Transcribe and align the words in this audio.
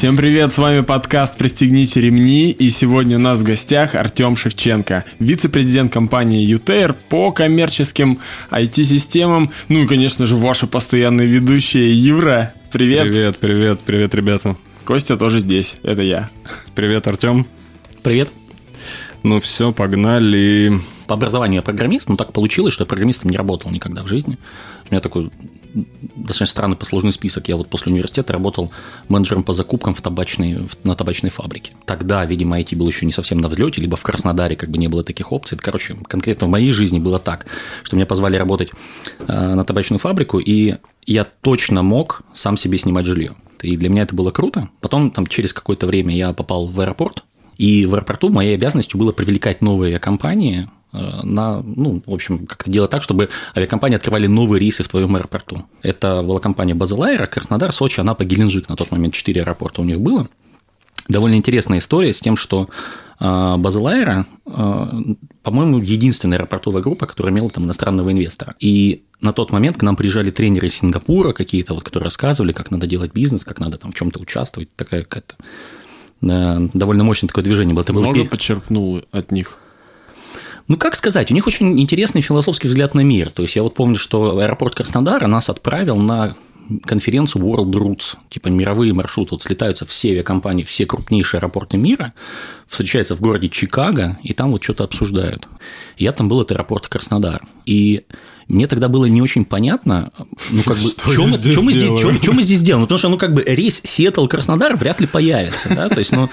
Всем 0.00 0.16
привет, 0.16 0.50
с 0.50 0.56
вами 0.56 0.80
подкаст 0.80 1.36
«Пристегните 1.36 2.00
ремни» 2.00 2.52
и 2.52 2.70
сегодня 2.70 3.18
у 3.18 3.20
нас 3.20 3.40
в 3.40 3.42
гостях 3.42 3.94
Артем 3.94 4.34
Шевченко, 4.34 5.04
вице-президент 5.18 5.92
компании 5.92 6.50
UTR 6.56 6.96
по 7.10 7.32
коммерческим 7.32 8.18
IT-системам, 8.50 9.52
ну 9.68 9.80
и, 9.80 9.86
конечно 9.86 10.24
же, 10.24 10.36
ваши 10.36 10.66
постоянные 10.66 11.26
ведущие 11.28 11.92
Юра. 11.92 12.54
Привет. 12.72 13.08
Привет, 13.08 13.36
привет, 13.36 13.80
привет, 13.80 14.14
ребята. 14.14 14.56
Костя 14.86 15.18
тоже 15.18 15.40
здесь, 15.40 15.76
это 15.82 16.00
я. 16.00 16.30
Привет, 16.74 17.06
Артем. 17.06 17.46
Привет. 18.02 18.30
Ну 19.22 19.38
все, 19.38 19.70
погнали. 19.70 20.80
По 21.08 21.14
образованию 21.16 21.56
я 21.56 21.62
программист, 21.62 22.08
но 22.08 22.16
так 22.16 22.32
получилось, 22.32 22.72
что 22.72 22.84
я 22.84 22.86
программистом 22.86 23.30
не 23.30 23.36
работал 23.36 23.70
никогда 23.70 24.02
в 24.02 24.08
жизни. 24.08 24.38
У 24.88 24.94
меня 24.94 25.02
такой 25.02 25.30
достаточно 25.72 26.46
странный 26.46 26.76
послужный 26.76 27.12
список. 27.12 27.48
Я 27.48 27.56
вот 27.56 27.68
после 27.68 27.92
университета 27.92 28.32
работал 28.32 28.70
менеджером 29.08 29.42
по 29.42 29.52
закупкам 29.52 29.94
в 29.94 30.02
табачной, 30.02 30.66
на 30.84 30.94
табачной 30.94 31.30
фабрике. 31.30 31.72
Тогда, 31.84 32.24
видимо, 32.24 32.58
IT 32.60 32.76
был 32.76 32.88
еще 32.88 33.06
не 33.06 33.12
совсем 33.12 33.38
на 33.38 33.48
взлете, 33.48 33.80
либо 33.80 33.96
в 33.96 34.02
Краснодаре 34.02 34.56
как 34.56 34.70
бы 34.70 34.78
не 34.78 34.88
было 34.88 35.04
таких 35.04 35.32
опций. 35.32 35.58
Короче, 35.58 35.96
конкретно 36.08 36.46
в 36.46 36.50
моей 36.50 36.72
жизни 36.72 36.98
было 36.98 37.18
так, 37.18 37.46
что 37.82 37.96
меня 37.96 38.06
позвали 38.06 38.36
работать 38.36 38.70
э, 39.26 39.54
на 39.54 39.64
табачную 39.64 39.98
фабрику, 39.98 40.38
и 40.38 40.76
я 41.06 41.24
точно 41.24 41.82
мог 41.82 42.22
сам 42.34 42.56
себе 42.56 42.78
снимать 42.78 43.06
жилье. 43.06 43.34
И 43.62 43.76
для 43.76 43.88
меня 43.88 44.02
это 44.02 44.14
было 44.14 44.30
круто. 44.30 44.70
Потом, 44.80 45.10
там, 45.10 45.26
через 45.26 45.52
какое-то 45.52 45.86
время 45.86 46.14
я 46.14 46.32
попал 46.32 46.66
в 46.66 46.80
аэропорт, 46.80 47.24
и 47.56 47.84
в 47.84 47.94
аэропорту 47.94 48.30
моей 48.30 48.54
обязанностью 48.54 48.98
было 48.98 49.12
привлекать 49.12 49.60
новые 49.60 49.98
компании 49.98 50.68
на, 50.92 51.62
ну, 51.62 52.02
в 52.04 52.12
общем, 52.12 52.46
как-то 52.46 52.70
делать 52.70 52.90
так, 52.90 53.02
чтобы 53.02 53.28
авиакомпании 53.56 53.96
открывали 53.96 54.26
новые 54.26 54.60
рейсы 54.60 54.82
в 54.82 54.88
твоем 54.88 55.14
аэропорту. 55.16 55.64
Это 55.82 56.22
была 56.22 56.40
компания 56.40 56.74
Базелайра, 56.74 57.26
Краснодар, 57.26 57.72
Сочи, 57.72 58.00
Анапа, 58.00 58.24
Геленджик. 58.24 58.68
На 58.68 58.76
тот 58.76 58.90
момент 58.90 59.14
4 59.14 59.40
аэропорта 59.42 59.82
у 59.82 59.84
них 59.84 60.00
было. 60.00 60.28
Довольно 61.08 61.34
интересная 61.34 61.78
история 61.78 62.12
с 62.12 62.20
тем, 62.20 62.36
что 62.36 62.68
э, 63.18 63.56
Базелайра, 63.56 64.26
э, 64.46 64.86
по-моему, 65.42 65.78
единственная 65.78 66.38
аэропортовая 66.38 66.82
группа, 66.82 67.06
которая 67.06 67.32
имела 67.32 67.50
там 67.50 67.64
иностранного 67.64 68.12
инвестора. 68.12 68.54
И 68.60 69.02
на 69.20 69.32
тот 69.32 69.50
момент 69.52 69.76
к 69.76 69.82
нам 69.82 69.96
приезжали 69.96 70.30
тренеры 70.30 70.68
из 70.68 70.74
Сингапура 70.76 71.32
какие-то, 71.32 71.74
вот, 71.74 71.82
которые 71.82 72.04
рассказывали, 72.04 72.52
как 72.52 72.70
надо 72.70 72.86
делать 72.86 73.12
бизнес, 73.12 73.44
как 73.44 73.58
надо 73.60 73.76
там 73.78 73.92
в 73.92 73.94
чем-то 73.94 74.20
участвовать. 74.20 74.68
Такая 74.76 75.02
какая-то 75.02 75.36
довольно 76.20 77.02
мощное 77.02 77.28
такое 77.28 77.44
движение 77.44 77.74
было. 77.74 77.82
Это 77.82 77.92
Много 77.92 78.18
было... 78.18 78.26
почерпнул 78.26 79.02
от 79.10 79.32
них? 79.32 79.58
Ну, 80.70 80.76
как 80.76 80.94
сказать, 80.94 81.32
у 81.32 81.34
них 81.34 81.48
очень 81.48 81.80
интересный 81.80 82.20
философский 82.20 82.68
взгляд 82.68 82.94
на 82.94 83.00
мир. 83.00 83.32
То 83.32 83.42
есть, 83.42 83.56
я 83.56 83.64
вот 83.64 83.74
помню, 83.74 83.96
что 83.96 84.38
аэропорт 84.38 84.76
Краснодара 84.76 85.26
нас 85.26 85.50
отправил 85.50 85.96
на 85.96 86.36
конференцию 86.84 87.44
World 87.44 87.72
Routes, 87.72 88.16
типа 88.28 88.46
мировые 88.46 88.92
маршруты, 88.92 89.30
вот 89.32 89.42
слетаются 89.42 89.84
все 89.84 90.10
авиакомпании, 90.10 90.62
все 90.62 90.86
крупнейшие 90.86 91.38
аэропорты 91.40 91.76
мира, 91.76 92.14
встречаются 92.68 93.16
в 93.16 93.20
городе 93.20 93.48
Чикаго, 93.48 94.16
и 94.22 94.32
там 94.32 94.52
вот 94.52 94.62
что-то 94.62 94.84
обсуждают. 94.84 95.48
Я 95.96 96.12
там 96.12 96.28
был, 96.28 96.40
это 96.40 96.54
аэропорт 96.54 96.86
Краснодар. 96.86 97.42
И 97.66 98.04
мне 98.50 98.66
тогда 98.66 98.88
было 98.88 99.06
не 99.06 99.22
очень 99.22 99.44
понятно, 99.44 100.10
ну, 100.50 100.62
как 100.64 100.76
бы, 100.76 100.90
что, 100.90 101.24
мы, 101.24 101.36
здесь 101.36 101.56
мы, 101.56 101.72
здесь, 101.72 102.00
что 102.20 102.32
мы 102.32 102.42
здесь 102.42 102.62
делаем. 102.62 102.80
Ну, 102.80 102.86
потому 102.86 102.98
что, 102.98 103.08
ну, 103.08 103.16
как 103.16 103.32
бы, 103.32 103.42
рейс 103.44 103.80
Сиэтл-Краснодар 103.84 104.76
вряд 104.76 105.00
ли 105.00 105.06
появится, 105.06 105.68
да, 105.74 105.88
то 105.88 105.98
есть, 105.98 106.12
ну, 106.12 106.28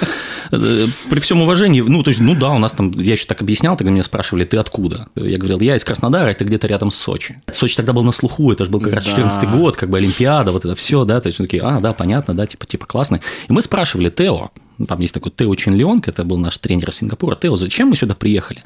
э, 0.52 0.86
при 1.10 1.20
всем 1.20 1.42
уважении, 1.42 1.82
ну, 1.82 2.02
то 2.04 2.10
есть, 2.10 2.20
ну, 2.20 2.36
да, 2.36 2.50
у 2.52 2.60
нас 2.60 2.72
там, 2.72 2.92
я 2.92 3.14
еще 3.14 3.26
так 3.26 3.42
объяснял, 3.42 3.78
тогда 3.78 3.92
меня 3.92 4.04
спрашивали, 4.04 4.46
ты 4.46 4.58
откуда? 4.58 5.08
Я 5.16 5.38
говорил, 5.38 5.60
я 5.60 5.76
из 5.76 5.84
Краснодара, 5.84 6.30
это 6.30 6.44
где-то 6.44 6.68
рядом 6.68 6.92
с 6.92 6.96
Сочи. 6.96 7.42
Сочи 7.52 7.76
тогда 7.76 7.94
был 7.94 8.04
на 8.04 8.12
слуху, 8.12 8.52
это 8.52 8.66
же 8.66 8.72
был 8.72 8.80
как 8.80 8.94
раз 8.94 9.06
14 9.06 9.42
да. 9.42 9.48
год, 9.48 9.78
как 9.78 9.90
бы, 9.90 9.98
Олимпиада, 9.98 10.52
вот 10.52 10.66
это 10.66 10.76
все, 10.76 11.06
да, 11.06 11.22
то 11.22 11.28
есть, 11.28 11.38
такие, 11.38 11.62
а, 11.62 11.80
да, 11.80 11.94
понятно, 11.94 12.34
да, 12.34 12.48
типа, 12.48 12.66
типа, 12.66 12.88
классно. 12.88 13.22
И 13.48 13.54
мы 13.54 13.62
спрашивали 13.62 14.10
Тео, 14.10 14.50
там 14.86 15.00
есть 15.00 15.14
такой 15.14 15.32
Тео 15.32 15.54
Чин 15.56 15.76
Леонг, 15.76 16.08
это 16.08 16.24
был 16.24 16.38
наш 16.38 16.58
тренер 16.58 16.92
Сингапура. 16.92 17.36
Тео, 17.36 17.56
зачем 17.56 17.90
мы 17.90 17.96
сюда 17.96 18.16
приехали? 18.16 18.64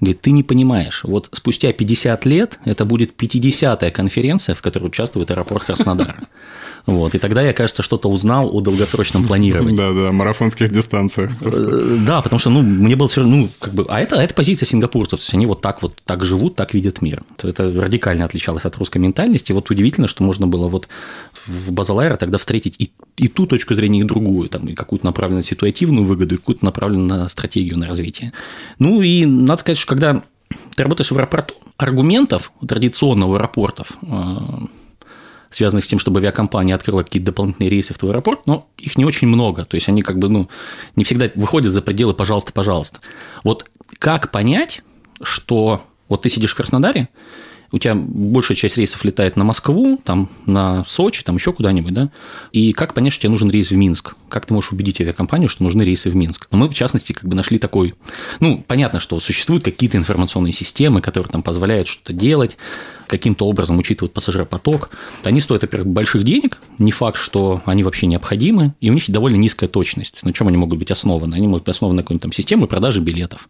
Говорит, 0.00 0.20
ты 0.20 0.30
не 0.30 0.42
понимаешь, 0.42 1.04
вот 1.04 1.28
спустя 1.32 1.72
50 1.72 2.24
лет 2.26 2.58
это 2.64 2.84
будет 2.84 3.20
50-я 3.20 3.90
конференция, 3.90 4.54
в 4.54 4.62
которой 4.62 4.86
участвует 4.86 5.30
аэропорт 5.30 5.64
Краснодара. 5.64 6.16
Вот. 6.86 7.14
И 7.14 7.18
тогда 7.18 7.40
я, 7.40 7.54
кажется, 7.54 7.82
что-то 7.82 8.10
узнал 8.10 8.54
о 8.54 8.60
долгосрочном 8.60 9.24
планировании. 9.24 9.76
Да, 9.76 9.92
да, 9.92 10.12
марафонских 10.12 10.70
дистанциях. 10.70 11.30
Э, 11.40 11.98
да, 12.06 12.20
потому 12.20 12.38
что, 12.38 12.50
ну, 12.50 12.60
мне 12.60 12.94
было 12.94 13.08
все 13.08 13.22
ну, 13.22 13.48
как 13.58 13.72
бы, 13.72 13.86
а 13.88 14.00
это, 14.00 14.20
а 14.20 14.22
это 14.22 14.34
позиция 14.34 14.66
сингапурцев, 14.66 15.18
то 15.18 15.22
есть 15.22 15.32
они 15.32 15.46
вот 15.46 15.62
так 15.62 15.80
вот 15.82 15.94
так 16.04 16.26
живут, 16.26 16.56
так 16.56 16.74
видят 16.74 17.00
мир. 17.00 17.22
Это 17.42 17.72
радикально 17.72 18.26
отличалось 18.26 18.66
от 18.66 18.76
русской 18.76 18.98
ментальности. 18.98 19.52
Вот 19.52 19.70
удивительно, 19.70 20.08
что 20.08 20.22
можно 20.24 20.46
было 20.46 20.68
вот 20.68 20.88
в 21.46 21.72
Базалайре 21.72 22.16
тогда 22.16 22.36
встретить 22.36 22.74
и, 22.78 22.92
и 23.16 23.28
ту 23.28 23.46
точку 23.46 23.74
зрения, 23.74 24.00
и 24.00 24.04
другую, 24.04 24.50
там, 24.50 24.68
и 24.68 24.74
какую-то 24.74 25.06
направленную 25.06 25.40
на 25.40 25.44
ситуативную 25.54 26.06
выгоду, 26.06 26.34
и 26.34 26.38
какую-то 26.38 26.64
направленную 26.64 27.20
на 27.20 27.28
стратегию, 27.28 27.78
на 27.78 27.86
развитие. 27.86 28.32
Ну, 28.78 29.02
и 29.02 29.24
надо 29.24 29.60
сказать, 29.60 29.78
что 29.78 29.88
когда 29.88 30.22
ты 30.74 30.82
работаешь 30.82 31.10
в 31.10 31.16
аэропорту, 31.16 31.54
аргументов 31.76 32.52
традиционного 32.66 33.36
аэропортов 33.36 33.92
э, 34.02 34.36
связанных 35.50 35.84
с 35.84 35.88
тем, 35.88 35.98
чтобы 35.98 36.20
авиакомпания 36.20 36.74
открыла 36.74 37.02
какие-то 37.02 37.26
дополнительные 37.26 37.70
рейсы 37.70 37.94
в 37.94 37.98
твой 37.98 38.12
аэропорт, 38.12 38.46
но 38.46 38.68
их 38.76 38.98
не 38.98 39.04
очень 39.04 39.28
много. 39.28 39.64
То 39.64 39.76
есть 39.76 39.88
они 39.88 40.02
как 40.02 40.18
бы, 40.18 40.28
ну, 40.28 40.48
не 40.96 41.04
всегда 41.04 41.30
выходят 41.34 41.72
за 41.72 41.82
пределы 41.82 42.14
«пожалуйста, 42.14 42.52
пожалуйста». 42.52 43.00
Вот 43.44 43.66
как 43.98 44.30
понять, 44.30 44.82
что 45.22 45.82
вот 46.08 46.22
ты 46.22 46.28
сидишь 46.28 46.52
в 46.52 46.56
Краснодаре, 46.56 47.08
у 47.74 47.78
тебя 47.78 47.96
большая 47.96 48.56
часть 48.56 48.76
рейсов 48.76 49.04
летает 49.04 49.34
на 49.36 49.42
Москву, 49.42 50.00
там, 50.04 50.30
на 50.46 50.84
Сочи, 50.86 51.24
там 51.24 51.34
еще 51.34 51.52
куда-нибудь, 51.52 51.92
да, 51.92 52.10
и 52.52 52.72
как 52.72 52.94
понять, 52.94 53.12
что 53.12 53.22
тебе 53.22 53.30
нужен 53.32 53.50
рейс 53.50 53.72
в 53.72 53.76
Минск? 53.76 54.14
Как 54.28 54.46
ты 54.46 54.54
можешь 54.54 54.70
убедить 54.70 55.00
авиакомпанию, 55.00 55.48
что 55.48 55.64
нужны 55.64 55.82
рейсы 55.82 56.08
в 56.08 56.14
Минск? 56.14 56.46
Мы, 56.52 56.68
в 56.68 56.74
частности, 56.74 57.12
как 57.12 57.28
бы 57.28 57.34
нашли 57.34 57.58
такой, 57.58 57.94
ну, 58.38 58.62
понятно, 58.64 59.00
что 59.00 59.18
существуют 59.18 59.64
какие-то 59.64 59.96
информационные 59.96 60.52
системы, 60.52 61.00
которые 61.00 61.28
там 61.32 61.42
позволяют 61.42 61.88
что-то 61.88 62.12
делать, 62.12 62.56
каким-то 63.08 63.46
образом 63.46 63.76
учитывают 63.78 64.12
пассажиропоток. 64.12 64.90
Они 65.24 65.40
стоят, 65.40 65.62
во-первых, 65.62 65.88
больших 65.88 66.22
денег, 66.22 66.58
не 66.78 66.92
факт, 66.92 67.18
что 67.18 67.60
они 67.64 67.82
вообще 67.82 68.06
необходимы, 68.06 68.74
и 68.80 68.90
у 68.90 68.94
них 68.94 69.10
довольно 69.10 69.36
низкая 69.36 69.68
точность. 69.68 70.22
На 70.22 70.32
чем 70.32 70.48
они 70.48 70.56
могут 70.56 70.78
быть 70.78 70.90
основаны? 70.90 71.34
Они 71.34 71.48
могут 71.48 71.64
быть 71.64 71.74
основаны 71.74 71.96
на 71.96 72.02
какой-нибудь 72.02 72.22
там 72.22 72.32
системе 72.32 72.66
продажи 72.66 73.00
билетов, 73.00 73.48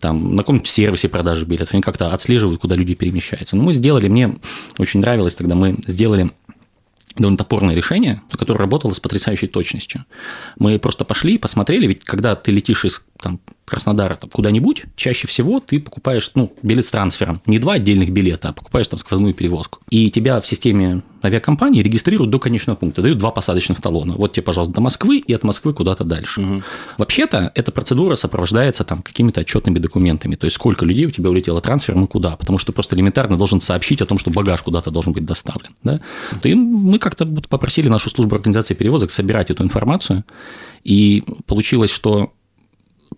там, 0.00 0.34
на 0.34 0.42
каком-нибудь 0.42 0.68
сервисе 0.68 1.08
продажи 1.08 1.44
билетов, 1.44 1.74
они 1.74 1.82
как-то 1.82 2.12
отслеживают, 2.12 2.60
куда 2.60 2.74
люди 2.74 2.94
перемещаются. 2.94 3.56
Но 3.56 3.62
мы 3.62 3.72
сделали, 3.72 4.08
мне 4.08 4.36
очень 4.78 5.00
нравилось 5.00 5.34
тогда, 5.34 5.54
мы 5.54 5.76
сделали 5.86 6.30
довольно 7.16 7.36
топорное 7.36 7.74
решение, 7.74 8.22
которое 8.30 8.58
работало 8.58 8.92
с 8.94 9.00
потрясающей 9.00 9.48
точностью. 9.48 10.04
Мы 10.58 10.78
просто 10.78 11.04
пошли 11.04 11.34
и 11.34 11.38
посмотрели, 11.38 11.86
ведь 11.86 12.04
когда 12.04 12.34
ты 12.34 12.50
летишь 12.52 12.84
из 12.84 13.04
там, 13.22 13.40
Краснодара 13.64 14.16
там, 14.16 14.28
куда-нибудь, 14.28 14.84
чаще 14.96 15.26
всего 15.26 15.60
ты 15.60 15.80
покупаешь 15.80 16.30
ну, 16.34 16.52
билет 16.62 16.84
с 16.84 16.90
трансфером. 16.90 17.40
Не 17.46 17.58
два 17.58 17.74
отдельных 17.74 18.10
билета, 18.10 18.50
а 18.50 18.52
покупаешь 18.52 18.88
там 18.88 18.98
сквозную 18.98 19.32
перевозку. 19.32 19.78
И 19.88 20.10
тебя 20.10 20.40
в 20.40 20.46
системе 20.46 21.02
авиакомпании 21.24 21.82
регистрируют 21.82 22.30
до 22.30 22.38
конечного 22.38 22.76
пункта, 22.76 23.00
дают 23.00 23.18
два 23.18 23.30
посадочных 23.30 23.80
талона. 23.80 24.14
Вот 24.16 24.32
тебе, 24.32 24.42
пожалуйста, 24.42 24.74
до 24.74 24.80
Москвы 24.80 25.18
и 25.18 25.32
от 25.32 25.44
Москвы 25.44 25.72
куда-то 25.72 26.04
дальше. 26.04 26.40
Угу. 26.40 26.62
Вообще-то 26.98 27.52
эта 27.54 27.72
процедура 27.72 28.16
сопровождается 28.16 28.84
там 28.84 29.00
какими-то 29.00 29.40
отчетными 29.40 29.78
документами, 29.78 30.34
то 30.34 30.44
есть 30.46 30.56
сколько 30.56 30.84
людей 30.84 31.06
у 31.06 31.10
тебя 31.10 31.30
улетело 31.30 31.60
трансфером 31.60 32.04
и 32.04 32.06
куда, 32.08 32.36
потому 32.36 32.58
что 32.58 32.72
просто 32.72 32.96
элементарно 32.96 33.38
должен 33.38 33.60
сообщить 33.60 34.02
о 34.02 34.06
том, 34.06 34.18
что 34.18 34.30
багаж 34.30 34.60
куда-то 34.62 34.90
должен 34.90 35.12
быть 35.12 35.24
доставлен. 35.24 35.70
Да? 35.82 36.00
То 36.42 36.48
и 36.48 36.54
мы 36.54 36.98
как-то 36.98 37.24
попросили 37.24 37.88
нашу 37.88 38.10
службу 38.10 38.34
организации 38.34 38.74
перевозок 38.74 39.10
собирать 39.10 39.50
эту 39.50 39.62
информацию, 39.62 40.24
и 40.84 41.22
получилось, 41.46 41.90
что 41.90 42.32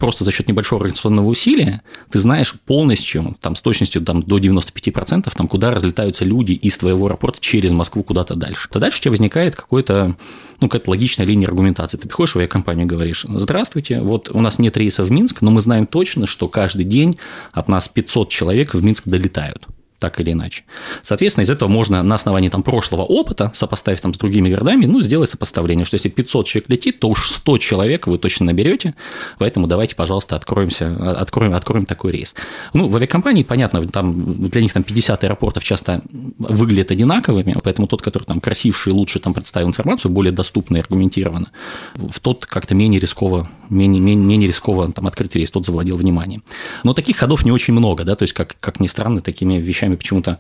просто 0.05 0.23
за 0.23 0.33
счет 0.33 0.49
небольшого 0.49 0.83
организационного 0.83 1.29
усилия 1.29 1.81
ты 2.11 2.19
знаешь 2.19 2.53
полностью, 2.67 3.35
там, 3.41 3.57
с 3.57 3.63
точностью 3.63 4.03
там, 4.03 4.23
до 4.23 4.37
95%, 4.37 5.33
там, 5.35 5.49
куда 5.49 5.71
разлетаются 5.71 6.27
люди 6.27 6.53
из 6.53 6.77
твоего 6.77 7.07
аэропорта 7.07 7.41
через 7.41 7.73
Москву 7.73 8.03
куда-то 8.03 8.35
дальше. 8.35 8.69
То 8.69 8.81
дальше 8.81 8.99
у 8.99 9.01
тебя 9.01 9.13
возникает 9.13 9.57
какой-то, 9.57 10.15
ну, 10.61 10.69
какая-то 10.69 10.91
логичная 10.91 11.25
линия 11.25 11.49
аргументации. 11.49 11.97
Ты 11.97 12.07
приходишь 12.07 12.35
в 12.35 12.37
авиакомпанию 12.37 12.85
и 12.85 12.89
говоришь, 12.89 13.25
здравствуйте, 13.27 14.03
вот 14.03 14.29
у 14.29 14.43
нас 14.43 14.59
нет 14.59 14.77
рейса 14.77 15.05
в 15.05 15.11
Минск, 15.11 15.41
но 15.41 15.51
мы 15.51 15.63
знаем 15.63 15.87
точно, 15.87 16.27
что 16.27 16.49
каждый 16.49 16.85
день 16.85 17.19
от 17.53 17.69
нас 17.69 17.89
500 17.89 18.29
человек 18.29 18.75
в 18.75 18.85
Минск 18.85 19.05
долетают 19.07 19.67
так 20.05 20.21
или 20.21 20.33
иначе. 20.33 20.65
Соответственно, 21.03 21.45
из 21.45 21.51
этого 21.51 21.71
можно 21.71 22.03
на 22.03 22.17
основании 22.17 22.51
там, 22.51 22.63
прошлого 22.63 23.05
опыта, 23.05 23.51
сопоставив 23.55 24.03
там, 24.03 24.13
с 24.13 24.19
другими 24.19 24.51
городами, 24.51 24.85
ну, 24.85 25.01
сделать 25.01 25.31
сопоставление, 25.31 25.87
что 25.87 25.95
если 25.95 26.11
500 26.11 26.47
человек 26.47 26.69
летит, 26.69 27.01
то 27.01 27.09
уж 27.09 27.31
100 27.31 27.57
человек 27.57 28.07
вы 28.07 28.19
точно 28.19 28.45
наберете, 28.45 28.95
поэтому 29.39 29.67
давайте, 29.67 29.97
пожалуйста, 29.97 30.37
откроемся, 30.37 30.95
откроем, 31.19 31.55
откроем 31.55 31.87
такой 31.87 32.13
рейс. 32.13 32.35
Ну, 32.75 32.89
в 32.89 32.97
авиакомпании, 32.97 33.45
понятно, 33.45 33.83
там, 33.89 34.47
для 34.47 34.61
них 34.61 34.75
там 34.75 34.83
50 34.83 35.25
аэропортов 35.25 35.65
часто 35.65 36.03
выглядят 36.39 36.91
одинаковыми, 36.91 37.57
поэтому 37.65 37.87
тот, 37.87 38.03
который 38.03 38.25
там 38.25 38.41
красивший, 38.41 38.93
лучше 38.93 39.21
там 39.21 39.33
представил 39.33 39.69
информацию, 39.69 40.13
более 40.13 40.33
доступно 40.33 40.77
и 40.77 40.81
аргументированно, 40.81 41.51
в 41.95 42.21
тот 42.21 42.45
как-то 42.45 42.75
менее 42.75 43.01
рисково, 43.01 43.49
менее, 43.71 44.03
менее, 44.03 44.27
менее 44.27 44.49
рисково 44.49 44.93
там 44.93 45.07
открыть 45.07 45.35
рейс, 45.35 45.51
тот 45.51 45.65
завладел 45.65 45.97
вниманием. 45.97 46.43
Но 46.85 46.93
таких 46.93 47.17
ходов 47.17 47.47
не 47.47 47.53
очень 47.53 47.73
много, 47.73 48.05
да, 48.05 48.17
то 48.17 48.25
есть, 48.25 48.35
как, 48.35 48.55
как 48.61 48.81
ни 48.81 48.87
странно, 48.87 49.23
такими 49.23 49.55
вещами 49.55 49.94
почему-то 49.97 50.39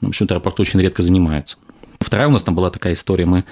ну, 0.00 0.08
почему-то 0.08 0.34
аэропорт 0.34 0.60
очень 0.60 0.80
редко 0.80 1.02
занимается. 1.02 1.58
Вторая 2.00 2.28
у 2.28 2.30
нас 2.30 2.44
там 2.44 2.54
была 2.54 2.70
такая 2.70 2.94
история, 2.94 3.26
мы 3.26 3.44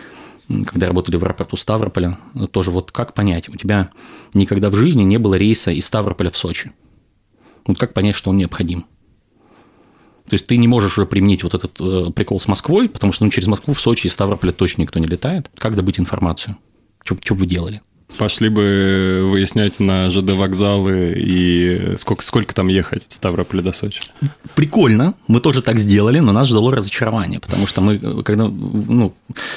когда 0.66 0.86
работали 0.86 1.16
в 1.16 1.24
аэропорту 1.24 1.56
Ставрополя, 1.56 2.18
тоже 2.52 2.70
вот 2.70 2.92
как 2.92 3.14
понять, 3.14 3.48
у 3.48 3.56
тебя 3.56 3.90
никогда 4.32 4.70
в 4.70 4.76
жизни 4.76 5.02
не 5.02 5.18
было 5.18 5.34
рейса 5.34 5.72
из 5.72 5.86
Ставрополя 5.86 6.30
в 6.30 6.36
Сочи. 6.36 6.70
Вот 7.66 7.78
как 7.78 7.94
понять, 7.94 8.14
что 8.14 8.30
он 8.30 8.36
необходим? 8.36 8.86
То 10.28 10.34
есть 10.34 10.46
ты 10.46 10.56
не 10.56 10.68
можешь 10.68 10.98
уже 10.98 11.06
применить 11.06 11.42
вот 11.44 11.54
этот 11.54 11.80
э, 11.80 12.10
прикол 12.12 12.40
с 12.40 12.48
Москвой, 12.48 12.88
потому 12.88 13.12
что 13.12 13.24
ну, 13.24 13.30
через 13.30 13.46
Москву 13.48 13.74
в 13.74 13.80
Сочи 13.80 14.06
и 14.06 14.10
Ставрополя 14.10 14.52
точно 14.52 14.82
никто 14.82 14.98
не 14.98 15.06
летает. 15.06 15.50
Как 15.56 15.76
добыть 15.76 16.00
информацию? 16.00 16.56
Что 17.04 17.14
бы 17.14 17.40
вы 17.40 17.46
делали? 17.46 17.82
Пошли 18.18 18.48
бы 18.48 19.26
выяснять 19.28 19.80
на 19.80 20.10
ЖД 20.10 20.30
вокзалы 20.32 21.14
и 21.16 21.96
сколько, 21.98 22.24
сколько 22.24 22.54
там 22.54 22.68
ехать 22.68 23.04
с 23.08 23.16
Ставрополя 23.16 23.62
до 23.62 23.72
Сочи. 23.72 24.00
Прикольно, 24.54 25.14
мы 25.26 25.40
тоже 25.40 25.60
так 25.60 25.78
сделали, 25.78 26.20
но 26.20 26.32
нас 26.32 26.48
ждало 26.48 26.74
разочарование, 26.74 27.40
потому 27.40 27.66
что 27.66 27.80
мы, 27.80 27.98
когда, 28.22 28.46
ну, 28.46 29.12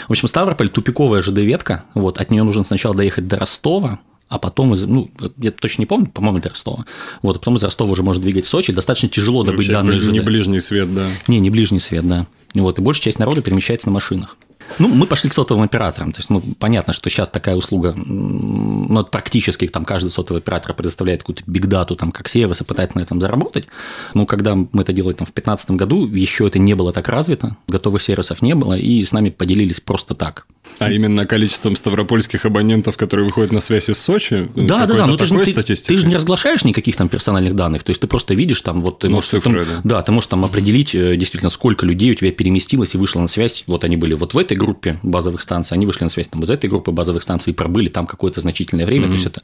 в 0.07 0.11
общем, 0.11 0.27
Ставрополь 0.27 0.69
тупиковая 0.69 1.21
ЖД-ветка, 1.21 1.85
вот, 1.93 2.17
от 2.19 2.31
нее 2.31 2.43
нужно 2.43 2.63
сначала 2.63 2.95
доехать 2.95 3.27
до 3.27 3.37
Ростова, 3.37 3.99
а 4.29 4.39
потом 4.39 4.73
из, 4.73 4.83
ну, 4.83 5.09
я 5.37 5.51
точно 5.51 5.83
не 5.83 5.85
помню, 5.85 6.07
по-моему, 6.07 6.39
до 6.39 6.49
Ростова. 6.49 6.85
Вот, 7.21 7.35
а 7.35 7.39
потом 7.39 7.57
из 7.57 7.63
Ростова 7.63 7.91
уже 7.91 8.03
может 8.03 8.21
двигать 8.21 8.45
в 8.45 8.49
Сочи. 8.49 8.73
Достаточно 8.73 9.09
тяжело 9.09 9.43
добыть 9.43 9.67
Вообще, 9.67 9.73
данные. 9.73 9.99
Не 9.99 10.19
ЖД. 10.19 10.25
ближний 10.25 10.59
свет, 10.59 10.93
да. 10.93 11.07
Не, 11.27 11.39
не 11.39 11.49
ближний 11.49 11.79
свет, 11.79 12.07
да. 12.07 12.27
Вот, 12.53 12.77
и 12.79 12.81
большая 12.81 13.05
часть 13.05 13.19
народа 13.19 13.41
перемещается 13.41 13.87
на 13.87 13.93
машинах. 13.93 14.37
Ну, 14.77 14.87
мы 14.87 15.07
пошли 15.07 15.29
к 15.29 15.33
сотовым 15.33 15.63
операторам. 15.63 16.11
То 16.11 16.19
есть, 16.19 16.29
ну, 16.29 16.41
понятно, 16.59 16.93
что 16.93 17.09
сейчас 17.09 17.29
такая 17.29 17.55
услуга, 17.55 17.93
ну, 17.95 19.03
практически 19.05 19.67
там 19.67 19.85
каждый 19.85 20.09
сотовый 20.09 20.41
оператор 20.41 20.73
предоставляет 20.75 21.21
какую-то 21.21 21.43
бигдату, 21.47 21.95
там, 21.95 22.11
как 22.11 22.27
сервис, 22.27 22.61
и 22.61 22.63
пытается 22.63 22.97
на 22.97 23.01
этом 23.01 23.19
заработать. 23.19 23.67
Но 24.13 24.25
когда 24.25 24.55
мы 24.55 24.81
это 24.81 24.93
делали 24.93 25.13
там, 25.13 25.25
в 25.25 25.33
2015 25.33 25.71
году, 25.71 26.07
еще 26.07 26.47
это 26.47 26.59
не 26.59 26.75
было 26.75 26.93
так 26.93 27.09
развито, 27.09 27.57
готовых 27.67 28.01
сервисов 28.01 28.41
не 28.41 28.55
было, 28.55 28.75
и 28.75 29.05
с 29.05 29.11
нами 29.11 29.29
поделились 29.29 29.79
просто 29.79 30.15
так. 30.15 30.45
А 30.77 30.91
именно 30.91 31.25
количеством 31.25 31.75
ставропольских 31.75 32.45
абонентов, 32.45 32.95
которые 32.95 33.25
выходят 33.25 33.51
на 33.51 33.59
связь 33.59 33.89
из 33.89 33.97
Сочи? 33.97 34.49
Да, 34.55 34.85
да, 34.85 34.95
да, 34.95 35.05
но 35.07 35.17
ты 35.17 35.25
же, 35.25 35.35
ты, 35.45 35.63
ты 35.63 35.97
же 35.97 36.07
не 36.07 36.15
разглашаешь 36.15 36.63
никаких 36.63 36.95
там 36.95 37.07
персональных 37.09 37.55
данных, 37.55 37.83
то 37.83 37.89
есть 37.89 38.01
ты 38.01 38.07
просто 38.07 38.33
видишь 38.33 38.61
там, 38.61 38.81
вот 38.81 38.99
ты 38.99 39.09
Ну, 39.09 39.15
можешь, 39.15 39.29
цифры, 39.29 39.65
там- 39.65 39.81
да. 39.83 39.97
да, 39.97 40.01
ты 40.03 40.11
можешь 40.11 40.27
там 40.27 40.45
определить 40.45 40.93
э, 40.95 41.15
действительно, 41.17 41.49
сколько 41.49 41.85
людей 41.85 42.11
у 42.11 42.15
тебя 42.15 42.31
переместилось 42.31 42.93
и 42.95 42.97
вышло 42.97 43.19
на 43.19 43.27
связь, 43.27 43.63
вот 43.67 43.83
они 43.83 43.97
были 43.97 44.13
вот 44.13 44.33
в 44.33 44.37
этой 44.37 44.55
группе 44.55 44.99
базовых 45.03 45.41
станций, 45.41 45.75
они 45.75 45.85
вышли 45.85 46.03
на 46.05 46.09
связь 46.09 46.27
там 46.29 46.43
из 46.43 46.49
этой 46.51 46.69
группы 46.69 46.91
базовых 46.91 47.23
станций 47.23 47.51
и 47.51 47.55
пробыли 47.55 47.89
там 47.89 48.05
какое-то 48.05 48.39
значительное 48.39 48.85
время, 48.85 49.07
то 49.07 49.13
есть 49.13 49.25
это 49.25 49.41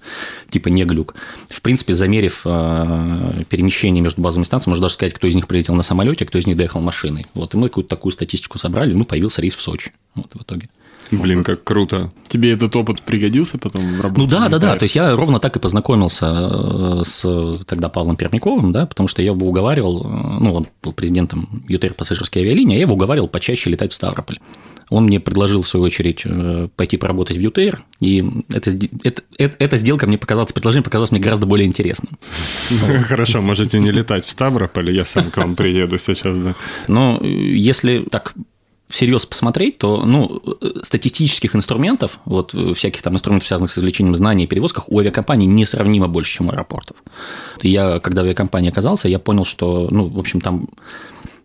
типа 0.49 0.69
не 0.69 0.85
глюк. 0.85 1.15
В 1.49 1.61
принципе, 1.61 1.93
замерив 1.93 2.41
э, 2.45 3.43
перемещение 3.49 4.01
между 4.01 4.21
базовыми 4.21 4.45
станциями, 4.45 4.71
можно 4.71 4.83
даже 4.83 4.93
сказать, 4.95 5.13
кто 5.13 5.27
из 5.27 5.35
них 5.35 5.47
прилетел 5.47 5.75
на 5.75 5.83
самолете, 5.83 6.25
кто 6.25 6.37
из 6.37 6.45
них 6.45 6.55
доехал 6.55 6.81
машиной. 6.81 7.25
Вот, 7.33 7.53
и 7.53 7.57
мы 7.57 7.69
какую-то 7.69 7.89
такую 7.89 8.11
статистику 8.11 8.57
собрали, 8.57 8.93
ну, 8.93 9.05
появился 9.05 9.41
рейс 9.41 9.53
в 9.55 9.61
Сочи. 9.61 9.91
Вот, 10.15 10.31
в 10.33 10.41
итоге. 10.41 10.69
Блин, 11.11 11.43
как 11.43 11.63
круто. 11.63 12.11
Тебе 12.27 12.51
этот 12.53 12.75
опыт 12.75 13.01
пригодился 13.01 13.57
потом 13.57 13.97
в 13.97 14.01
работе? 14.01 14.21
Ну 14.21 14.27
да, 14.27 14.49
да, 14.49 14.59
да. 14.59 14.75
То 14.75 14.83
есть 14.83 14.95
я 14.95 15.15
ровно 15.15 15.39
так 15.39 15.55
и 15.55 15.59
познакомился 15.59 16.25
э, 16.27 17.03
с 17.05 17.59
тогда 17.67 17.89
Павлом 17.89 18.15
Пермяковым, 18.15 18.71
да, 18.71 18.85
потому 18.85 19.07
что 19.07 19.21
я 19.21 19.31
его 19.31 19.47
уговаривал, 19.47 20.01
э, 20.05 20.37
ну, 20.39 20.53
он 20.53 20.67
был 20.83 20.93
президентом 20.93 21.63
ЮТР 21.67 21.93
пассажирской 21.93 22.41
авиалинии, 22.41 22.75
а 22.75 22.77
я 22.77 22.81
его 22.81 22.95
уговаривал 22.95 23.27
почаще 23.27 23.69
летать 23.69 23.91
в 23.91 23.95
Ставрополь. 23.95 24.39
Он 24.89 25.05
мне 25.05 25.19
предложил, 25.19 25.61
в 25.63 25.67
свою 25.67 25.85
очередь, 25.85 26.21
э, 26.25 26.67
пойти 26.75 26.97
поработать 26.97 27.37
в 27.37 27.41
ЮТР, 27.41 27.81
и 27.99 28.23
это, 28.53 28.71
это, 29.03 29.21
это- 29.37 29.55
эта 29.59 29.77
сделка 29.77 30.05
мне 30.07 30.17
показалась, 30.17 30.51
предложение 30.53 30.83
показалось 30.83 31.11
мне 31.11 31.19
гораздо 31.19 31.45
более 31.45 31.67
интересным. 31.67 32.17
Хорошо, 33.07 33.41
можете 33.41 33.79
не 33.79 33.91
летать 33.91 34.25
в 34.25 34.31
Ставрополь, 34.31 34.91
я 34.95 35.05
сам 35.05 35.31
к 35.31 35.37
вам 35.37 35.55
приеду 35.55 35.97
сейчас, 35.97 36.35
да. 36.37 36.55
Но 36.87 37.19
если 37.23 37.99
так 38.11 38.33
всерьез 38.87 39.25
посмотреть, 39.25 39.77
то 39.77 40.05
ну, 40.05 40.41
статистических 40.83 41.55
инструментов, 41.55 42.19
вот 42.25 42.53
э, 42.53 42.73
всяких 42.73 43.01
там 43.01 43.15
инструментов, 43.15 43.47
связанных 43.47 43.71
с 43.71 43.77
извлечением 43.77 44.15
знаний 44.15 44.43
и 44.43 44.47
перевозках, 44.47 44.89
у 44.89 44.99
авиакомпаний 44.99 45.45
несравнимо 45.45 46.07
больше, 46.07 46.37
чем 46.37 46.47
у 46.47 46.51
аэропортов. 46.51 46.97
Я, 47.61 47.99
когда 47.99 48.21
в 48.21 48.25
авиакомпании 48.25 48.69
оказался, 48.69 49.07
я 49.07 49.19
понял, 49.19 49.45
что, 49.45 49.87
ну, 49.89 50.07
в 50.07 50.19
общем, 50.19 50.39
там 50.39 50.69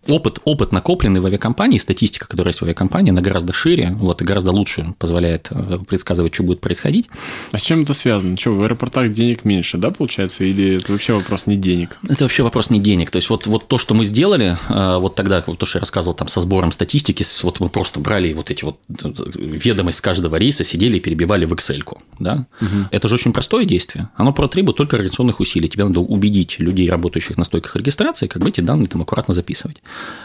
опыт, 0.08 0.41
опыт 0.44 0.73
накопленный 0.73 1.20
в 1.20 1.26
авиакомпании, 1.26 1.79
статистика, 1.79 2.26
которая 2.26 2.50
есть 2.50 2.61
в 2.61 2.64
авиакомпании, 2.64 3.11
она 3.11 3.20
гораздо 3.20 3.52
шире, 3.52 3.91
вот, 3.93 4.23
и 4.23 4.25
гораздо 4.25 4.50
лучше 4.52 4.94
позволяет 4.99 5.49
э, 5.50 5.79
предсказывать, 5.87 6.35
что 6.35 6.43
будет 6.43 6.61
происходить. 6.61 7.08
А 7.52 7.58
с 7.58 7.62
чем 7.62 7.82
это 7.82 7.94
связано? 7.94 8.37
Что, 8.37 8.55
в 8.55 8.62
аэропортах 8.62 9.12
денег 9.12 9.44
меньше, 9.44 9.79
да, 9.79 9.91
получается? 9.91 10.44
Или 10.44 10.79
это 10.79 10.93
вообще 10.93 11.12
вопрос 11.12 11.47
не 11.47 11.56
денег? 11.56 11.99
Это 12.08 12.25
вообще 12.25 12.43
вопрос 12.43 12.70
не 12.70 12.81
денег. 12.81 13.11
То 13.11 13.17
есть, 13.17 13.31
вот, 13.31 13.47
вот 13.47 13.69
то, 13.69 13.79
что 13.79 13.94
мы 13.94 14.05
сделали, 14.05 14.56
э, 14.69 14.97
вот 14.99 15.14
тогда, 15.14 15.43
вот 15.47 15.58
то, 15.58 15.67
что 15.67 15.79
я 15.79 15.81
рассказывал 15.81 16.14
там 16.14 16.29
со 16.29 16.41
сбором 16.41 16.73
статистики, 16.73 17.25
вот 17.43 17.61
мы 17.61 17.69
просто 17.69 18.00
брали 18.00 18.32
вот 18.32 18.50
эти 18.50 18.64
вот 18.64 18.79
э, 18.88 19.12
ведомость 19.37 19.99
с 19.99 20.00
каждого 20.00 20.37
рейса, 20.37 20.64
сидели 20.64 20.97
и 20.97 21.00
перебивали 21.00 21.44
в 21.44 21.52
excel 21.52 21.81
да? 22.19 22.47
Это 22.91 23.08
же 23.08 23.14
очень 23.14 23.32
простое 23.32 23.64
действие. 23.64 24.08
Оно 24.17 24.32
требует 24.32 24.76
только 24.76 24.97
организационных 24.97 25.41
усилий. 25.41 25.69
Тебе 25.69 25.85
надо 25.85 26.00
убедить 26.00 26.58
людей, 26.58 26.91
работающих 26.91 27.37
на 27.37 27.44
стойках 27.44 27.76
регистрации, 27.76 28.26
как 28.26 28.43
бы 28.43 28.49
эти 28.49 28.61
данные 28.61 28.88
там 28.88 29.02
аккуратно 29.02 29.35
записывать. 29.35 29.76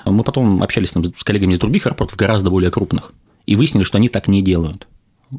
Мы 0.05 0.23
потом 0.23 0.61
общались 0.63 0.91
там 0.91 1.03
с 1.17 1.23
коллегами 1.23 1.53
из 1.53 1.59
других 1.59 1.85
аэропортов, 1.87 2.17
гораздо 2.17 2.49
более 2.49 2.71
крупных, 2.71 3.11
и 3.45 3.55
выяснили, 3.55 3.83
что 3.83 3.97
они 3.97 4.09
так 4.09 4.27
не 4.27 4.41
делают. 4.41 4.87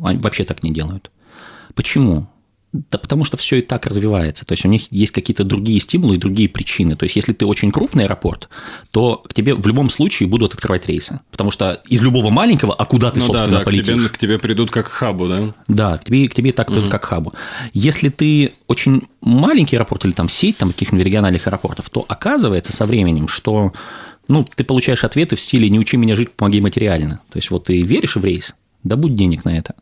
Они 0.02 0.18
вообще 0.18 0.44
так 0.44 0.62
не 0.62 0.72
делают. 0.72 1.10
Почему? 1.74 2.28
Да 2.90 2.98
потому 2.98 3.24
что 3.24 3.36
все 3.36 3.56
и 3.56 3.62
так 3.62 3.86
развивается. 3.86 4.44
То 4.44 4.52
есть 4.52 4.64
у 4.64 4.68
них 4.68 4.90
есть 4.90 5.12
какие-то 5.12 5.44
другие 5.44 5.80
стимулы 5.80 6.16
и 6.16 6.18
другие 6.18 6.48
причины. 6.48 6.96
То 6.96 7.04
есть 7.04 7.16
если 7.16 7.32
ты 7.32 7.46
очень 7.46 7.70
крупный 7.70 8.04
аэропорт, 8.04 8.48
то 8.90 9.22
к 9.26 9.32
тебе 9.32 9.54
в 9.54 9.66
любом 9.66 9.88
случае 9.88 10.28
будут 10.28 10.54
открывать 10.54 10.86
рейсы. 10.86 11.20
Потому 11.30 11.50
что 11.50 11.80
из 11.88 12.02
любого 12.02 12.30
маленького, 12.30 12.74
а 12.74 12.84
куда 12.84 13.10
ты, 13.10 13.20
Ну 13.20 13.28
да, 13.28 13.32
собственно, 13.32 13.58
да, 13.58 13.62
к 13.62 13.66
полетишь? 13.66 13.94
тебе, 13.94 14.08
к 14.08 14.18
тебе 14.18 14.38
придут 14.38 14.70
как 14.70 14.86
к 14.86 14.90
хабу, 14.90 15.28
да? 15.28 15.54
Да, 15.68 15.96
к 15.96 16.04
тебе, 16.04 16.28
к 16.28 16.34
тебе 16.34 16.52
так 16.52 16.66
придут 16.66 16.90
как 16.90 17.02
к 17.02 17.06
хабу. 17.06 17.32
Если 17.72 18.10
ты 18.10 18.52
очень 18.66 19.02
маленький 19.22 19.76
аэропорт 19.76 20.04
или 20.04 20.12
там 20.12 20.28
сеть 20.28 20.58
там, 20.58 20.72
каких-нибудь 20.72 21.06
региональных 21.06 21.46
аэропортов, 21.46 21.88
то 21.88 22.04
оказывается 22.08 22.72
со 22.72 22.84
временем, 22.84 23.28
что 23.28 23.72
ну, 24.28 24.44
ты 24.44 24.64
получаешь 24.64 25.04
ответы 25.04 25.36
в 25.36 25.40
стиле 25.40 25.68
«не 25.68 25.78
учи 25.78 25.96
меня 25.96 26.16
жить, 26.16 26.32
помоги 26.32 26.60
материально». 26.60 27.20
То 27.30 27.38
есть, 27.38 27.50
вот 27.50 27.64
ты 27.64 27.82
веришь 27.82 28.16
в 28.16 28.24
рейс, 28.24 28.54
добудь 28.82 29.14
денег 29.14 29.44
на 29.44 29.56
это. 29.56 29.74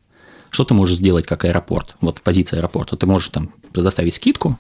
Что 0.50 0.64
ты 0.64 0.75
можешь 0.75 0.96
сделать 0.96 1.26
как 1.26 1.44
аэропорт, 1.44 1.96
вот 2.00 2.19
в 2.19 2.22
позиции 2.22 2.56
аэропорта? 2.56 2.96
Ты 2.96 3.06
можешь 3.06 3.31
там 3.31 3.51
предоставить 3.72 4.15
скидку, 4.15 4.58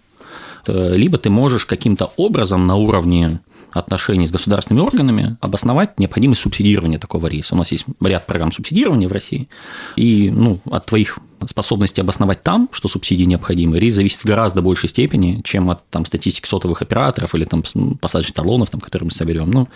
э, 0.66 0.96
либо 0.96 1.18
ты 1.18 1.30
можешь 1.30 1.66
каким-то 1.66 2.12
образом 2.16 2.66
на 2.66 2.76
уровне 2.76 3.40
отношений 3.74 4.26
с 4.26 4.30
государственными 4.30 4.84
органами 4.84 5.36
обосновать 5.40 5.98
необходимость 5.98 6.40
субсидирования 6.40 6.98
такого 6.98 7.26
рейса. 7.26 7.54
У 7.54 7.58
нас 7.58 7.72
есть 7.72 7.86
ряд 8.00 8.26
программ 8.26 8.52
субсидирования 8.52 9.08
в 9.08 9.12
России, 9.12 9.48
и 9.96 10.30
ну, 10.30 10.60
от 10.70 10.86
твоих 10.86 11.18
способностей 11.46 12.00
обосновать 12.00 12.42
там, 12.42 12.68
что 12.72 12.88
субсидии 12.88 13.24
необходимы, 13.24 13.78
рейс 13.78 13.94
зависит 13.94 14.20
в 14.20 14.24
гораздо 14.24 14.62
большей 14.62 14.88
степени, 14.88 15.40
чем 15.44 15.70
от 15.70 15.86
там, 15.90 16.06
статистики 16.06 16.46
сотовых 16.46 16.80
операторов 16.80 17.34
или 17.34 17.44
там, 17.44 17.62
м, 17.74 17.98
посадочных 17.98 18.34
талонов, 18.34 18.70
там, 18.70 18.80
которые 18.80 19.06
мы 19.06 19.12
соберем. 19.12 19.50
Ну, 19.50 19.68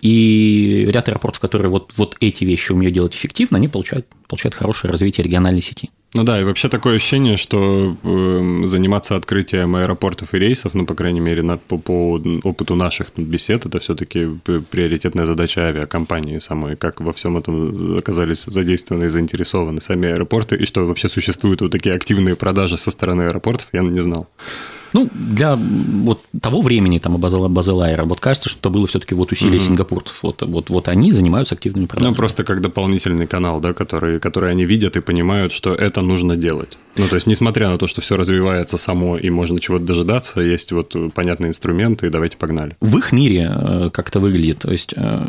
и 0.00 0.88
ряд 0.90 1.08
аэропортов, 1.08 1.40
которые 1.40 1.70
вот, 1.70 1.92
вот 1.96 2.16
эти 2.20 2.44
вещи 2.44 2.72
умеют 2.72 2.94
делать 2.94 3.14
эффективно, 3.14 3.58
они 3.58 3.68
получают, 3.68 4.06
получают 4.28 4.54
хорошее 4.54 4.90
развитие 4.90 5.24
региональной 5.24 5.62
сети. 5.62 5.90
Ну 6.14 6.24
да, 6.24 6.38
и 6.38 6.44
вообще 6.44 6.68
такое 6.68 6.96
ощущение, 6.96 7.38
что 7.38 7.96
эм, 8.02 8.66
заниматься 8.66 9.16
открытием 9.16 9.74
аэропортов 9.76 10.34
и 10.34 10.38
рейсов, 10.38 10.74
ну, 10.74 10.84
по 10.84 10.94
крайней 10.94 11.20
мере, 11.20 11.42
на, 11.42 11.56
по, 11.56 11.78
по 11.78 12.20
опыту 12.42 12.74
наших 12.74 13.08
бесед, 13.16 13.64
это 13.64 13.78
все-таки 13.78 14.28
приоритетная 14.44 15.24
задача 15.24 15.62
авиакомпании 15.62 16.38
самой. 16.38 16.76
Как 16.76 17.00
во 17.00 17.14
всем 17.14 17.38
этом 17.38 17.96
оказались 17.96 18.44
задействованы 18.44 19.04
и 19.04 19.08
заинтересованы 19.08 19.80
сами 19.80 20.10
аэропорты, 20.10 20.56
и 20.56 20.66
что 20.66 20.86
вообще 20.86 21.08
существуют 21.08 21.62
вот 21.62 21.72
такие 21.72 21.94
активные 21.94 22.36
продажи 22.36 22.76
со 22.76 22.90
стороны 22.90 23.22
аэропортов, 23.22 23.68
я 23.72 23.80
не 23.80 24.00
знал. 24.00 24.28
Ну, 24.92 25.08
для 25.14 25.56
вот 25.56 26.20
того 26.40 26.60
времени, 26.60 26.98
там, 26.98 27.16
Базел- 27.16 27.48
Базелайра, 27.48 28.04
вот 28.04 28.20
кажется, 28.20 28.48
что 28.48 28.58
это 28.60 28.68
было 28.70 28.86
все-таки 28.86 29.14
вот 29.14 29.32
усилия 29.32 29.58
сингапурцев. 29.60 30.22
Вот, 30.22 30.42
вот, 30.42 30.70
вот 30.70 30.88
они 30.88 31.12
занимаются 31.12 31.54
активными 31.54 31.86
продажами. 31.86 32.10
Ну, 32.10 32.16
просто 32.16 32.44
как 32.44 32.60
дополнительный 32.60 33.26
канал, 33.26 33.60
да, 33.60 33.72
который, 33.72 34.20
который 34.20 34.50
они 34.50 34.64
видят 34.64 34.96
и 34.96 35.00
понимают, 35.00 35.52
что 35.52 35.74
это 35.74 36.02
нужно 36.02 36.36
делать. 36.36 36.76
Ну, 36.96 37.06
то 37.08 37.14
есть, 37.14 37.26
несмотря 37.26 37.70
на 37.70 37.78
то, 37.78 37.86
что 37.86 38.00
все 38.00 38.16
развивается 38.16 38.76
само 38.76 39.16
и 39.16 39.30
можно 39.30 39.58
чего-то 39.60 39.84
дожидаться, 39.84 40.40
есть 40.42 40.72
вот 40.72 40.94
понятные 41.14 41.48
инструменты, 41.48 42.06
и 42.06 42.10
давайте 42.10 42.36
погнали. 42.36 42.76
в 42.80 42.98
их 42.98 43.12
мире 43.12 43.50
э, 43.54 43.88
как 43.90 44.08
это 44.10 44.20
выглядит. 44.20 44.58
То 44.58 44.70
есть, 44.72 44.92
э, 44.96 45.28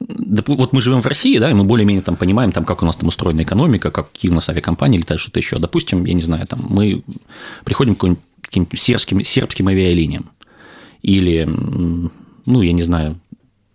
вот 0.00 0.72
мы 0.72 0.80
живем 0.80 1.02
в 1.02 1.06
России, 1.06 1.38
да, 1.38 1.50
и 1.50 1.54
мы 1.54 1.64
более-менее 1.64 2.02
там 2.02 2.16
понимаем, 2.16 2.52
там, 2.52 2.64
как 2.64 2.82
у 2.82 2.86
нас 2.86 2.96
там 2.96 3.08
устроена 3.08 3.42
экономика, 3.42 3.90
как- 3.90 4.10
какие 4.12 4.30
у 4.30 4.34
нас 4.34 4.48
авиакомпании 4.48 4.98
летают, 4.98 5.20
что-то 5.20 5.38
еще. 5.38 5.58
Допустим, 5.58 6.04
я 6.06 6.14
не 6.14 6.22
знаю, 6.22 6.46
там, 6.46 6.60
мы 6.68 7.02
приходим 7.64 7.94
к 7.94 7.98
каким-нибудь 7.98 8.22
каким-нибудь 8.52 8.80
сербским, 8.80 9.24
сербским 9.24 9.68
авиалиниям. 9.68 10.30
Или, 11.00 11.48
ну, 11.48 12.60
я 12.60 12.72
не 12.72 12.82
знаю, 12.82 13.18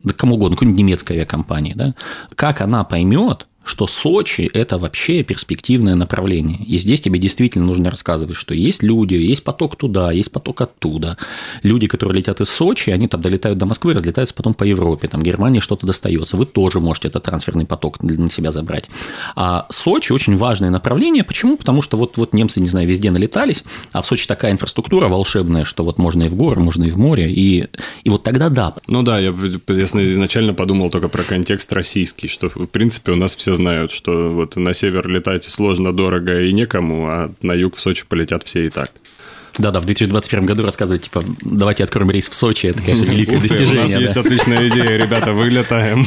да 0.03 0.13
кому 0.13 0.35
угодно, 0.35 0.55
какой-нибудь 0.55 0.77
немецкой 0.77 1.13
авиакомпании, 1.13 1.73
да, 1.73 1.95
как 2.35 2.61
она 2.61 2.83
поймет, 2.83 3.47
что 3.67 3.87
Сочи– 3.87 4.49
это 4.53 4.77
вообще 4.77 5.23
перспективное 5.23 5.95
направление. 5.95 6.57
И 6.65 6.77
здесь 6.77 7.01
тебе 7.01 7.19
действительно 7.19 7.65
нужно 7.65 7.91
рассказывать, 7.91 8.37
что 8.37 8.53
есть 8.53 8.81
люди, 8.83 9.15
есть 9.15 9.43
поток 9.43 9.75
туда, 9.75 10.11
есть 10.11 10.31
поток 10.31 10.61
оттуда. 10.61 11.17
Люди, 11.63 11.87
которые 11.87 12.19
летят 12.19 12.41
из 12.41 12.49
Сочи, 12.49 12.89
они 12.89 13.07
там 13.07 13.21
долетают 13.21 13.57
до 13.57 13.65
Москвы, 13.65 13.93
разлетаются 13.93 14.33
потом 14.33 14.53
по 14.53 14.63
Европе, 14.63 15.07
там 15.07 15.21
Германии 15.21 15.59
что-то 15.59 15.85
достается. 15.85 16.37
Вы 16.37 16.45
тоже 16.45 16.79
можете 16.79 17.09
этот 17.09 17.23
трансферный 17.23 17.65
поток 17.65 18.01
на 18.01 18.29
себя 18.29 18.51
забрать. 18.51 18.85
А 19.35 19.65
Сочи 19.69 20.11
очень 20.11 20.35
важное 20.35 20.69
направление. 20.69 21.23
Почему? 21.23 21.57
Потому 21.57 21.81
что 21.81 21.97
вот, 21.97 22.17
вот 22.17 22.33
немцы, 22.33 22.59
не 22.61 22.69
знаю, 22.69 22.87
везде 22.87 23.11
налетались, 23.11 23.63
а 23.91 24.01
в 24.01 24.07
Сочи 24.07 24.27
такая 24.27 24.51
инфраструктура 24.51 25.07
волшебная, 25.07 25.65
что 25.65 25.83
вот 25.83 25.99
можно 25.99 26.23
и 26.23 26.27
в 26.27 26.35
горы, 26.35 26.61
можно 26.61 26.85
и 26.85 26.89
в 26.89 26.97
море, 26.97 27.29
и, 27.31 27.67
и 28.03 28.09
вот 28.09 28.23
тогда 28.23 28.49
да. 28.49 28.73
Ну 28.87 29.03
да, 29.03 29.19
я, 29.19 29.33
я 29.67 29.83
изначально 29.83 30.53
подумал 30.53 30.89
только 30.89 31.09
про 31.09 31.23
контекст 31.23 31.71
российский, 31.73 32.27
что 32.27 32.49
в 32.49 32.67
принципе 32.67 33.11
у 33.11 33.15
нас 33.15 33.35
все 33.35 33.56
знают, 33.57 33.91
что 33.91 34.29
вот 34.29 34.55
на 34.55 34.73
север 34.73 35.07
летать 35.09 35.43
сложно, 35.43 35.91
дорого 35.91 36.41
и 36.41 36.53
некому, 36.53 37.07
а 37.07 37.31
на 37.41 37.53
юг 37.53 37.75
в 37.75 37.81
Сочи 37.81 38.05
полетят 38.07 38.43
все 38.43 38.65
и 38.65 38.69
так. 38.69 38.91
Да-да, 39.57 39.79
в 39.79 39.85
2021 39.85 40.45
году 40.45 40.63
рассказывать, 40.63 41.03
типа, 41.05 41.23
давайте 41.41 41.83
откроем 41.83 42.11
рейс 42.11 42.29
в 42.29 42.35
Сочи, 42.35 42.67
это, 42.67 42.79
конечно, 42.79 43.05
великое 43.05 43.39
достижение. 43.39 43.79
У 43.79 43.81
нас 43.87 43.95
есть 43.95 44.15
отличная 44.15 44.67
идея, 44.67 44.97
ребята, 44.97 45.33
вылетаем. 45.33 46.05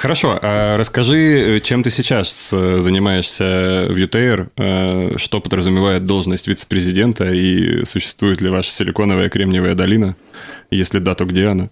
Хорошо, 0.00 0.38
а 0.40 0.78
расскажи, 0.78 1.60
чем 1.62 1.82
ты 1.82 1.90
сейчас 1.90 2.50
занимаешься 2.50 3.86
в 3.90 3.96
UTR, 3.96 4.48
а 4.56 5.18
что 5.18 5.40
подразумевает 5.42 6.06
должность 6.06 6.48
вице-президента 6.48 7.30
и 7.30 7.84
существует 7.84 8.40
ли 8.40 8.48
ваша 8.48 8.70
силиконовая 8.70 9.28
кремниевая 9.28 9.74
долина? 9.74 10.16
Если 10.70 11.00
да, 11.00 11.14
то 11.14 11.26
где 11.26 11.48
она? 11.48 11.68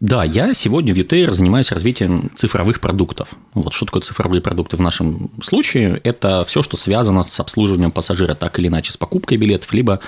Да, 0.00 0.24
я 0.24 0.54
сегодня 0.54 0.94
в 0.94 0.96
UTR 0.96 1.30
занимаюсь 1.32 1.72
развитием 1.72 2.30
цифровых 2.34 2.80
продуктов. 2.80 3.32
Вот 3.54 3.72
что 3.72 3.86
такое 3.86 4.02
цифровые 4.02 4.40
продукты 4.40 4.76
в 4.76 4.80
нашем 4.80 5.30
случае? 5.42 6.00
Это 6.04 6.44
все, 6.44 6.62
что 6.62 6.76
связано 6.76 7.22
с 7.22 7.38
обслуживанием 7.40 7.90
пассажира 7.90 8.34
так 8.34 8.58
или 8.58 8.68
иначе, 8.68 8.92
с 8.92 8.96
покупкой 8.96 9.36
билетов, 9.38 9.72
либо 9.72 10.00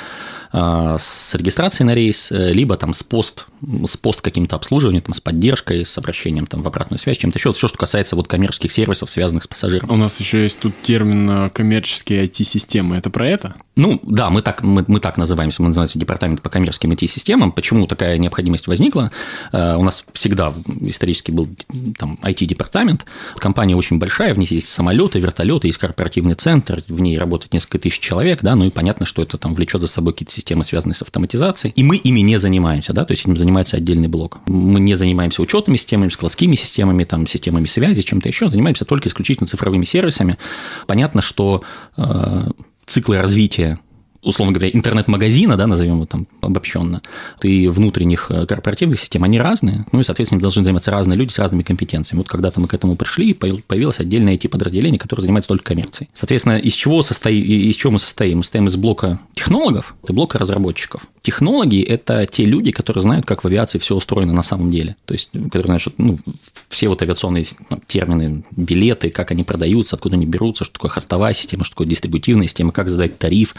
а, 0.53 0.97
с 0.99 1.35
регистрацией 1.35 1.87
на 1.87 1.95
рейс, 1.95 2.31
э, 2.33 2.53
либо 2.53 2.77
там 2.77 2.95
с 2.95 3.03
пост, 3.03 3.47
с 3.87 3.97
пост 3.97 4.21
каким-то 4.21 4.57
обслуживанием, 4.57 5.03
там, 5.03 5.15
с 5.15 5.21
поддержкой, 5.21 5.85
с 5.85 5.97
обращением 5.99 6.47
там, 6.47 6.63
в 6.63 6.67
обратную 6.67 6.99
связь, 6.99 7.19
чем-то 7.19 7.39
еще, 7.39 7.53
все, 7.53 7.69
что 7.69 7.79
касается 7.79 8.17
вот 8.17 8.29
коммерческих 8.29 8.73
сервисов, 8.73 9.11
связанных 9.11 9.45
с 9.45 9.47
пассажиром. 9.47 9.91
У 9.91 9.97
нас 9.97 10.19
еще 10.21 10.43
есть 10.43 10.59
тут 10.61 10.75
термин 10.83 11.31
э, 11.31 11.51
коммерческие 11.51 12.27
IT-системы. 12.27 12.97
Это 12.97 13.11
про 13.11 13.29
это? 13.29 13.55
Ну, 13.77 14.01
да, 14.03 14.31
мы 14.31 14.43
так, 14.43 14.63
мы, 14.63 14.85
мы 14.87 15.01
так 15.01 15.17
называемся, 15.17 15.63
мы 15.63 15.69
называемся 15.69 15.99
департамент 15.99 16.43
по 16.43 16.51
коммерческим 16.51 16.93
IT-системам. 16.93 17.53
Почему 17.53 17.87
такая 17.87 18.19
необходимость 18.19 18.67
возникла? 18.67 19.11
Э, 19.53 19.77
у 19.77 19.83
нас 19.83 20.05
всегда 20.13 20.53
исторически 20.81 21.31
был 21.31 21.49
там 21.99 22.19
IT-департамент. 22.23 23.07
Компания 23.37 23.77
очень 23.77 23.99
большая, 23.99 24.35
в 24.35 24.39
ней 24.39 24.49
есть 24.51 24.69
самолеты, 24.69 25.19
вертолеты, 25.19 25.69
есть 25.69 25.79
корпоративный 25.79 26.35
центр, 26.35 26.83
в 26.89 27.01
ней 27.01 27.19
работает 27.19 27.53
несколько 27.53 27.79
тысяч 27.79 28.01
человек, 28.01 28.43
да, 28.43 28.57
ну 28.57 28.65
и 28.65 28.71
понятно, 28.71 29.07
что 29.07 29.23
это 29.23 29.39
там 29.39 29.55
влечет 29.55 29.81
за 29.81 29.87
собой 29.87 30.13
какие-то 30.13 30.33
системы, 30.33 30.65
связанные 30.65 30.95
с 30.95 31.03
автоматизацией, 31.03 31.73
и 31.75 31.83
мы 31.83 31.97
ими 31.97 32.21
не 32.21 32.39
занимаемся, 32.39 32.93
да, 32.93 33.05
то 33.05 33.13
есть 33.13 33.23
этим 33.23 33.37
занимается 33.53 33.77
отдельный 33.77 34.09
блок. 34.09 34.41
Мы 34.47 34.81
не 34.81 34.95
занимаемся 34.95 35.43
учетными 35.43 35.77
системами, 35.77 36.09
складскими 36.09 36.55
системами, 36.55 37.05
там, 37.05 37.27
системами 37.27 37.67
связи, 37.67 38.03
чем-то 38.03 38.29
еще, 38.29 38.49
занимаемся 38.49 38.87
только 38.87 39.09
исключительно 39.09 39.47
цифровыми 39.47 39.85
сервисами. 39.85 40.39
Понятно, 40.87 41.21
что 41.21 41.63
э, 41.99 42.49
циклы 42.87 43.19
развития 43.19 43.79
условно 44.23 44.53
говоря, 44.53 44.71
интернет-магазина, 44.73 45.57
да, 45.57 45.67
назовем 45.67 45.95
его 45.95 46.07
там 46.07 46.27
обобщенно, 46.41 47.03
и 47.43 47.69
внутренних 47.69 48.31
э, 48.31 48.47
корпоративных 48.47 49.01
систем, 49.01 49.25
они 49.25 49.39
разные, 49.39 49.85
ну 49.93 50.01
и, 50.01 50.05
соответственно, 50.05 50.41
должны 50.41 50.63
заниматься 50.63 50.91
разные 50.91 51.17
люди 51.17 51.33
с 51.33 51.39
разными 51.39 51.63
компетенциями. 51.63 52.21
Вот 52.21 52.29
когда-то 52.29 52.61
мы 52.61 52.69
к 52.69 52.75
этому 52.75 52.97
пришли, 52.97 53.35
появилось 53.35 53.99
отдельное 53.99 54.35
IT-подразделение, 54.37 54.99
которое 54.99 55.23
занимается 55.23 55.49
только 55.49 55.65
коммерцией. 55.65 56.09
Соответственно, 56.15 56.59
из 56.59 56.75
чего, 56.75 57.03
состоит, 57.03 57.45
из 57.45 57.75
чего 57.75 57.93
мы 57.93 57.99
состоим? 57.99 58.39
Мы 58.39 58.45
состоим 58.45 58.69
из 58.69 58.77
блока 58.77 59.19
технологов 59.35 59.95
и 60.09 60.13
блока 60.13 60.39
разработчиков. 60.39 61.07
Технологи– 61.23 61.83
это 61.89 62.27
те 62.27 62.45
люди, 62.45 62.73
которые 62.73 63.03
знают, 63.03 63.27
как 63.27 63.45
в 63.45 63.47
авиации 63.47 63.79
все 63.79 63.95
устроено 63.95 64.33
на 64.33 64.43
самом 64.43 64.71
деле. 64.71 64.97
То 65.05 65.15
есть, 65.15 65.31
которые 65.33 65.67
знают, 65.67 65.83
что 65.83 65.93
ну, 65.99 66.19
все 66.69 66.89
вот 66.89 67.01
авиационные 67.03 67.45
термины, 67.87 68.45
билеты, 68.51 69.11
как 69.11 69.31
они 69.31 69.45
продаются, 69.45 69.97
откуда 69.97 70.17
они 70.17 70.27
берутся, 70.27 70.65
что 70.65 70.75
такое 70.75 70.91
хостовая 70.91 71.35
система, 71.35 71.65
что 71.65 71.75
такое 71.75 71.87
дистрибутивная 71.87 72.47
система, 72.47 72.73
как 72.73 72.89
задать 72.89 73.19
тариф, 73.19 73.55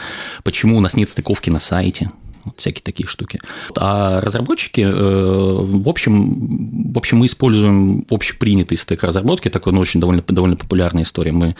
почему 0.54 0.76
у 0.76 0.80
нас 0.80 0.94
нет 0.94 1.10
стыковки 1.10 1.50
на 1.50 1.58
сайте, 1.58 2.12
вот 2.44 2.54
всякие 2.58 2.80
такие 2.84 3.08
штуки. 3.08 3.40
А 3.76 4.20
разработчики, 4.20 4.82
э, 4.82 4.88
в 4.88 5.88
общем, 5.88 6.92
в 6.92 6.96
общем, 6.96 7.18
мы 7.18 7.26
используем 7.26 8.06
общепринятый 8.08 8.78
стек 8.78 9.02
разработки, 9.02 9.48
такой, 9.48 9.72
ну, 9.72 9.80
очень 9.80 9.98
довольно, 9.98 10.22
довольно 10.24 10.54
популярная 10.54 11.02
история. 11.02 11.32
Мы 11.32 11.56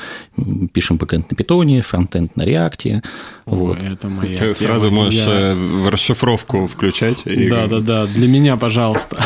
пишем 0.72 0.96
бэкэнд 0.96 1.28
на 1.28 1.36
питоне, 1.36 1.82
фронтенд 1.82 2.36
на 2.36 2.44
реакте. 2.44 3.02
Вот. 3.46 3.78
Это 3.82 4.08
моя 4.08 4.38
Ты 4.38 4.54
сразу 4.54 4.92
можешь 4.92 5.26
я... 5.26 5.56
в 5.56 5.88
расшифровку 5.88 6.68
включать. 6.68 7.22
И... 7.24 7.48
Да, 7.48 7.66
да, 7.66 7.80
да. 7.80 8.06
Для 8.06 8.28
меня, 8.28 8.56
пожалуйста. 8.56 9.16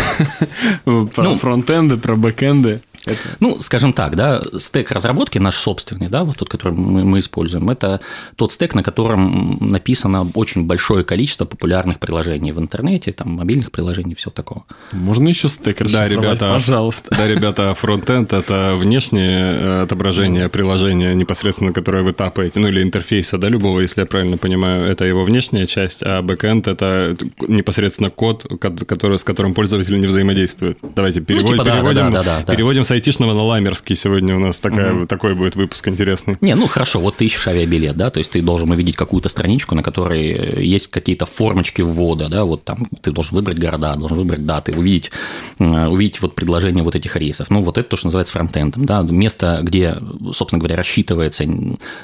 Про 0.85 1.25
ну, 1.25 1.37
фронтенды, 1.37 1.99
про 1.99 2.17
бэкенды. 2.17 2.81
Это... 3.07 3.19
Ну, 3.40 3.61
скажем 3.61 3.93
так, 3.93 4.17
да, 4.17 4.43
стек 4.59 4.90
разработки 4.90 5.38
наш 5.38 5.57
собственный, 5.57 6.09
да, 6.09 6.25
вот 6.25 6.37
тот, 6.37 6.49
который 6.49 6.73
мы, 6.73 7.05
мы 7.05 7.21
используем, 7.21 7.71
это 7.71 8.00
тот 8.37 8.52
стек, 8.52 8.75
на 8.75 8.83
котором 8.83 9.59
написано 9.61 10.26
очень 10.35 10.64
большое 10.64 11.05
количество 11.05 11.45
популярных 11.45 11.99
приложений 11.99 12.52
в 12.52 12.61
интернете, 12.61 13.12
там, 13.12 13.31
мобильных 13.31 13.71
приложений, 13.71 14.17
все 14.17 14.31
такого. 14.31 14.64
Можно 14.93 15.28
еще 15.28 15.49
стек 15.49 15.78
Да, 15.90 16.09
ребята, 16.09 16.49
пожалуйста. 16.49 17.14
Да, 17.17 17.26
ребята, 17.26 17.75
фронтенд– 17.75 18.33
это 18.35 18.75
внешнее 18.76 19.55
э, 19.55 19.83
отображение 19.83 20.49
приложения 20.49 21.14
непосредственно, 21.14 21.73
которое 21.73 22.02
вы 22.02 22.12
тапаете, 22.12 22.61
ну, 22.61 22.69
или 22.69 22.83
интерфейса, 22.83 23.38
да, 23.38 23.49
любого, 23.49 23.81
если 23.81 24.00
я 24.00 24.07
правильно 24.07 24.37
понимаю, 24.37 24.85
это 24.85 25.05
его 25.05 25.25
внешняя 25.25 25.67
часть, 25.67 26.02
а 26.02 26.23
бэкэнд– 26.23 26.69
это 26.69 27.17
непосредственно 27.47 28.11
код, 28.11 28.47
который, 28.61 29.19
с 29.19 29.25
которым 29.25 29.55
пользователь 29.55 29.99
не 29.99 30.07
взаимодействует. 30.07 30.78
Давайте 30.95 31.21
переводим, 31.21 31.57
ну, 31.57 31.64
типа, 31.64 31.76
переводим, 31.76 32.12
да, 32.12 32.23
да, 32.23 32.43
да, 32.47 32.52
переводим 32.52 32.85
с 32.85 32.90
айтишного 32.99 33.33
на 33.33 33.43
ламерский 33.43 33.95
сегодня 33.95 34.37
у 34.37 34.38
нас 34.38 34.61
такая, 34.61 34.93
угу. 34.93 35.07
такой 35.07 35.35
будет 35.35 35.57
выпуск 35.57 35.88
интересный. 35.88 36.37
Не, 36.40 36.55
ну 36.55 36.67
хорошо, 36.67 37.00
вот 37.00 37.17
ты 37.17 37.25
ищешь 37.25 37.47
авиабилет, 37.49 37.97
да, 37.97 38.11
то 38.11 38.19
есть 38.19 38.33
ты 38.33 38.43
должен 38.43 38.71
увидеть 38.71 38.97
какую-то 38.97 39.28
страничку, 39.28 39.75
на 39.75 39.83
которой 39.83 40.64
есть 40.64 40.88
какие-то 40.88 41.26
формочки 41.26 41.83
ввода, 41.83 42.28
да, 42.28 42.45
вот 42.45 42.64
там 42.64 42.88
ты 43.00 43.11
должен 43.11 43.37
выбрать 43.37 43.59
города, 43.59 43.95
должен 43.97 44.19
выбрать 44.19 44.45
даты, 44.45 44.73
увидеть, 44.76 45.11
э, 45.59 45.87
увидеть 45.87 46.21
вот 46.21 46.35
предложение 46.35 46.85
вот 46.85 46.95
этих 46.95 47.17
рейсов. 47.17 47.50
Ну, 47.50 47.62
вот 47.62 47.78
это 47.78 47.88
то, 47.88 47.97
что 47.97 48.07
называется 48.07 48.33
фронтендом, 48.33 48.85
да, 48.85 49.02
место, 49.02 49.61
где, 49.62 49.97
собственно 50.33 50.59
говоря, 50.59 50.76
рассчитывается 50.76 51.45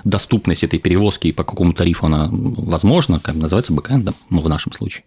доступность 0.05 0.65
этой 0.65 0.79
перевозки 0.79 1.29
и 1.29 1.33
по 1.33 1.45
какому 1.45 1.73
тарифу 1.73 2.07
она 2.07 2.29
возможна, 2.31 3.21
как 3.21 3.35
называется 3.35 3.73
бэкэндом, 3.73 4.15
ну, 4.31 4.41
в 4.41 4.49
нашем 4.49 4.73
случае. 4.73 5.05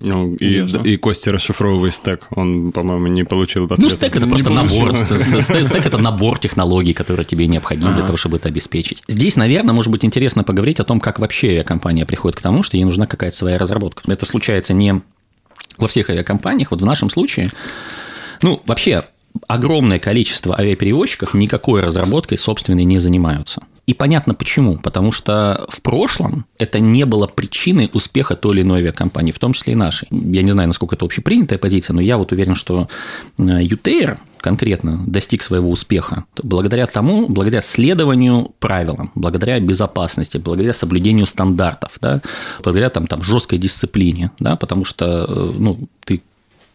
Ну, 0.00 0.34
и, 0.34 0.58
и 0.84 0.96
Костя 0.98 1.32
расшифровывает 1.32 1.94
стек, 1.94 2.26
он, 2.30 2.70
по-моему, 2.70 3.06
не 3.06 3.24
получил 3.24 3.64
ответа. 3.64 3.80
Ну, 3.80 3.88
стек– 3.88 4.14
это 4.16 4.26
просто 4.26 4.50
набор, 4.50 4.94
стек– 4.96 5.86
это 5.86 5.98
набор 5.98 6.38
технологий, 6.38 6.92
которые 6.92 7.24
тебе 7.24 7.46
необходимы 7.46 7.94
для 7.94 8.02
того, 8.02 8.18
чтобы 8.18 8.36
это 8.36 8.48
обеспечить. 8.48 9.02
Здесь, 9.08 9.36
наверное, 9.36 9.74
может 9.74 9.90
быть 9.90 10.04
интересно 10.04 10.44
поговорить 10.44 10.80
о 10.80 10.84
том, 10.84 11.00
как 11.00 11.18
вообще 11.18 11.48
авиакомпания 11.48 12.04
приходит 12.04 12.38
к 12.38 12.42
тому, 12.42 12.62
что 12.62 12.76
ей 12.76 12.84
нужна 12.84 13.06
какая-то 13.06 13.36
своя 13.36 13.56
разработка. 13.56 14.02
Это 14.10 14.26
случается 14.26 14.74
не 14.74 15.00
во 15.78 15.88
всех 15.88 16.10
авиакомпаниях, 16.10 16.70
вот 16.70 16.82
в 16.82 16.86
нашем 16.86 17.08
случае, 17.08 17.50
ну, 18.42 18.62
вообще, 18.66 19.04
огромное 19.48 19.98
количество 19.98 20.58
авиаперевозчиков 20.58 21.32
никакой 21.34 21.82
разработкой 21.82 22.36
собственной 22.36 22.84
не 22.84 22.98
занимаются. 22.98 23.62
И 23.86 23.94
понятно 23.94 24.34
почему. 24.34 24.76
Потому 24.76 25.12
что 25.12 25.64
в 25.68 25.80
прошлом 25.80 26.44
это 26.58 26.80
не 26.80 27.04
было 27.06 27.28
причиной 27.28 27.88
успеха 27.92 28.34
той 28.34 28.54
или 28.54 28.62
иной 28.62 28.80
авиакомпании, 28.80 29.30
в 29.30 29.38
том 29.38 29.52
числе 29.52 29.74
и 29.74 29.76
нашей. 29.76 30.08
Я 30.10 30.42
не 30.42 30.50
знаю, 30.50 30.68
насколько 30.68 30.96
это 30.96 31.04
общепринятая 31.04 31.58
позиция, 31.58 31.94
но 31.94 32.00
я 32.00 32.18
вот 32.18 32.32
уверен, 32.32 32.56
что 32.56 32.88
UTR 33.38 34.12
э, 34.12 34.16
конкретно 34.38 35.02
достиг 35.06 35.42
своего 35.42 35.70
успеха 35.70 36.24
благодаря 36.42 36.86
тому, 36.86 37.28
благодаря 37.28 37.60
следованию 37.60 38.52
правилам, 38.58 39.12
благодаря 39.14 39.60
безопасности, 39.60 40.36
благодаря 40.38 40.72
соблюдению 40.72 41.26
стандартов, 41.26 41.98
да, 42.00 42.20
благодаря 42.62 42.90
там, 42.90 43.06
там 43.06 43.22
жесткой 43.22 43.58
дисциплине, 43.58 44.32
да, 44.40 44.56
потому 44.56 44.84
что 44.84 45.26
э, 45.28 45.52
ну, 45.58 45.76
ты 46.04 46.22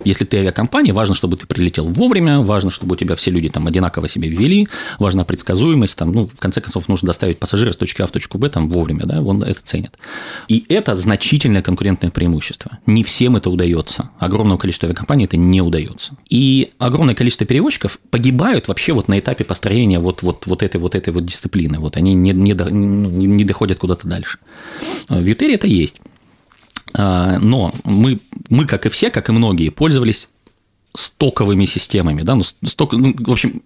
если 0.06 0.26
ты 0.26 0.38
авиакомпания, 0.38 0.94
важно, 0.94 1.16
чтобы 1.16 1.38
ты 1.38 1.46
прилетел 1.46 1.86
вовремя, 1.86 2.40
важно, 2.40 2.72
чтобы 2.72 2.94
у 2.94 2.96
тебя 2.96 3.16
все 3.16 3.32
люди 3.32 3.50
там 3.50 3.68
одинаково 3.68 4.08
себя 4.08 4.28
вели, 4.30 4.68
важна 5.00 5.24
предсказуемость, 5.24 5.96
там, 5.98 6.12
ну, 6.12 6.28
в 6.28 6.40
конце 6.40 6.62
концов, 6.62 6.88
нужно 6.88 7.08
доставить 7.08 7.40
пассажира 7.40 7.72
с 7.72 7.78
точки 7.78 8.02
А 8.02 8.08
в 8.08 8.12
точку 8.12 8.38
Б 8.38 8.50
там 8.50 8.70
вовремя, 8.70 9.06
да, 9.06 9.22
он 9.22 9.44
это 9.44 9.60
ценит. 9.64 9.98
И 10.48 10.66
это 10.70 10.96
значительное 10.96 11.62
конкурентное 11.62 12.12
преимущество. 12.12 12.80
Не 12.86 13.04
всем 13.04 13.36
это 13.36 13.50
удается. 13.50 14.10
Огромному 14.20 14.58
количеству 14.58 14.88
авиакомпаний 14.88 15.26
это 15.26 15.38
не 15.38 15.62
удается. 15.62 16.16
И 16.30 16.72
огромное 16.78 17.16
количество 17.16 17.46
перевозчиков 17.46 18.00
погибают 18.10 18.68
вообще 18.68 18.94
вот 18.94 19.08
на 19.08 19.20
этапе 19.20 19.44
построения 19.44 20.00
вот, 20.00 20.24
вот, 20.24 20.46
вот 20.46 20.64
этой 20.64 20.80
вот 20.80 20.96
этой 20.96 21.14
вот 21.14 21.26
дисциплины. 21.26 21.80
Вот 21.80 21.98
они 21.98 22.14
не, 22.14 22.32
не, 22.32 22.54
не, 22.54 23.26
не 23.28 23.46
доходят 23.46 23.80
куда-то 23.80 24.08
дальше. 24.08 24.40
В 25.10 25.24
Ютере 25.26 25.56
это 25.56 25.68
есть. 25.68 26.00
А, 26.94 27.38
но 27.40 27.74
мы, 27.84 28.20
мы, 28.50 28.66
как 28.66 28.86
и 28.86 28.90
все, 28.90 29.10
как 29.10 29.30
и 29.30 29.32
многие, 29.32 29.70
пользовались 29.70 30.30
стоковыми 30.94 31.66
системами, 31.66 32.22
да, 32.22 32.36
ну, 32.36 32.44
сток, 32.44 32.94
ну 32.94 33.16
в 33.18 33.32
общем... 33.32 33.62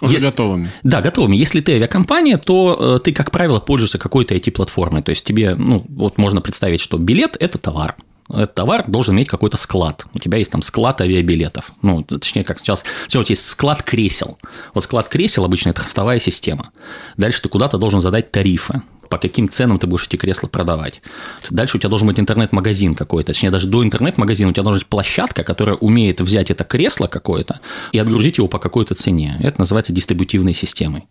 Уже 0.00 0.14
если, 0.14 0.26
готовыми. 0.26 0.72
Да, 0.82 1.00
готовыми. 1.00 1.36
Если 1.36 1.60
ты 1.60 1.74
авиакомпания, 1.74 2.38
то 2.38 2.96
э, 2.96 3.00
ты, 3.04 3.12
как 3.12 3.30
правило, 3.30 3.60
пользуешься 3.60 3.98
какой-то 3.98 4.34
IT-платформой, 4.34 5.02
то 5.02 5.10
есть 5.10 5.24
тебе, 5.24 5.54
ну, 5.54 5.84
вот 5.88 6.18
можно 6.18 6.40
представить, 6.40 6.80
что 6.80 6.98
билет– 6.98 7.36
это 7.40 7.58
товар, 7.58 7.94
этот 8.32 8.54
товар 8.54 8.84
должен 8.86 9.14
иметь 9.16 9.28
какой-то 9.28 9.56
склад. 9.56 10.06
У 10.14 10.18
тебя 10.18 10.38
есть 10.38 10.50
там 10.50 10.62
склад 10.62 11.00
авиабилетов. 11.00 11.72
Ну, 11.82 12.02
точнее, 12.02 12.44
как 12.44 12.60
сейчас. 12.60 12.84
У 13.06 13.10
тебя 13.10 13.24
есть 13.28 13.46
склад 13.46 13.82
кресел. 13.82 14.38
Вот 14.72 14.84
склад 14.84 15.08
кресел 15.08 15.44
обычно 15.44 15.70
это 15.70 15.80
хостовая 15.80 16.20
система. 16.20 16.70
Дальше 17.16 17.42
ты 17.42 17.48
куда-то 17.48 17.76
должен 17.76 18.00
задать 18.00 18.30
тарифы 18.30 18.82
по 19.10 19.18
каким 19.18 19.48
ценам 19.50 19.78
ты 19.78 19.86
будешь 19.86 20.06
эти 20.06 20.16
кресла 20.16 20.46
продавать. 20.46 21.02
Дальше 21.50 21.76
у 21.76 21.80
тебя 21.80 21.90
должен 21.90 22.06
быть 22.06 22.18
интернет-магазин 22.18 22.94
какой-то, 22.94 23.32
точнее, 23.32 23.50
даже 23.50 23.68
до 23.68 23.84
интернет-магазина 23.84 24.50
у 24.50 24.52
тебя 24.52 24.62
должна 24.62 24.78
быть 24.78 24.86
площадка, 24.86 25.42
которая 25.42 25.76
умеет 25.76 26.20
взять 26.20 26.50
это 26.50 26.64
кресло 26.64 27.08
какое-то 27.08 27.60
и 27.92 27.98
отгрузить 27.98 28.38
его 28.38 28.46
по 28.46 28.58
какой-то 28.58 28.94
цене. 28.94 29.36
Это 29.40 29.60
называется 29.60 29.92
дистрибутивной 29.92 30.54
системой. 30.54 31.04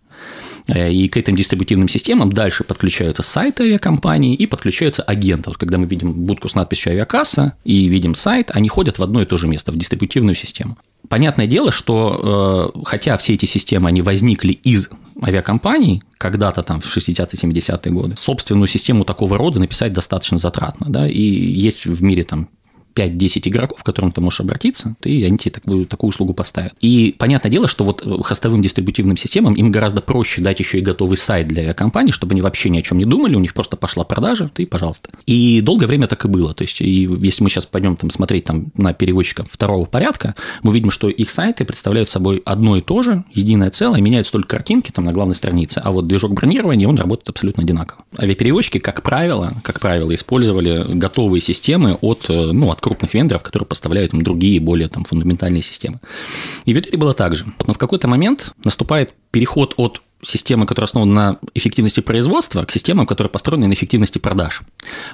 Э, 0.68 0.92
и 0.92 1.10
к 1.10 1.18
этим 1.18 1.36
дистрибутивным 1.36 1.90
системам 1.90 2.32
дальше 2.32 2.64
подключаются 2.64 3.22
сайты 3.22 3.64
авиакомпании 3.64 4.34
и 4.34 4.46
подключаются 4.46 5.04
агенты. 5.04 5.50
Вот 5.50 5.58
когда 5.58 5.78
мы 5.78 5.86
видим 5.86 6.14
будку 6.14 6.48
с 6.48 6.56
надписью 6.56 6.94
«Авиакасса» 6.94 7.54
и 7.66 7.90
видим 7.90 8.16
сайт, 8.16 8.50
они 8.54 8.70
ходят 8.70 8.98
в 8.98 9.04
одно 9.04 9.22
и 9.22 9.26
то 9.26 9.38
же 9.38 9.48
место, 9.48 9.72
в 9.72 9.78
дистрибутивную 9.78 10.36
систему. 10.36 10.78
Понятное 11.10 11.48
дело, 11.48 11.72
что 11.72 12.74
э, 12.76 12.80
хотя 12.86 13.18
все 13.18 13.34
эти 13.34 13.46
системы, 13.46 13.90
они 13.90 14.02
возникли 14.02 14.54
из 14.54 14.90
авиакомпаний 15.24 16.04
когда-то 16.18 16.64
там 16.64 16.82
в 16.82 16.86
60-е, 16.86 17.26
70-е 17.26 17.92
годы, 17.92 18.16
собственную 18.16 18.68
систему 18.68 19.06
такого 19.06 19.38
рода 19.38 19.60
написать 19.60 19.94
достаточно 19.94 20.38
затратно, 20.38 20.88
да, 20.90 21.08
и 21.08 21.22
есть 21.22 21.86
в 21.86 22.04
мире 22.04 22.24
там 22.24 22.50
5-10 23.00 23.48
игроков, 23.48 23.82
к 23.82 23.86
которым 23.86 24.12
ты 24.12 24.22
можешь 24.22 24.42
обратиться, 24.42 24.96
и 25.04 25.24
они 25.24 25.38
тебе 25.38 25.52
такую, 25.52 25.86
такую 25.86 26.10
услугу 26.10 26.34
поставят. 26.34 26.74
И 26.82 27.16
понятное 27.18 27.52
дело, 27.52 27.68
что 27.68 27.84
вот 27.84 28.04
хостовым 28.26 28.62
дистрибутивным 28.62 29.18
системам 29.18 29.54
им 29.54 29.72
гораздо 29.72 30.02
проще 30.02 30.42
дать 30.42 30.60
еще 30.60 30.80
и 30.80 30.82
готовый 30.82 31.18
сайт 31.18 31.48
для 31.48 31.74
компании, 31.74 32.12
чтобы 32.12 32.34
они 32.34 32.42
вообще 32.42 32.70
ни 32.70 32.80
о 32.80 32.82
чем 32.82 32.98
не 32.98 33.06
думали, 33.06 33.36
у 33.36 33.40
них 33.40 33.54
просто 33.54 33.78
пошла 33.78 34.04
продажа, 34.04 34.50
ты, 34.54 34.66
пожалуйста. 34.66 35.10
И 35.26 35.62
долгое 35.62 35.88
время 35.88 36.08
так 36.08 36.26
и 36.26 36.28
было. 36.28 36.54
То 36.54 36.64
есть, 36.64 36.82
и 36.82 37.10
если 37.22 37.44
мы 37.44 37.50
сейчас 37.50 37.66
пойдем 37.66 37.96
там 37.96 38.10
смотреть 38.10 38.46
там, 38.46 38.68
на 38.76 38.94
переводчиков 38.94 39.50
второго 39.50 39.86
порядка, 39.86 40.36
мы 40.64 40.74
видим, 40.74 40.92
что 40.92 41.10
их 41.10 41.30
сайты 41.30 41.66
представляют 41.66 42.10
собой 42.10 42.42
одно 42.46 42.78
и 42.78 42.82
то 42.82 43.04
же, 43.04 43.24
единое 43.34 43.70
целое, 43.70 44.02
меняются 44.02 44.34
только 44.34 44.50
картинки 44.50 44.92
там 44.92 45.06
на 45.06 45.14
главной 45.14 45.36
странице, 45.36 45.82
а 45.84 45.92
вот 45.92 46.08
движок 46.08 46.34
бронирования, 46.34 46.88
он 46.88 46.98
работает 46.98 47.30
абсолютно 47.30 47.64
одинаково. 47.64 48.04
Авиапереводчики, 48.18 48.80
как 48.80 49.04
правило, 49.04 49.54
как 49.64 49.80
правило, 49.80 50.14
использовали 50.14 50.86
готовые 50.94 51.42
системы 51.42 51.98
от, 52.02 52.26
ну, 52.30 52.72
от 52.72 52.82
крупных 52.90 53.14
вендоров, 53.14 53.44
которые 53.44 53.68
поставляют 53.68 54.14
им 54.14 54.24
другие, 54.24 54.60
более 54.60 54.88
там, 54.88 55.04
фундаментальные 55.04 55.62
системы. 55.62 56.00
И 56.66 56.74
в 56.74 56.80
итоге 56.80 56.98
было 56.98 57.14
так 57.14 57.36
же. 57.36 57.46
Но 57.68 57.74
в 57.74 57.78
какой-то 57.78 58.08
момент 58.08 58.54
наступает 58.64 59.14
переход 59.30 59.76
от 59.78 60.02
системы, 60.22 60.66
которая 60.66 60.88
основана 60.88 61.14
на 61.14 61.40
эффективности 61.54 62.02
производства, 62.02 62.66
к 62.66 62.72
системам, 62.72 63.06
которые 63.06 63.32
построены 63.32 63.68
на 63.68 63.74
эффективности 63.74 64.18
продаж. 64.18 64.62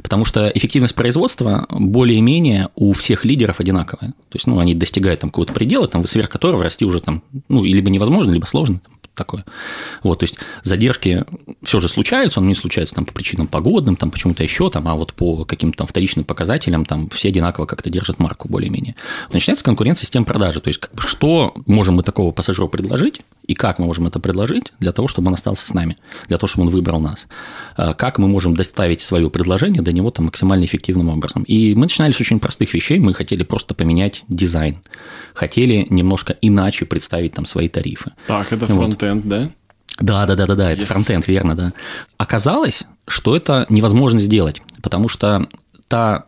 Потому 0.01 0.25
что 0.25 0.49
эффективность 0.49 0.95
производства 0.95 1.67
более-менее 1.69 2.69
у 2.75 2.93
всех 2.93 3.25
лидеров 3.25 3.59
одинаковая. 3.59 4.11
То 4.29 4.35
есть, 4.35 4.47
ну, 4.47 4.57
они 4.57 4.73
достигают 4.73 5.19
там 5.19 5.29
какого-то 5.29 5.53
предела, 5.53 5.87
там, 5.87 6.07
сверх 6.07 6.29
которого 6.29 6.63
расти 6.63 6.85
уже 6.85 7.01
там, 7.01 7.21
ну, 7.49 7.63
либо 7.63 7.89
невозможно, 7.89 8.31
либо 8.31 8.45
сложно 8.45 8.81
такое. 9.15 9.45
Вот, 10.03 10.19
то 10.19 10.23
есть 10.23 10.37
задержки 10.63 11.25
все 11.63 11.79
же 11.79 11.87
случаются, 11.87 12.41
но 12.41 12.47
не 12.47 12.55
случаются 12.55 12.95
там 12.95 13.05
по 13.05 13.13
причинам 13.13 13.47
погодным, 13.47 13.95
там 13.95 14.11
почему-то 14.11 14.43
еще, 14.43 14.69
там, 14.69 14.87
а 14.87 14.95
вот 14.95 15.13
по 15.13 15.45
каким-то 15.45 15.79
там 15.79 15.87
вторичным 15.87 16.25
показателям 16.25 16.85
там 16.85 17.09
все 17.09 17.29
одинаково 17.29 17.65
как-то 17.65 17.89
держат 17.89 18.19
марку 18.19 18.47
более-менее. 18.47 18.95
Начинается 19.31 19.63
конкуренция 19.65 20.05
с 20.05 20.09
тем 20.09 20.25
продажи, 20.25 20.61
то 20.61 20.67
есть 20.67 20.79
как 20.79 20.93
бы, 20.93 21.01
что 21.01 21.53
можем 21.65 21.95
мы 21.95 22.03
такого 22.03 22.31
пассажиру 22.31 22.67
предложить, 22.67 23.21
и 23.47 23.53
как 23.53 23.79
мы 23.79 23.85
можем 23.85 24.07
это 24.07 24.19
предложить 24.19 24.73
для 24.79 24.91
того, 24.91 25.07
чтобы 25.07 25.27
он 25.27 25.35
остался 25.35 25.67
с 25.67 25.73
нами, 25.73 25.97
для 26.27 26.37
того, 26.37 26.47
чтобы 26.47 26.67
он 26.67 26.73
выбрал 26.73 26.99
нас. 26.99 27.27
А 27.77 27.93
как 27.93 28.17
мы 28.17 28.27
можем 28.27 28.55
доставить 28.55 29.01
свое 29.01 29.29
предложение 29.29 29.81
до 29.81 29.91
него 29.91 30.11
там, 30.11 30.25
максимально 30.25 30.65
эффективным 30.65 31.09
образом. 31.09 31.43
И 31.43 31.75
мы 31.75 31.81
начинали 31.81 32.11
с 32.11 32.19
очень 32.19 32.39
простых 32.39 32.73
вещей, 32.73 32.99
мы 32.99 33.13
хотели 33.13 33.43
просто 33.43 33.73
поменять 33.73 34.23
дизайн, 34.27 34.77
хотели 35.33 35.85
немножко 35.89 36.35
иначе 36.41 36.85
представить 36.85 37.33
там 37.33 37.45
свои 37.45 37.69
тарифы. 37.69 38.11
Так, 38.27 38.51
это 38.51 38.65
вот. 38.65 39.03
Да? 39.13 39.49
Да, 39.99 40.25
да, 40.25 40.35
да, 40.35 40.47
да, 40.47 40.55
да, 40.55 40.71
yes. 40.71 40.75
это 40.75 40.85
фронтенд, 40.85 41.27
верно, 41.27 41.55
да. 41.55 41.73
Оказалось, 42.17 42.83
что 43.07 43.35
это 43.35 43.65
невозможно 43.69 44.19
сделать, 44.19 44.61
потому 44.81 45.07
что 45.07 45.47
та 45.87 46.25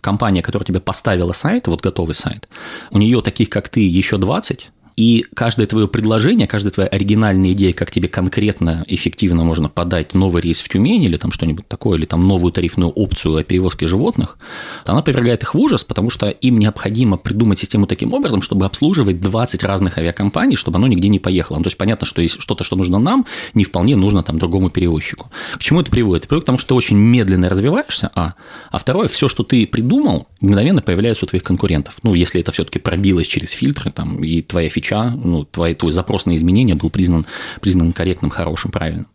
компания, 0.00 0.42
которая 0.42 0.66
тебе 0.66 0.80
поставила 0.80 1.32
сайт, 1.32 1.66
вот 1.68 1.80
готовый 1.80 2.14
сайт, 2.14 2.48
у 2.90 2.98
нее 2.98 3.22
таких, 3.22 3.50
как 3.50 3.68
ты, 3.68 3.80
еще 3.80 4.18
20, 4.18 4.70
и 4.96 5.26
каждое 5.34 5.66
твое 5.66 5.88
предложение, 5.88 6.46
каждая 6.46 6.72
твоя 6.72 6.88
оригинальная 6.88 7.52
идея, 7.52 7.72
как 7.72 7.90
тебе 7.90 8.08
конкретно, 8.08 8.84
эффективно 8.86 9.44
можно 9.44 9.68
подать 9.68 10.14
новый 10.14 10.42
рейс 10.42 10.60
в 10.60 10.68
Тюмень 10.68 11.02
или 11.02 11.16
там 11.16 11.32
что-нибудь 11.32 11.66
такое, 11.66 11.98
или 11.98 12.06
там 12.06 12.26
новую 12.26 12.52
тарифную 12.52 12.90
опцию 12.90 13.36
о 13.36 13.42
перевозке 13.42 13.86
животных, 13.86 14.38
она 14.84 15.02
повергает 15.02 15.42
их 15.42 15.54
в 15.54 15.58
ужас, 15.58 15.82
потому 15.84 16.10
что 16.10 16.28
им 16.28 16.58
необходимо 16.58 17.16
придумать 17.16 17.58
систему 17.58 17.86
таким 17.86 18.12
образом, 18.12 18.42
чтобы 18.42 18.66
обслуживать 18.66 19.20
20 19.20 19.64
разных 19.64 19.98
авиакомпаний, 19.98 20.56
чтобы 20.56 20.76
оно 20.76 20.86
нигде 20.86 21.08
не 21.08 21.18
поехало. 21.18 21.56
Ну, 21.56 21.64
то 21.64 21.68
есть 21.68 21.78
понятно, 21.78 22.06
что 22.06 22.22
есть 22.22 22.40
что-то, 22.40 22.62
что 22.62 22.76
нужно 22.76 22.98
нам, 22.98 23.26
не 23.54 23.64
вполне 23.64 23.96
нужно 23.96 24.22
там 24.22 24.38
другому 24.38 24.70
перевозчику. 24.70 25.30
К 25.54 25.58
чему 25.58 25.80
это 25.80 25.90
приводит? 25.90 26.24
Это 26.24 26.28
приводит 26.28 26.44
к 26.44 26.46
тому, 26.46 26.58
что 26.58 26.68
ты 26.68 26.74
очень 26.74 26.96
медленно 26.96 27.48
развиваешься, 27.48 28.10
а. 28.14 28.34
А 28.70 28.78
второе, 28.78 29.08
все, 29.08 29.28
что 29.28 29.42
ты 29.42 29.66
придумал, 29.66 30.28
мгновенно 30.40 30.82
появляется 30.82 31.24
у 31.24 31.28
твоих 31.28 31.42
конкурентов. 31.42 31.98
Ну, 32.02 32.14
если 32.14 32.40
это 32.40 32.52
все-таки 32.52 32.78
пробилось 32.78 33.26
через 33.26 33.50
фильтры, 33.50 33.90
там, 33.90 34.22
и 34.22 34.40
твоя 34.42 34.70
фича 34.70 34.83
фича, 34.84 35.12
ну, 35.16 35.44
твой, 35.44 35.74
твой 35.74 35.92
запрос 35.92 36.26
на 36.26 36.36
изменения 36.36 36.74
был 36.74 36.90
признан, 36.90 37.26
признан 37.60 37.92
корректным, 37.92 38.30
хорошим, 38.30 38.70
правильным. 38.70 39.06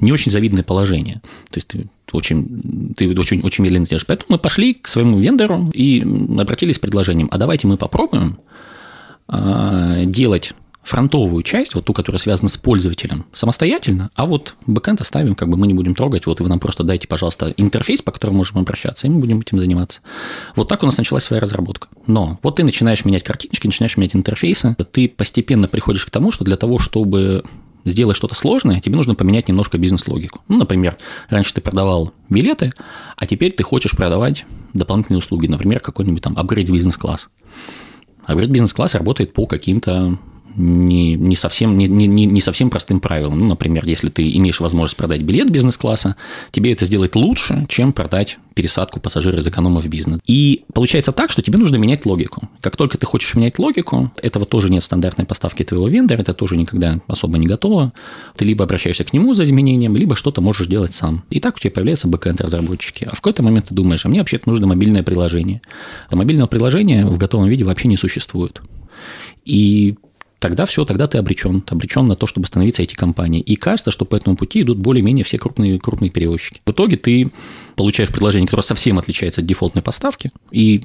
Не 0.00 0.12
очень 0.12 0.32
завидное 0.32 0.62
положение. 0.62 1.20
То 1.50 1.58
есть 1.58 1.68
ты 1.68 1.86
очень, 2.12 2.94
ты 2.96 3.18
очень, 3.18 3.40
очень 3.42 3.64
медленно 3.64 3.86
делаешь. 3.86 4.06
Поэтому 4.06 4.26
мы 4.30 4.38
пошли 4.38 4.74
к 4.74 4.88
своему 4.88 5.18
вендору 5.18 5.70
и 5.72 6.00
обратились 6.38 6.76
с 6.76 6.78
предложением, 6.78 7.28
а 7.30 7.38
давайте 7.38 7.66
мы 7.66 7.76
попробуем 7.76 8.38
а, 9.28 10.04
делать 10.04 10.52
фронтовую 10.84 11.42
часть, 11.42 11.74
вот 11.74 11.86
ту, 11.86 11.92
которая 11.92 12.20
связана 12.20 12.48
с 12.48 12.56
пользователем, 12.56 13.24
самостоятельно, 13.32 14.10
а 14.14 14.26
вот 14.26 14.54
бэкэнд 14.66 15.00
оставим, 15.00 15.34
как 15.34 15.48
бы 15.48 15.56
мы 15.56 15.66
не 15.66 15.74
будем 15.74 15.94
трогать, 15.94 16.26
вот 16.26 16.40
вы 16.40 16.48
нам 16.48 16.60
просто 16.60 16.84
дайте, 16.84 17.08
пожалуйста, 17.08 17.52
интерфейс, 17.56 18.02
по 18.02 18.12
которому 18.12 18.38
можем 18.38 18.58
обращаться, 18.58 19.06
и 19.06 19.10
мы 19.10 19.18
будем 19.20 19.40
этим 19.40 19.58
заниматься. 19.58 20.00
Вот 20.54 20.68
так 20.68 20.82
у 20.82 20.86
нас 20.86 20.98
началась 20.98 21.24
своя 21.24 21.40
разработка. 21.40 21.88
Но 22.06 22.38
вот 22.42 22.56
ты 22.56 22.64
начинаешь 22.64 23.04
менять 23.04 23.22
картиночки, 23.22 23.66
начинаешь 23.66 23.96
менять 23.96 24.14
интерфейсы, 24.14 24.76
ты 24.92 25.08
постепенно 25.08 25.66
приходишь 25.66 26.04
к 26.04 26.10
тому, 26.10 26.30
что 26.30 26.44
для 26.44 26.56
того, 26.56 26.78
чтобы 26.78 27.42
сделать 27.84 28.16
что-то 28.16 28.34
сложное, 28.34 28.80
тебе 28.80 28.96
нужно 28.96 29.14
поменять 29.14 29.48
немножко 29.48 29.78
бизнес-логику. 29.78 30.40
Ну, 30.48 30.58
например, 30.58 30.96
раньше 31.28 31.54
ты 31.54 31.60
продавал 31.60 32.12
билеты, 32.28 32.72
а 33.16 33.26
теперь 33.26 33.52
ты 33.52 33.62
хочешь 33.62 33.92
продавать 33.92 34.46
дополнительные 34.72 35.18
услуги, 35.18 35.46
например, 35.46 35.80
какой-нибудь 35.80 36.22
там 36.22 36.36
апгрейд 36.36 36.70
бизнес-класс. 36.70 37.30
Апгрейд 38.26 38.50
бизнес-класс 38.50 38.94
работает 38.94 39.32
по 39.32 39.46
каким-то 39.46 40.18
не, 40.56 41.14
не, 41.14 41.36
совсем, 41.36 41.76
не, 41.76 41.86
не, 41.86 42.06
не 42.06 42.40
совсем 42.40 42.70
простым 42.70 43.00
правилам. 43.00 43.38
Ну, 43.38 43.46
например, 43.46 43.86
если 43.86 44.08
ты 44.08 44.30
имеешь 44.36 44.60
возможность 44.60 44.96
продать 44.96 45.22
билет 45.22 45.50
бизнес-класса, 45.50 46.16
тебе 46.52 46.72
это 46.72 46.84
сделать 46.84 47.14
лучше, 47.16 47.64
чем 47.68 47.92
продать 47.92 48.38
пересадку 48.54 49.00
пассажира 49.00 49.38
из 49.38 49.46
эконома 49.46 49.80
в 49.80 49.88
бизнес. 49.88 50.20
И 50.26 50.64
получается 50.72 51.12
так, 51.12 51.30
что 51.30 51.42
тебе 51.42 51.58
нужно 51.58 51.76
менять 51.76 52.06
логику. 52.06 52.48
Как 52.60 52.76
только 52.76 52.98
ты 52.98 53.06
хочешь 53.06 53.34
менять 53.34 53.58
логику, 53.58 54.12
этого 54.22 54.46
тоже 54.46 54.70
нет 54.70 54.82
стандартной 54.82 55.26
поставки 55.26 55.64
твоего 55.64 55.88
вендора, 55.88 56.20
это 56.20 56.34
тоже 56.34 56.56
никогда 56.56 57.00
особо 57.08 57.38
не 57.38 57.46
готово. 57.46 57.92
Ты 58.36 58.44
либо 58.44 58.64
обращаешься 58.64 59.04
к 59.04 59.12
нему 59.12 59.34
за 59.34 59.44
изменением, 59.44 59.96
либо 59.96 60.14
что-то 60.14 60.40
можешь 60.40 60.68
делать 60.68 60.94
сам. 60.94 61.24
И 61.30 61.40
так 61.40 61.56
у 61.56 61.58
тебя 61.58 61.72
появляются 61.72 62.06
бэкэнд-разработчики. 62.06 63.04
А 63.04 63.10
в 63.10 63.20
какой-то 63.20 63.42
момент 63.42 63.66
ты 63.68 63.74
думаешь, 63.74 64.06
а 64.06 64.08
мне 64.08 64.20
вообще-то 64.20 64.48
нужно 64.48 64.68
мобильное 64.68 65.02
приложение. 65.02 65.60
А 66.08 66.16
мобильного 66.16 66.46
приложения 66.46 67.06
в 67.06 67.18
готовом 67.18 67.48
виде 67.48 67.64
вообще 67.64 67.88
не 67.88 67.96
существует. 67.96 68.62
И 69.44 69.96
тогда 70.44 70.66
все, 70.66 70.84
тогда 70.84 71.06
ты 71.06 71.16
обречен, 71.16 71.64
обречен 71.66 72.06
на 72.06 72.16
то, 72.16 72.26
чтобы 72.26 72.46
становиться 72.46 72.82
эти 72.82 72.94
компании. 72.94 73.40
И 73.40 73.56
кажется, 73.56 73.90
что 73.90 74.04
по 74.04 74.14
этому 74.14 74.36
пути 74.36 74.60
идут 74.60 74.76
более-менее 74.76 75.24
все 75.24 75.38
крупные, 75.38 75.80
крупные 75.80 76.10
перевозчики. 76.10 76.60
В 76.66 76.70
итоге 76.70 76.98
ты 76.98 77.30
получаешь 77.76 78.10
предложение, 78.10 78.46
которое 78.46 78.62
совсем 78.62 78.98
отличается 78.98 79.40
от 79.40 79.46
дефолтной 79.46 79.82
поставки, 79.82 80.32
и 80.50 80.82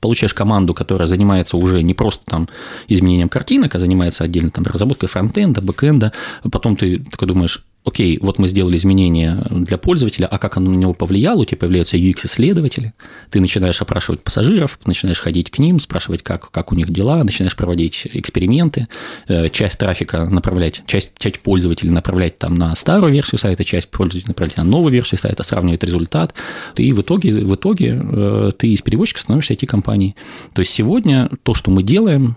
получаешь 0.00 0.32
команду, 0.32 0.72
которая 0.72 1.06
занимается 1.06 1.58
уже 1.58 1.82
не 1.82 1.92
просто 1.92 2.24
там 2.24 2.48
изменением 2.88 3.28
картинок, 3.28 3.74
а 3.74 3.78
занимается 3.78 4.24
отдельно 4.24 4.50
там 4.50 4.64
разработкой 4.64 5.10
фронтенда, 5.10 5.60
бэкенда, 5.60 6.14
потом 6.50 6.74
ты 6.74 7.00
такой 7.00 7.28
думаешь, 7.28 7.62
окей, 7.84 8.18
вот 8.20 8.38
мы 8.38 8.48
сделали 8.48 8.76
изменения 8.76 9.46
для 9.50 9.76
пользователя, 9.76 10.26
а 10.26 10.38
как 10.38 10.56
оно 10.56 10.70
на 10.70 10.76
него 10.76 10.94
повлияло, 10.94 11.40
у 11.40 11.44
тебя 11.44 11.58
появляются 11.58 11.96
UX-исследователи, 11.96 12.94
ты 13.30 13.40
начинаешь 13.40 13.80
опрашивать 13.82 14.22
пассажиров, 14.22 14.78
начинаешь 14.86 15.20
ходить 15.20 15.50
к 15.50 15.58
ним, 15.58 15.78
спрашивать, 15.78 16.22
как, 16.22 16.50
как 16.50 16.72
у 16.72 16.74
них 16.74 16.90
дела, 16.90 17.22
начинаешь 17.22 17.54
проводить 17.54 18.06
эксперименты, 18.12 18.88
э, 19.28 19.50
часть 19.50 19.78
трафика 19.78 20.24
направлять, 20.24 20.82
часть, 20.86 21.12
часть 21.18 21.40
пользователей 21.40 21.90
направлять 21.90 22.38
там 22.38 22.54
на 22.54 22.74
старую 22.74 23.12
версию 23.12 23.38
сайта, 23.38 23.64
часть 23.64 23.90
пользователей 23.90 24.28
направлять 24.28 24.56
на 24.56 24.64
новую 24.64 24.92
версию 24.92 25.20
сайта, 25.20 25.42
сравнивать 25.42 25.84
результат, 25.84 26.34
и 26.76 26.92
в 26.92 27.02
итоге, 27.02 27.34
в 27.44 27.54
итоге 27.54 28.00
э, 28.02 28.52
ты 28.56 28.68
из 28.68 28.80
перевозчика 28.80 29.20
становишься 29.20 29.52
IT-компанией. 29.52 30.16
То 30.54 30.60
есть 30.62 30.72
сегодня 30.72 31.28
то, 31.42 31.52
что 31.52 31.70
мы 31.70 31.82
делаем, 31.82 32.36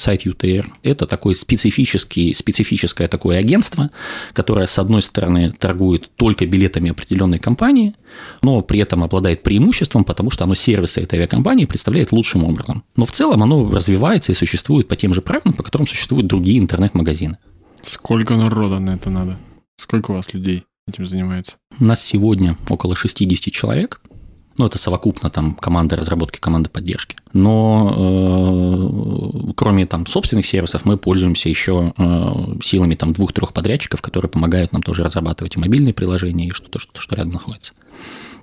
сайт 0.00 0.26
UTR– 0.26 0.66
это 0.82 1.06
такое 1.06 1.34
специфический, 1.34 2.34
специфическое 2.34 3.08
такое 3.08 3.38
агентство, 3.38 3.90
которое, 4.32 4.66
с 4.66 4.78
одной 4.78 5.02
стороны, 5.02 5.52
торгует 5.52 6.10
только 6.16 6.46
билетами 6.46 6.90
определенной 6.90 7.38
компании, 7.38 7.94
но 8.42 8.62
при 8.62 8.80
этом 8.80 9.02
обладает 9.02 9.42
преимуществом, 9.42 10.04
потому 10.04 10.30
что 10.30 10.44
оно 10.44 10.54
сервисы 10.54 11.00
этой 11.00 11.16
авиакомпании 11.16 11.64
представляет 11.64 12.12
лучшим 12.12 12.44
образом. 12.44 12.84
Но 12.96 13.04
в 13.04 13.12
целом 13.12 13.42
оно 13.42 13.70
развивается 13.70 14.32
и 14.32 14.34
существует 14.34 14.88
по 14.88 14.96
тем 14.96 15.14
же 15.14 15.22
правилам, 15.22 15.52
по 15.52 15.62
которым 15.62 15.86
существуют 15.86 16.26
другие 16.26 16.58
интернет-магазины. 16.58 17.38
Сколько 17.84 18.36
народа 18.36 18.78
на 18.78 18.94
это 18.94 19.10
надо? 19.10 19.36
Сколько 19.76 20.12
у 20.12 20.14
вас 20.14 20.32
людей 20.32 20.64
этим 20.88 21.06
занимается? 21.06 21.56
У 21.78 21.84
нас 21.84 22.02
сегодня 22.02 22.56
около 22.68 22.96
60 22.96 23.52
человек– 23.52 24.00
ну, 24.58 24.66
это 24.66 24.78
совокупно 24.78 25.30
там 25.30 25.54
команда 25.54 25.96
разработки, 25.96 26.38
команда 26.38 26.70
поддержки. 26.70 27.16
Но 27.32 27.94
э, 29.48 29.52
кроме 29.54 29.86
там 29.86 30.06
собственных 30.06 30.46
сервисов 30.46 30.84
мы 30.84 30.96
пользуемся 30.96 31.48
еще 31.48 31.92
э, 31.96 32.32
силами 32.62 32.94
там 32.94 33.12
двух-трех 33.12 33.52
подрядчиков, 33.52 34.00
которые 34.00 34.30
помогают 34.30 34.72
нам 34.72 34.82
тоже 34.82 35.04
разрабатывать 35.04 35.56
и 35.56 35.60
мобильные 35.60 35.94
приложения, 35.94 36.48
и 36.48 36.52
что-то, 36.52 36.78
что, 36.78 37.00
что 37.00 37.16
рядом 37.16 37.32
находится. 37.32 37.72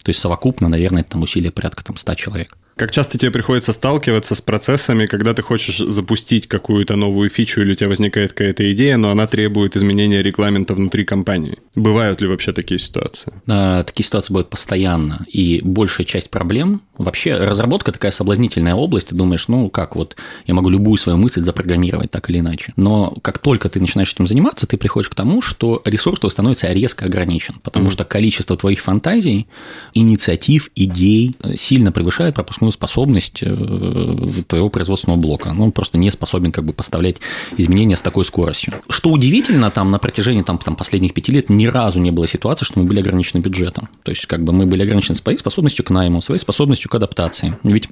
То 0.04 0.10
есть 0.10 0.20
совокупно, 0.20 0.70
наверное, 0.70 1.02
это 1.02 1.12
там 1.12 1.22
усилия 1.24 1.52
порядка 1.52 1.84
там 1.84 1.98
100 1.98 2.16
человек. 2.16 2.58
Как 2.76 2.92
часто 2.92 3.18
тебе 3.18 3.32
приходится 3.32 3.72
сталкиваться 3.72 4.36
с 4.36 4.42
процессами, 4.42 5.06
когда 5.06 5.34
ты 5.34 5.42
хочешь 5.42 5.78
запустить 5.78 6.48
какую-то 6.48 6.96
новую 6.96 7.30
фичу 7.30 7.62
или 7.62 7.74
у 7.74 7.76
тебя 7.76 7.90
возникает 7.90 8.32
какая-то 8.32 8.72
идея, 8.74 8.98
но 8.98 9.12
она 9.12 9.28
требует 9.28 9.78
изменения 9.78 10.24
регламента 10.24 10.74
внутри 10.74 11.06
компании? 11.06 11.60
Бывают 11.76 12.22
ли 12.22 12.28
вообще 12.28 12.52
такие 12.52 12.80
ситуации? 12.80 13.34
А, 13.48 13.84
такие 13.84 14.06
ситуации 14.06 14.34
бывают 14.34 14.50
постоянно. 14.50 15.26
И 15.28 15.62
большая 15.64 16.06
часть 16.06 16.30
проблем... 16.30 16.82
Вообще, 16.96 17.36
разработка 17.36 17.92
такая 17.92 18.12
соблазнительная 18.12 18.76
область. 18.76 19.08
Ты 19.08 19.16
думаешь, 19.16 19.48
ну 19.48 19.70
как 19.72 19.96
вот, 19.96 20.16
я 20.46 20.54
могу 20.54 20.70
любую 20.70 20.98
свою 20.98 21.18
мысль 21.18 21.42
запрограммировать 21.42 22.12
так 22.12 22.30
или 22.30 22.38
иначе. 22.38 22.72
Но 22.76 23.16
как 23.24 23.40
только 23.40 23.68
ты 23.68 23.80
начинаешь 23.80 24.14
этим 24.14 24.28
заниматься, 24.28 24.68
ты 24.68 24.78
приходишь 24.78 25.10
к 25.10 25.16
тому, 25.16 25.42
что 25.42 25.82
ресурс 25.86 26.20
твой 26.20 26.32
становится 26.32 26.72
резко 26.72 27.06
ограничен, 27.06 27.56
потому 27.64 27.88
mm-hmm. 27.88 27.92
что 27.92 28.06
количество 28.06 28.56
твоих 28.58 28.80
фантазий, 28.80 29.48
инициатив, 29.96 30.70
идей 30.76 31.36
сильно 31.58 31.92
превышает 31.92 32.36
пропускную 32.36 32.63
пропускную 32.64 32.72
способность 32.72 33.40
э, 33.42 34.44
твоего 34.48 34.70
производственного 34.70 35.20
блока. 35.20 35.54
Ну, 35.54 35.66
он 35.66 35.72
просто 35.72 35.98
не 35.98 36.12
способен 36.12 36.52
как 36.52 36.66
бы 36.66 36.74
поставлять 36.74 37.18
изменения 37.58 37.98
с 37.98 38.02
такой 38.02 38.26
скоростью. 38.26 38.74
Что 38.90 39.10
удивительно, 39.10 39.72
там 39.72 39.92
на 39.92 40.00
протяжении 40.00 40.44
там, 40.44 40.58
там, 40.58 40.76
последних 40.76 41.14
пяти 41.14 41.32
лет 41.32 41.50
ни 41.50 41.68
разу 41.68 42.00
не 42.00 42.12
было 42.12 42.28
ситуации, 42.28 42.66
что 42.66 42.80
мы 42.80 42.86
были 42.86 43.00
ограничены 43.00 43.42
бюджетом. 43.42 43.90
То 44.04 44.12
есть, 44.12 44.26
как 44.26 44.44
бы 44.44 44.54
мы 44.54 44.66
были 44.66 44.84
ограничены 44.84 45.16
своей 45.16 45.38
способностью 45.38 45.86
к 45.86 45.90
найму, 45.90 46.22
своей 46.22 46.40
способностью 46.40 46.90
к 46.90 46.96
адаптации. 46.96 47.58
Ведь 47.64 47.90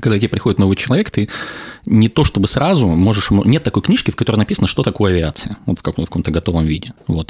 когда 0.00 0.18
тебе 0.18 0.28
приходит 0.28 0.58
новый 0.58 0.76
человек, 0.76 1.10
ты 1.10 1.28
не 1.86 2.08
то 2.08 2.24
чтобы 2.24 2.46
сразу 2.48 2.86
можешь... 2.86 3.30
Нет 3.30 3.64
такой 3.64 3.82
книжки, 3.82 4.10
в 4.10 4.16
которой 4.16 4.36
написано, 4.36 4.66
что 4.66 4.82
такое 4.82 5.12
авиация, 5.12 5.56
вот 5.66 5.78
в, 5.78 5.82
каком- 5.82 6.04
каком-то 6.04 6.30
готовом 6.30 6.66
виде. 6.66 6.92
Вот. 7.06 7.28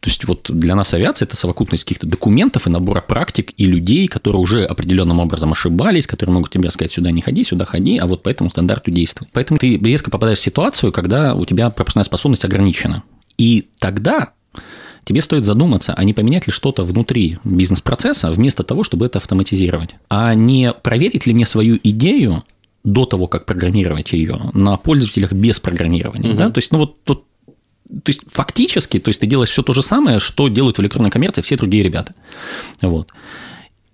То 0.00 0.10
есть, 0.10 0.24
вот 0.24 0.50
для 0.50 0.74
нас 0.74 0.92
авиация– 0.92 1.26
это 1.26 1.36
совокупность 1.36 1.84
каких-то 1.84 2.06
документов 2.06 2.66
и 2.66 2.70
набора 2.70 3.00
практик 3.00 3.52
и 3.56 3.66
людей, 3.66 4.08
которые 4.08 4.40
уже 4.40 4.64
определенным 4.64 5.20
образом 5.20 5.52
ошибались, 5.52 6.06
которые 6.06 6.34
могут 6.34 6.50
тебе 6.50 6.70
сказать, 6.70 6.92
сюда 6.92 7.12
не 7.12 7.22
ходи, 7.22 7.44
сюда 7.44 7.64
ходи, 7.64 7.98
а 7.98 8.06
вот 8.06 8.22
по 8.22 8.28
этому 8.28 8.50
стандарту 8.50 8.90
действуй. 8.90 9.28
Поэтому 9.32 9.58
ты 9.58 9.76
резко 9.76 10.10
попадаешь 10.10 10.40
в 10.40 10.44
ситуацию, 10.44 10.92
когда 10.92 11.34
у 11.34 11.44
тебя 11.44 11.70
пропускная 11.70 12.04
способность 12.04 12.44
ограничена. 12.44 13.04
И 13.38 13.68
тогда 13.78 14.32
тебе 15.04 15.22
стоит 15.22 15.44
задуматься, 15.44 15.94
а 15.94 16.04
не 16.04 16.12
поменять 16.12 16.46
ли 16.46 16.52
что-то 16.52 16.82
внутри 16.82 17.38
бизнес-процесса 17.44 18.30
вместо 18.30 18.62
того, 18.62 18.84
чтобы 18.84 19.06
это 19.06 19.18
автоматизировать. 19.18 19.90
А 20.08 20.34
не 20.34 20.72
проверить 20.72 21.26
ли 21.26 21.34
мне 21.34 21.46
свою 21.46 21.78
идею 21.82 22.44
до 22.84 23.06
того, 23.06 23.26
как 23.26 23.46
программировать 23.46 24.12
ее, 24.12 24.38
на 24.54 24.76
пользователях 24.76 25.32
без 25.32 25.60
программирования. 25.60 26.30
Угу. 26.30 26.38
Да? 26.38 26.50
То 26.50 26.58
есть, 26.58 26.72
ну 26.72 26.78
вот 26.78 27.02
тут 27.04 27.24
то 27.90 28.10
есть 28.10 28.22
фактически, 28.28 29.00
то 29.00 29.08
есть 29.08 29.20
ты 29.20 29.26
делаешь 29.26 29.50
все 29.50 29.62
то 29.62 29.72
же 29.72 29.82
самое, 29.82 30.20
что 30.20 30.48
делают 30.48 30.78
в 30.78 30.80
электронной 30.80 31.10
коммерции 31.10 31.42
все 31.42 31.56
другие 31.56 31.82
ребята. 31.82 32.14
Вот. 32.80 33.12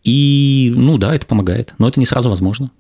И, 0.05 0.73
ну 0.77 0.99
да, 0.99 1.15
это 1.15 1.27
помогает, 1.27 1.75
но 1.79 1.89
это 1.89 1.99
не 1.99 2.07
сразу 2.07 2.29
возможно. 2.29 2.71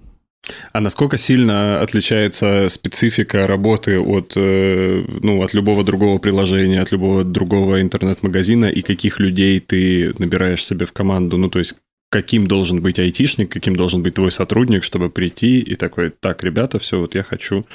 А 0.72 0.80
насколько 0.80 1.16
сильно 1.16 1.80
отличается 1.80 2.68
специфика 2.68 3.46
работы 3.46 3.98
от, 3.98 4.32
э, 4.36 5.04
ну, 5.22 5.42
от 5.42 5.54
любого 5.54 5.84
другого 5.84 6.18
приложения, 6.18 6.80
от 6.80 6.92
любого 6.92 7.24
другого 7.24 7.80
интернет-магазина, 7.80 8.66
и 8.66 8.82
каких 8.82 9.20
людей 9.20 9.58
ты 9.60 10.14
набираешь 10.18 10.64
себе 10.64 10.86
в 10.86 10.92
команду? 10.92 11.36
Ну, 11.36 11.48
то 11.48 11.58
есть, 11.58 11.74
каким 12.10 12.46
должен 12.46 12.80
быть 12.80 12.98
айтишник, 12.98 13.50
каким 13.50 13.76
должен 13.76 14.02
быть 14.02 14.14
твой 14.14 14.30
сотрудник, 14.30 14.84
чтобы 14.84 15.10
прийти 15.10 15.60
и 15.60 15.74
такой, 15.74 16.10
так, 16.10 16.44
ребята, 16.44 16.78
все, 16.78 17.00
вот 17.00 17.14
я 17.14 17.22
хочу 17.22 17.66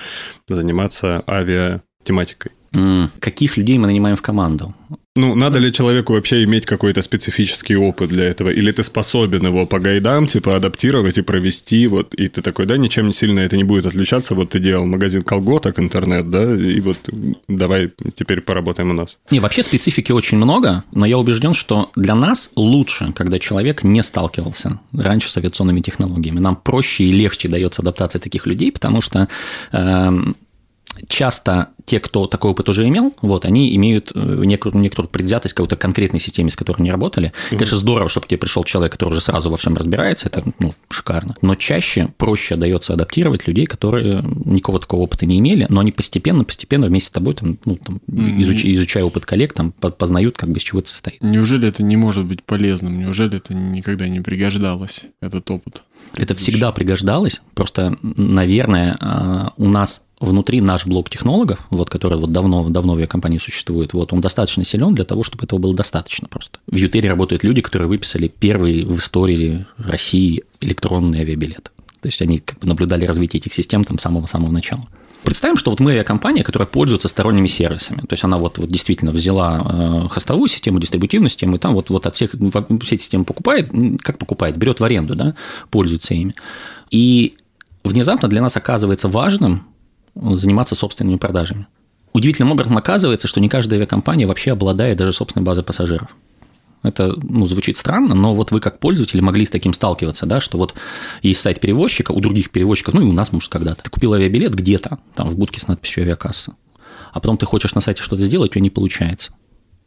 заниматься 0.47 1.23
авиатематикой. 1.27 2.51
Каких 3.19 3.57
людей 3.57 3.77
мы 3.77 3.87
нанимаем 3.87 4.15
в 4.15 4.21
команду? 4.21 4.73
Ну, 5.17 5.35
надо 5.35 5.59
ли 5.59 5.73
человеку 5.73 6.13
вообще 6.13 6.43
иметь 6.45 6.65
какой-то 6.65 7.01
специфический 7.01 7.75
опыт 7.75 8.09
для 8.09 8.23
этого? 8.23 8.49
Или 8.49 8.71
ты 8.71 8.81
способен 8.81 9.45
его 9.45 9.65
по 9.65 9.77
гайдам, 9.77 10.25
типа, 10.25 10.55
адаптировать 10.55 11.17
и 11.17 11.21
провести, 11.21 11.85
вот, 11.87 12.13
и 12.13 12.29
ты 12.29 12.41
такой, 12.41 12.65
да, 12.65 12.77
ничем 12.77 13.07
не 13.07 13.13
сильно 13.13 13.41
это 13.41 13.57
не 13.57 13.65
будет 13.65 13.85
отличаться, 13.85 14.35
вот 14.35 14.51
ты 14.51 14.59
делал 14.59 14.85
магазин 14.85 15.21
колготок, 15.21 15.79
интернет, 15.79 16.29
да, 16.29 16.55
и 16.55 16.79
вот 16.79 17.09
давай 17.49 17.91
теперь 18.15 18.39
поработаем 18.39 18.91
у 18.91 18.93
нас. 18.93 19.19
Не, 19.31 19.41
вообще 19.41 19.63
специфики 19.63 20.13
очень 20.13 20.37
много, 20.37 20.85
но 20.93 21.05
я 21.05 21.17
убежден, 21.17 21.55
что 21.55 21.91
для 21.97 22.15
нас 22.15 22.49
лучше, 22.55 23.11
когда 23.13 23.37
человек 23.37 23.83
не 23.83 24.03
сталкивался 24.03 24.79
раньше 24.93 25.29
с 25.29 25.35
авиационными 25.35 25.81
технологиями. 25.81 26.39
Нам 26.39 26.55
проще 26.55 27.03
и 27.03 27.11
легче 27.11 27.49
дается 27.49 27.81
адаптация 27.81 28.21
таких 28.21 28.45
людей, 28.45 28.71
потому 28.71 29.01
что 29.01 29.27
э, 29.73 30.11
часто 31.07 31.69
те, 31.85 31.99
кто 31.99 32.27
такой 32.27 32.51
опыт 32.51 32.69
уже 32.69 32.87
имел, 32.87 33.13
вот, 33.21 33.45
они 33.45 33.75
имеют 33.75 34.11
э, 34.13 34.43
некоторую, 34.45 34.81
некоторую 34.81 35.09
предвзятость 35.09 35.53
к 35.53 35.57
какой-то 35.57 35.75
конкретной 35.75 36.19
системе, 36.19 36.51
с 36.51 36.55
которой 36.55 36.77
они 36.79 36.91
работали. 36.91 37.29
Mm-hmm. 37.29 37.49
Конечно, 37.57 37.77
здорово, 37.77 38.09
чтобы 38.09 38.25
к 38.25 38.29
тебе 38.29 38.37
пришел 38.37 38.63
человек, 38.63 38.93
который 38.93 39.11
уже 39.11 39.21
сразу 39.21 39.49
во 39.49 39.57
всем 39.57 39.75
разбирается, 39.75 40.27
это 40.27 40.43
ну, 40.59 40.73
шикарно. 40.89 41.35
Но 41.41 41.55
чаще 41.55 42.09
проще 42.17 42.55
дается 42.55 42.93
адаптировать 42.93 43.47
людей, 43.47 43.65
которые 43.65 44.23
никакого 44.45 44.79
такого 44.79 45.01
опыта 45.01 45.25
не 45.25 45.39
имели, 45.39 45.65
но 45.69 45.81
они 45.81 45.91
постепенно, 45.91 46.43
постепенно 46.43 46.85
вместе 46.85 47.07
с 47.07 47.11
тобой, 47.11 47.35
там, 47.35 47.57
ну, 47.65 47.77
там, 47.77 47.99
mm-hmm. 48.07 48.41
изуч, 48.41 48.65
изучая 48.65 49.03
опыт 49.03 49.25
коллег, 49.25 49.53
там, 49.53 49.71
познают, 49.71 50.37
как 50.37 50.49
бы, 50.49 50.59
из 50.59 50.63
чего 50.63 50.79
это 50.79 50.89
состоит. 50.89 51.21
Неужели 51.21 51.67
это 51.67 51.83
не 51.83 51.97
может 51.97 52.25
быть 52.25 52.43
полезным? 52.43 52.99
Неужели 52.99 53.37
это 53.37 53.53
никогда 53.53 54.07
не 54.07 54.21
пригождалось, 54.21 55.05
этот 55.21 55.49
опыт? 55.49 55.83
Это 56.15 56.35
всегда 56.35 56.71
пригождалось, 56.71 57.41
просто, 57.53 57.97
наверное, 58.01 58.97
а, 58.99 59.53
у 59.57 59.67
нас 59.67 60.03
внутри 60.21 60.61
наш 60.61 60.85
блок 60.85 61.09
технологов, 61.09 61.65
вот, 61.69 61.89
который 61.89 62.17
вот 62.17 62.31
давно, 62.31 62.69
давно 62.69 62.93
в 62.93 62.99
ее 62.99 63.07
компании 63.07 63.39
существует, 63.39 63.93
вот, 63.93 64.13
он 64.13 64.21
достаточно 64.21 64.63
силен 64.63 64.95
для 64.95 65.03
того, 65.03 65.23
чтобы 65.23 65.43
этого 65.43 65.59
было 65.59 65.75
достаточно 65.75 66.27
просто. 66.27 66.59
В 66.67 66.75
Ютере 66.75 67.09
работают 67.09 67.43
люди, 67.43 67.61
которые 67.61 67.87
выписали 67.87 68.27
первый 68.27 68.85
в 68.85 68.97
истории 68.99 69.65
России 69.77 70.43
электронный 70.61 71.21
авиабилет. 71.21 71.71
То 72.01 72.07
есть 72.07 72.21
они 72.21 72.39
как 72.39 72.59
бы 72.59 72.67
наблюдали 72.67 73.05
развитие 73.05 73.39
этих 73.39 73.53
систем 73.53 73.83
там 73.83 73.97
с 73.97 74.01
самого-самого 74.01 74.51
начала. 74.51 74.87
Представим, 75.23 75.55
что 75.55 75.69
вот 75.69 75.79
мы 75.79 75.91
авиакомпания, 75.91 76.43
которая 76.43 76.67
пользуется 76.67 77.07
сторонними 77.07 77.47
сервисами. 77.47 78.01
То 78.01 78.13
есть 78.13 78.23
она 78.23 78.37
вот, 78.37 78.57
вот 78.57 78.69
действительно 78.71 79.11
взяла 79.11 79.61
э, 79.63 80.07
хостовую 80.09 80.49
систему, 80.49 80.79
дистрибутивную 80.79 81.29
систему, 81.29 81.57
и 81.57 81.59
там 81.59 81.73
вот, 81.73 81.91
вот 81.91 82.07
от 82.07 82.15
всех 82.15 82.31
все 82.31 82.95
эти 82.95 83.03
системы 83.03 83.23
покупает, 83.23 83.71
как 84.01 84.17
покупает, 84.17 84.57
берет 84.57 84.79
в 84.79 84.83
аренду, 84.83 85.15
да, 85.15 85.35
пользуется 85.69 86.15
ими. 86.15 86.33
И 86.89 87.35
внезапно 87.83 88.27
для 88.29 88.41
нас 88.41 88.57
оказывается 88.57 89.09
важным 89.09 89.63
заниматься 90.15 90.75
собственными 90.75 91.17
продажами. 91.17 91.67
Удивительным 92.13 92.51
образом 92.51 92.77
оказывается, 92.77 93.27
что 93.27 93.39
не 93.39 93.49
каждая 93.49 93.79
авиакомпания 93.79 94.27
вообще 94.27 94.51
обладает 94.51 94.97
даже 94.97 95.13
собственной 95.13 95.45
базой 95.45 95.63
пассажиров. 95.63 96.09
Это 96.83 97.15
ну, 97.21 97.45
звучит 97.45 97.77
странно, 97.77 98.15
но 98.15 98.33
вот 98.33 98.51
вы 98.51 98.59
как 98.59 98.79
пользователи 98.79 99.21
могли 99.21 99.45
с 99.45 99.51
таким 99.51 99.73
сталкиваться, 99.73 100.25
да, 100.25 100.41
что 100.41 100.57
вот 100.57 100.73
есть 101.21 101.39
сайт 101.39 101.59
перевозчика, 101.59 102.11
у 102.11 102.19
других 102.19 102.49
перевозчиков, 102.49 102.95
ну 102.95 103.01
и 103.01 103.05
у 103.05 103.11
нас, 103.11 103.31
может, 103.31 103.51
когда-то. 103.51 103.83
Ты 103.83 103.89
купил 103.91 104.13
авиабилет 104.13 104.55
где-то, 104.55 104.97
там 105.13 105.29
в 105.29 105.37
будке 105.37 105.61
с 105.61 105.67
надписью 105.67 106.03
авиакасса, 106.03 106.55
а 107.13 107.19
потом 107.19 107.37
ты 107.37 107.45
хочешь 107.45 107.75
на 107.75 107.81
сайте 107.81 108.01
что-то 108.01 108.23
сделать, 108.23 108.51
у 108.51 108.53
тебя 108.53 108.63
не 108.63 108.71
получается. 108.71 109.31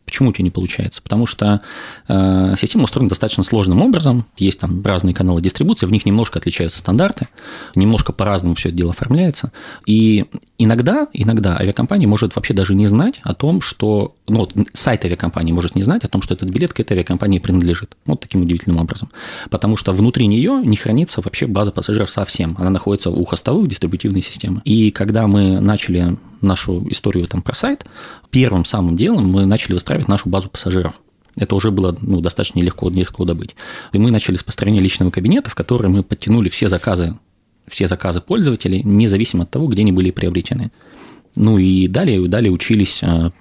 Почему 0.05 0.31
у 0.31 0.33
тебя 0.33 0.45
не 0.45 0.51
получается? 0.51 1.01
Потому 1.03 1.27
что 1.27 1.62
э, 2.09 2.55
система 2.59 2.85
устроена 2.85 3.09
достаточно 3.09 3.43
сложным 3.43 3.81
образом, 3.81 4.27
есть 4.37 4.61
там 4.61 4.83
разные 4.85 5.14
каналы 5.14 5.40
дистрибуции, 5.40 5.87
в 5.87 5.93
них 5.93 6.05
немножко 6.05 6.38
отличаются 6.38 6.79
стандарты, 6.79 7.29
немножко 7.75 8.12
по-разному 8.12 8.55
все 8.55 8.69
это 8.69 8.79
дело 8.79 8.90
оформляется, 8.90 9.53
и 9.87 10.27
иногда, 10.59 11.07
иногда 11.12 11.57
авиакомпания 11.57 12.07
может 12.07 12.37
вообще 12.37 12.53
даже 12.53 12.75
не 12.75 12.87
знать 12.87 13.21
о 13.25 13.35
том, 13.35 13.61
что, 13.61 14.14
ну, 14.29 14.40
вот 14.40 14.55
сайт 14.75 15.05
авиакомпании 15.05 15.53
может 15.53 15.75
не 15.75 15.83
знать 15.83 16.05
о 16.05 16.09
том, 16.09 16.21
что 16.21 16.35
этот 16.35 16.51
билет 16.51 16.73
к 16.73 16.81
этой 16.81 16.93
авиакомпании 16.93 17.38
принадлежит, 17.38 17.97
вот 18.05 18.21
таким 18.21 18.43
удивительным 18.43 18.81
образом, 18.81 19.11
потому 19.51 19.77
что 19.77 19.93
внутри 19.93 20.27
нее 20.27 20.61
не 20.64 20.77
хранится 20.77 21.23
вообще 21.23 21.47
база 21.47 21.71
пассажиров 21.71 22.11
совсем, 22.11 22.57
она 22.59 22.71
находится 22.71 23.11
у 23.11 23.25
хостовых 23.25 23.69
дистрибутивной 23.69 24.23
системы, 24.23 24.61
и 24.64 24.90
когда 24.90 25.27
мы 25.27 25.61
начали 25.61 26.17
нашу 26.44 26.87
историю 26.90 27.26
там 27.26 27.42
про 27.42 27.54
сайт, 27.54 27.85
первым 28.30 28.64
самым 28.64 28.96
делом 28.96 29.28
мы 29.28 29.46
начали 29.46 29.74
выстраивать 29.74 30.09
нашу 30.09 30.28
базу 30.28 30.48
пассажиров. 30.48 30.94
Это 31.37 31.54
уже 31.54 31.70
было 31.70 31.96
ну, 32.00 32.20
достаточно 32.20 32.61
легко, 32.61 32.88
легко 32.88 33.24
добыть. 33.24 33.57
И 33.92 33.98
мы 33.98 34.11
начали 34.11 34.37
с 34.37 34.44
построения 34.44 34.80
личного 34.80 35.11
кабинета, 35.11 35.50
в 35.50 35.54
который 35.54 35.88
мы 35.88 36.02
подтянули 36.02 36.48
все 36.48 36.68
заказы, 36.68 37.16
все 37.66 37.88
заказы 37.88 38.20
пользователей, 38.20 38.83
независимо 38.85 39.44
от 39.44 39.50
того, 39.50 39.66
где 39.66 39.83
они 39.83 39.92
были 39.92 40.11
приобретены. 40.11 40.70
Ну 41.37 41.59
и 41.59 41.88
далее, 41.88 42.26
далее 42.28 42.52
учились, 42.52 43.00
а, 43.02 43.33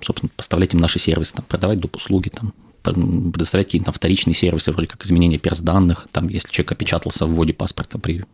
собственно, 0.00 0.30
поставлять 0.34 0.72
им 0.72 0.80
наши 0.80 0.98
сервисы, 0.98 1.34
там, 1.34 1.44
продавать 1.46 1.78
доп. 1.78 1.96
услуги, 1.96 2.30
там, 2.30 2.54
предоставлять 2.82 3.66
какие-то 3.66 3.92
вторичные 3.92 4.34
сервисы, 4.34 4.72
вроде 4.72 4.88
как 4.88 5.04
изменение 5.04 5.38
перс 5.38 5.60
данных, 5.60 6.08
там, 6.12 6.28
если 6.28 6.50
человек 6.50 6.72
опечатался 6.72 7.26
в 7.26 7.30
вводе 7.30 7.52
паспорта 7.52 7.98
при, 7.98 8.24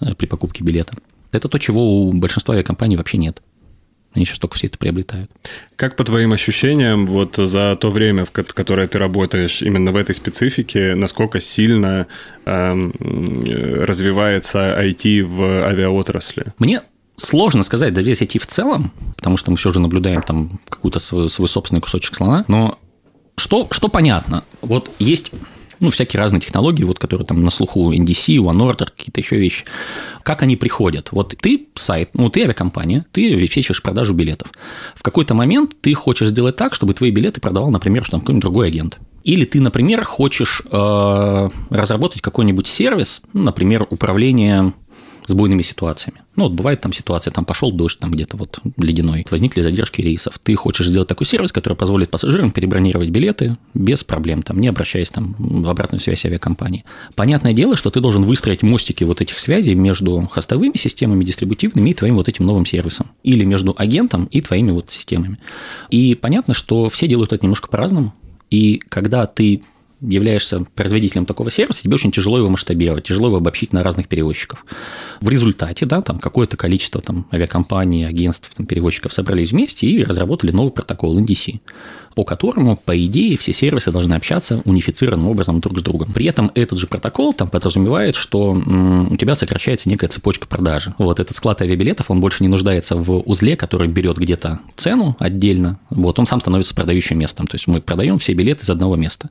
э, 0.00 0.14
при 0.14 0.26
покупке 0.26 0.64
билета. 0.64 0.94
Это 1.34 1.48
то, 1.48 1.58
чего 1.58 2.02
у 2.02 2.12
большинства 2.12 2.54
авиакомпаний 2.54 2.96
вообще 2.96 3.18
нет. 3.18 3.42
Они 4.14 4.24
сейчас 4.24 4.38
только 4.38 4.54
все 4.54 4.68
это 4.68 4.78
приобретают. 4.78 5.30
Как 5.74 5.96
по 5.96 6.04
твоим 6.04 6.32
ощущениям, 6.32 7.04
вот 7.04 7.34
за 7.36 7.74
то 7.74 7.90
время, 7.90 8.24
в 8.24 8.30
которое 8.30 8.86
ты 8.86 8.98
работаешь 8.98 9.60
именно 9.60 9.90
в 9.90 9.96
этой 9.96 10.14
специфике, 10.14 10.94
насколько 10.94 11.40
сильно 11.40 12.06
э, 12.44 12.90
развивается 13.84 14.80
IT 14.80 15.24
в 15.24 15.66
авиаотрасли? 15.66 16.46
Мне 16.58 16.82
сложно 17.16 17.64
сказать, 17.64 17.92
да 17.92 18.02
весь 18.02 18.22
IT 18.22 18.38
в 18.38 18.46
целом, 18.46 18.92
потому 19.16 19.36
что 19.36 19.50
мы 19.50 19.56
все 19.56 19.72
же 19.72 19.80
наблюдаем 19.80 20.22
там 20.22 20.60
какую-то 20.68 21.00
свой, 21.00 21.28
свой 21.28 21.48
собственный 21.48 21.80
кусочек 21.80 22.14
слона, 22.14 22.44
но 22.46 22.78
что, 23.36 23.66
что 23.72 23.88
понятно? 23.88 24.44
Вот 24.60 24.92
есть 25.00 25.32
ну, 25.80 25.90
всякие 25.90 26.20
разные 26.20 26.40
технологии, 26.40 26.84
вот, 26.84 26.98
которые 26.98 27.26
там 27.26 27.42
на 27.42 27.50
слуху 27.50 27.92
NDC, 27.92 28.36
OneOrder, 28.36 28.86
какие-то 28.96 29.20
еще 29.20 29.36
вещи. 29.36 29.64
Как 30.22 30.42
они 30.42 30.56
приходят? 30.56 31.08
Вот 31.12 31.34
ты 31.40 31.68
сайт, 31.74 32.10
ну, 32.14 32.28
ты 32.28 32.42
авиакомпания, 32.42 33.04
ты 33.12 33.34
обеспечиваешь 33.34 33.82
продажу 33.82 34.14
билетов. 34.14 34.52
В 34.94 35.02
какой-то 35.02 35.34
момент 35.34 35.76
ты 35.80 35.94
хочешь 35.94 36.28
сделать 36.28 36.56
так, 36.56 36.74
чтобы 36.74 36.94
твои 36.94 37.10
билеты 37.10 37.40
продавал, 37.40 37.70
например, 37.70 38.02
что 38.04 38.12
там 38.12 38.20
какой-нибудь 38.20 38.42
другой 38.42 38.68
агент. 38.68 38.98
Или 39.24 39.46
ты, 39.46 39.60
например, 39.60 40.04
хочешь 40.04 40.62
э, 40.70 41.48
разработать 41.70 42.20
какой-нибудь 42.20 42.66
сервис, 42.66 43.22
ну, 43.32 43.44
например, 43.44 43.86
управление 43.88 44.74
с 45.26 45.32
буйными 45.32 45.62
ситуациями. 45.62 46.22
Ну, 46.36 46.44
вот 46.44 46.52
бывает 46.52 46.80
там 46.80 46.92
ситуация, 46.92 47.30
там 47.30 47.44
пошел 47.44 47.72
дождь, 47.72 47.98
там 47.98 48.10
где-то 48.10 48.36
вот 48.36 48.58
ледяной, 48.76 49.24
возникли 49.30 49.62
задержки 49.62 50.00
рейсов. 50.00 50.38
Ты 50.42 50.54
хочешь 50.54 50.86
сделать 50.86 51.08
такой 51.08 51.26
сервис, 51.26 51.52
который 51.52 51.74
позволит 51.74 52.10
пассажирам 52.10 52.50
перебронировать 52.50 53.10
билеты 53.10 53.56
без 53.72 54.04
проблем, 54.04 54.42
там, 54.42 54.60
не 54.60 54.68
обращаясь 54.68 55.10
там 55.10 55.34
в 55.38 55.68
обратную 55.68 56.00
связь 56.00 56.24
авиакомпании. 56.24 56.84
Понятное 57.14 57.52
дело, 57.52 57.76
что 57.76 57.90
ты 57.90 58.00
должен 58.00 58.22
выстроить 58.22 58.62
мостики 58.62 59.04
вот 59.04 59.20
этих 59.20 59.38
связей 59.38 59.74
между 59.74 60.28
хостовыми 60.30 60.76
системами, 60.76 61.24
дистрибутивными 61.24 61.90
и 61.90 61.94
твоим 61.94 62.16
вот 62.16 62.28
этим 62.28 62.44
новым 62.44 62.66
сервисом. 62.66 63.10
Или 63.22 63.44
между 63.44 63.74
агентом 63.78 64.26
и 64.26 64.40
твоими 64.40 64.72
вот 64.72 64.90
системами. 64.90 65.38
И 65.90 66.14
понятно, 66.14 66.54
что 66.54 66.88
все 66.88 67.06
делают 67.06 67.32
это 67.32 67.44
немножко 67.44 67.68
по-разному. 67.68 68.14
И 68.50 68.78
когда 68.88 69.26
ты 69.26 69.62
являешься 70.08 70.64
производителем 70.74 71.26
такого 71.26 71.50
сервиса, 71.50 71.82
тебе 71.82 71.94
очень 71.94 72.12
тяжело 72.12 72.38
его 72.38 72.48
масштабировать, 72.48 73.04
тяжело 73.04 73.28
его 73.28 73.38
обобщить 73.38 73.72
на 73.72 73.82
разных 73.82 74.08
перевозчиков. 74.08 74.64
В 75.20 75.28
результате, 75.28 75.86
да, 75.86 76.02
там 76.02 76.18
какое-то 76.18 76.56
количество 76.56 77.00
там, 77.00 77.26
авиакомпаний, 77.32 78.06
агентств, 78.06 78.50
там, 78.54 78.66
перевозчиков 78.66 79.12
собрались 79.12 79.52
вместе 79.52 79.86
и 79.86 80.04
разработали 80.04 80.50
новый 80.50 80.72
протокол 80.72 81.18
NDC 81.18 81.60
по 82.14 82.24
которому, 82.24 82.76
по 82.76 82.96
идее, 83.04 83.36
все 83.36 83.52
сервисы 83.52 83.90
должны 83.90 84.14
общаться 84.14 84.62
унифицированным 84.64 85.28
образом 85.28 85.60
друг 85.60 85.78
с 85.80 85.82
другом. 85.82 86.12
При 86.12 86.26
этом 86.26 86.50
этот 86.54 86.78
же 86.78 86.86
протокол 86.86 87.34
там 87.34 87.48
подразумевает, 87.48 88.14
что 88.14 88.52
у 88.52 89.16
тебя 89.16 89.34
сокращается 89.34 89.88
некая 89.88 90.08
цепочка 90.08 90.46
продажи. 90.46 90.94
Вот 90.98 91.20
этот 91.20 91.36
склад 91.36 91.60
авиабилетов, 91.60 92.10
он 92.10 92.20
больше 92.20 92.42
не 92.42 92.48
нуждается 92.48 92.96
в 92.96 93.20
узле, 93.20 93.56
который 93.56 93.88
берет 93.88 94.16
где-то 94.16 94.60
цену 94.76 95.16
отдельно, 95.18 95.78
вот 95.90 96.18
он 96.18 96.26
сам 96.26 96.40
становится 96.40 96.74
продающим 96.74 97.18
местом. 97.18 97.46
То 97.46 97.56
есть 97.56 97.66
мы 97.66 97.80
продаем 97.80 98.18
все 98.18 98.32
билеты 98.34 98.64
из 98.64 98.70
одного 98.70 98.96
места. 98.96 99.28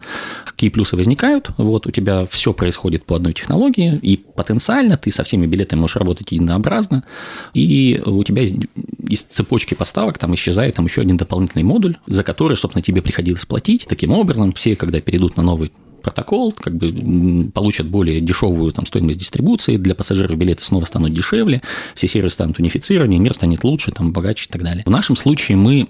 Какие 0.64 0.72
плюсы 0.72 0.96
возникают? 0.96 1.50
Вот 1.58 1.88
у 1.88 1.92
тебя 1.92 2.26
все 2.26 2.54
происходит 2.54 3.06
по 3.06 3.18
одной 3.18 3.34
технологии, 3.34 4.00
и 4.02 4.16
потенциально 4.16 4.96
ты 4.96 5.12
со 5.12 5.26
всеми 5.26 5.46
билетами 5.46 5.82
можешь 5.82 5.98
работать 5.98 6.32
единообразно, 6.32 7.04
и 7.54 8.02
у 8.06 8.24
тебя 8.24 8.44
из 8.44 9.24
цепочки 9.24 9.74
поставок 9.74 10.18
там 10.18 10.34
исчезает 10.36 10.76
там 10.76 10.86
еще 10.86 11.02
один 11.02 11.18
дополнительный 11.18 11.66
модуль, 11.66 11.98
за 12.08 12.24
который, 12.24 12.56
собственно, 12.56 12.82
тебе 12.82 13.02
приходилось 13.02 13.46
платить. 13.46 13.88
Таким 13.90 14.12
образом, 14.12 14.54
все, 14.54 14.78
когда 14.78 15.02
перейдут 15.02 15.36
на 15.36 15.44
новый 15.44 15.74
протокол, 16.02 16.54
как 16.54 16.78
бы 16.78 17.52
получат 17.54 17.88
более 17.88 18.22
дешевую 18.22 18.72
там, 18.72 18.86
стоимость 18.86 19.20
дистрибуции, 19.20 19.76
для 19.76 19.96
пассажиров 19.96 20.38
билеты 20.38 20.64
снова 20.64 20.86
станут 20.86 21.12
дешевле, 21.12 21.62
все 21.94 22.08
сервисы 22.08 22.36
станут 22.36 22.58
унифицированы, 22.58 23.20
мир 23.20 23.34
станет 23.34 23.66
лучше, 23.66 23.92
там, 23.92 24.14
богаче 24.14 24.46
и 24.48 24.50
так 24.50 24.64
далее. 24.64 24.84
В 24.86 24.92
нашем 24.92 25.18
случае 25.18 25.58
мы 25.58 25.90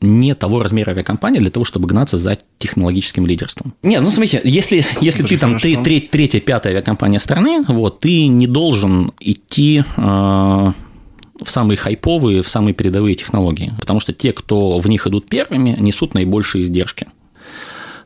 не 0.00 0.34
того 0.34 0.62
размера 0.62 0.90
авиакомпания 0.90 1.40
для 1.40 1.50
того, 1.50 1.64
чтобы 1.64 1.88
гнаться 1.88 2.16
за 2.18 2.38
технологическим 2.58 3.26
лидерством. 3.26 3.74
Нет, 3.82 4.02
ну 4.02 4.10
смотрите, 4.10 4.40
если, 4.44 4.84
если 5.00 5.22
ты 5.22 5.38
там 5.38 5.58
ты, 5.58 5.76
треть, 5.82 6.10
третья, 6.10 6.40
пятая 6.40 6.74
авиакомпания 6.74 7.18
страны, 7.18 7.64
вот, 7.66 8.00
ты 8.00 8.26
не 8.26 8.46
должен 8.46 9.12
идти 9.20 9.82
э, 9.96 10.02
в 10.02 11.50
самые 11.50 11.76
хайповые, 11.76 12.42
в 12.42 12.48
самые 12.48 12.74
передовые 12.74 13.14
технологии, 13.14 13.72
потому 13.80 14.00
что 14.00 14.12
те, 14.12 14.32
кто 14.32 14.78
в 14.78 14.86
них 14.88 15.06
идут 15.06 15.28
первыми, 15.28 15.76
несут 15.78 16.14
наибольшие 16.14 16.62
издержки 16.62 17.06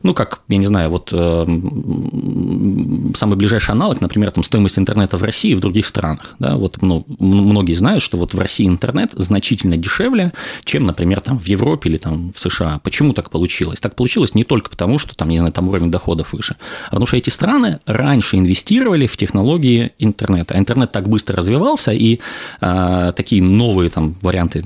ну, 0.03 0.13
как, 0.13 0.41
я 0.47 0.57
не 0.57 0.65
знаю, 0.65 0.89
вот 0.89 1.09
э, 1.11 1.45
самый 3.15 3.35
ближайший 3.35 3.71
аналог, 3.71 4.01
например, 4.01 4.31
там 4.31 4.43
стоимость 4.43 4.79
интернета 4.79 5.17
в 5.17 5.23
России 5.23 5.51
и 5.51 5.55
в 5.55 5.59
других 5.59 5.85
странах, 5.85 6.35
да, 6.39 6.55
вот 6.55 6.81
ну, 6.81 7.05
многие 7.19 7.73
знают, 7.73 8.03
что 8.03 8.17
вот 8.17 8.33
в 8.33 8.39
России 8.39 8.67
интернет 8.67 9.11
значительно 9.15 9.77
дешевле, 9.77 10.33
чем, 10.63 10.85
например, 10.85 11.21
там 11.21 11.39
в 11.39 11.45
Европе 11.45 11.89
или 11.89 11.97
там 11.97 12.31
в 12.33 12.39
США. 12.39 12.79
Почему 12.83 13.13
так 13.13 13.29
получилось? 13.29 13.79
Так 13.79 13.95
получилось 13.95 14.35
не 14.35 14.43
только 14.43 14.69
потому, 14.69 14.99
что 14.99 15.15
там, 15.15 15.29
не 15.29 15.37
знаю, 15.37 15.51
там 15.51 15.69
уровень 15.69 15.91
доходов 15.91 16.33
выше, 16.33 16.55
а 16.87 16.91
потому 16.91 17.05
что 17.05 17.17
эти 17.17 17.29
страны 17.29 17.79
раньше 17.85 18.37
инвестировали 18.37 19.07
в 19.07 19.17
технологии 19.17 19.91
интернета. 19.99 20.57
Интернет 20.57 20.91
так 20.91 21.07
быстро 21.07 21.37
развивался, 21.37 21.91
и 21.91 22.19
э, 22.61 23.13
такие 23.15 23.41
новые 23.41 23.89
там 23.89 24.15
варианты 24.21 24.63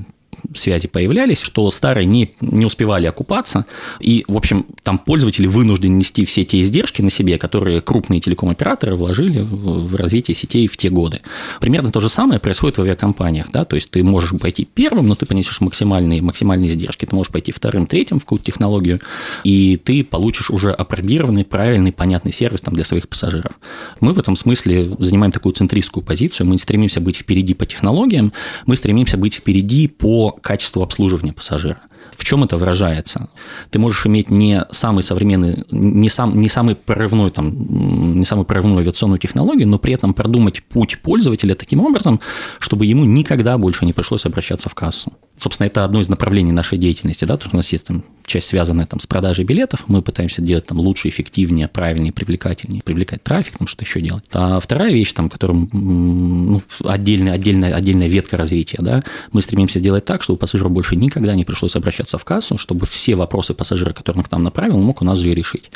связи 0.54 0.88
появлялись, 0.88 1.42
что 1.42 1.70
старые 1.72 2.06
не, 2.06 2.34
не 2.42 2.66
успевали 2.66 3.06
окупаться, 3.06 3.66
и, 4.00 4.26
в 4.28 4.36
общем, 4.36 4.66
там 4.84 4.98
пользователи 4.98 5.48
вынуждены 5.48 5.94
нести 5.94 6.26
все 6.26 6.46
те 6.46 6.62
издержки 6.62 7.02
на 7.02 7.10
себе, 7.10 7.38
которые 7.38 7.82
крупные 7.82 8.20
телеком-операторы 8.20 8.96
вложили 8.96 9.40
в, 9.40 9.88
в 9.88 9.96
развитие 9.96 10.36
сетей 10.36 10.68
в 10.68 10.78
те 10.78 10.90
годы. 10.90 11.22
Примерно 11.60 11.92
то 11.92 12.00
же 12.00 12.10
самое 12.10 12.40
происходит 12.40 12.78
в 12.78 12.82
авиакомпаниях, 12.82 13.52
да, 13.52 13.66
то 13.66 13.76
есть 13.76 13.90
ты 13.92 14.04
можешь 14.04 14.32
пойти 14.40 14.66
первым, 14.66 15.08
но 15.08 15.16
ты 15.16 15.26
понесешь 15.26 15.62
максимальные, 15.62 16.22
максимальные 16.22 16.70
издержки, 16.70 17.06
ты 17.06 17.16
можешь 17.16 17.32
пойти 17.32 17.52
вторым, 17.52 17.88
третьим 17.88 18.20
в 18.20 18.24
какую-то 18.24 18.46
технологию, 18.46 19.02
и 19.44 19.78
ты 19.78 20.04
получишь 20.04 20.50
уже 20.50 20.72
апробированный, 20.72 21.46
правильный, 21.46 21.92
понятный 21.92 22.32
сервис 22.32 22.62
там, 22.62 22.74
для 22.74 22.84
своих 22.84 23.08
пассажиров. 23.08 23.54
Мы 24.02 24.14
в 24.14 24.20
этом 24.20 24.36
смысле 24.36 24.96
занимаем 25.00 25.32
такую 25.32 25.54
центристскую 25.54 26.04
позицию, 26.04 26.48
мы 26.48 26.54
не 26.54 26.60
стремимся 26.60 27.02
быть 27.02 27.18
впереди 27.18 27.54
по 27.54 27.66
технологиям, 27.66 28.34
мы 28.66 28.76
стремимся 28.76 29.18
быть 29.18 29.36
впереди 29.36 29.88
по 29.88 30.35
качеству 30.42 30.82
обслуживания 30.84 31.34
пассажира. 31.34 31.80
В 32.12 32.24
чем 32.24 32.44
это 32.44 32.58
выражается? 32.58 33.30
Ты 33.70 33.80
можешь 33.80 34.06
иметь 34.06 34.30
не 34.30 34.66
самый 34.72 35.04
современный, 35.04 35.64
не, 35.72 36.10
сам, 36.10 36.40
не 36.40 36.50
самый 36.50 36.76
прорывной, 36.76 37.32
там, 37.32 38.18
не 38.18 38.26
самую 38.26 38.46
прорывную 38.46 38.80
авиационную 38.80 39.20
технологию, 39.20 39.68
но 39.68 39.80
при 39.80 39.94
этом 39.94 40.14
продумать 40.14 40.64
путь 40.64 41.00
пользователя 41.02 41.56
таким 41.56 41.82
образом, 41.82 42.20
чтобы 42.60 42.86
ему 42.86 43.06
никогда 43.06 43.58
больше 43.58 43.86
не 43.86 43.94
пришлось 43.94 44.26
обращаться 44.26 44.70
в 44.70 44.76
кассу. 44.76 45.14
Собственно, 45.38 45.68
это 45.68 45.84
одно 45.84 46.00
из 46.00 46.08
направлений 46.08 46.54
нашей 46.54 46.78
деятельности, 46.78 47.26
да, 47.26 47.36
то 47.36 47.44
есть 47.44 47.54
у 47.54 47.58
нас 47.58 47.72
есть 47.74 47.86
там 47.86 48.06
часть, 48.26 48.48
связанная 48.48 48.86
там 48.86 49.00
с 49.02 49.06
продажей 49.06 49.44
билетов, 49.44 49.84
мы 49.88 50.02
пытаемся 50.02 50.42
делать 50.42 50.66
там 50.66 50.80
лучше, 50.80 51.10
эффективнее, 51.10 51.68
правильнее, 51.68 52.14
привлекательнее, 52.14 52.82
привлекать 52.82 53.22
трафик, 53.24 53.58
там 53.58 53.68
что 53.68 53.84
еще 53.84 54.00
делать. 54.00 54.24
А 54.32 54.60
вторая 54.62 54.94
вещь, 54.94 55.12
там, 55.12 55.30
которым 55.30 55.70
ну, 55.74 56.62
отдельная, 56.86 57.34
отдельная, 57.34 57.76
отдельная 57.76 58.08
ветка 58.08 58.38
развития, 58.38 58.78
да, 58.80 59.04
мы 59.34 59.42
стремимся 59.42 59.80
сделать 59.80 60.06
так, 60.06 60.24
чтобы 60.24 60.40
пассажиру 60.40 60.70
больше 60.70 60.96
никогда 60.96 61.36
не 61.36 61.44
пришлось 61.44 61.76
обращаться 61.76 61.95
в 62.04 62.24
кассу, 62.26 62.58
чтобы 62.58 62.86
все 62.86 63.16
вопросы 63.16 63.54
пассажира, 63.54 63.94
которые 63.94 64.22
он 64.22 64.24
к 64.24 64.32
нам 64.32 64.44
направил, 64.44 64.78
он 64.78 64.84
мог 64.84 65.02
у 65.02 65.06
нас 65.06 65.18
же 65.18 65.30
и 65.32 65.36
решить. 65.36 65.72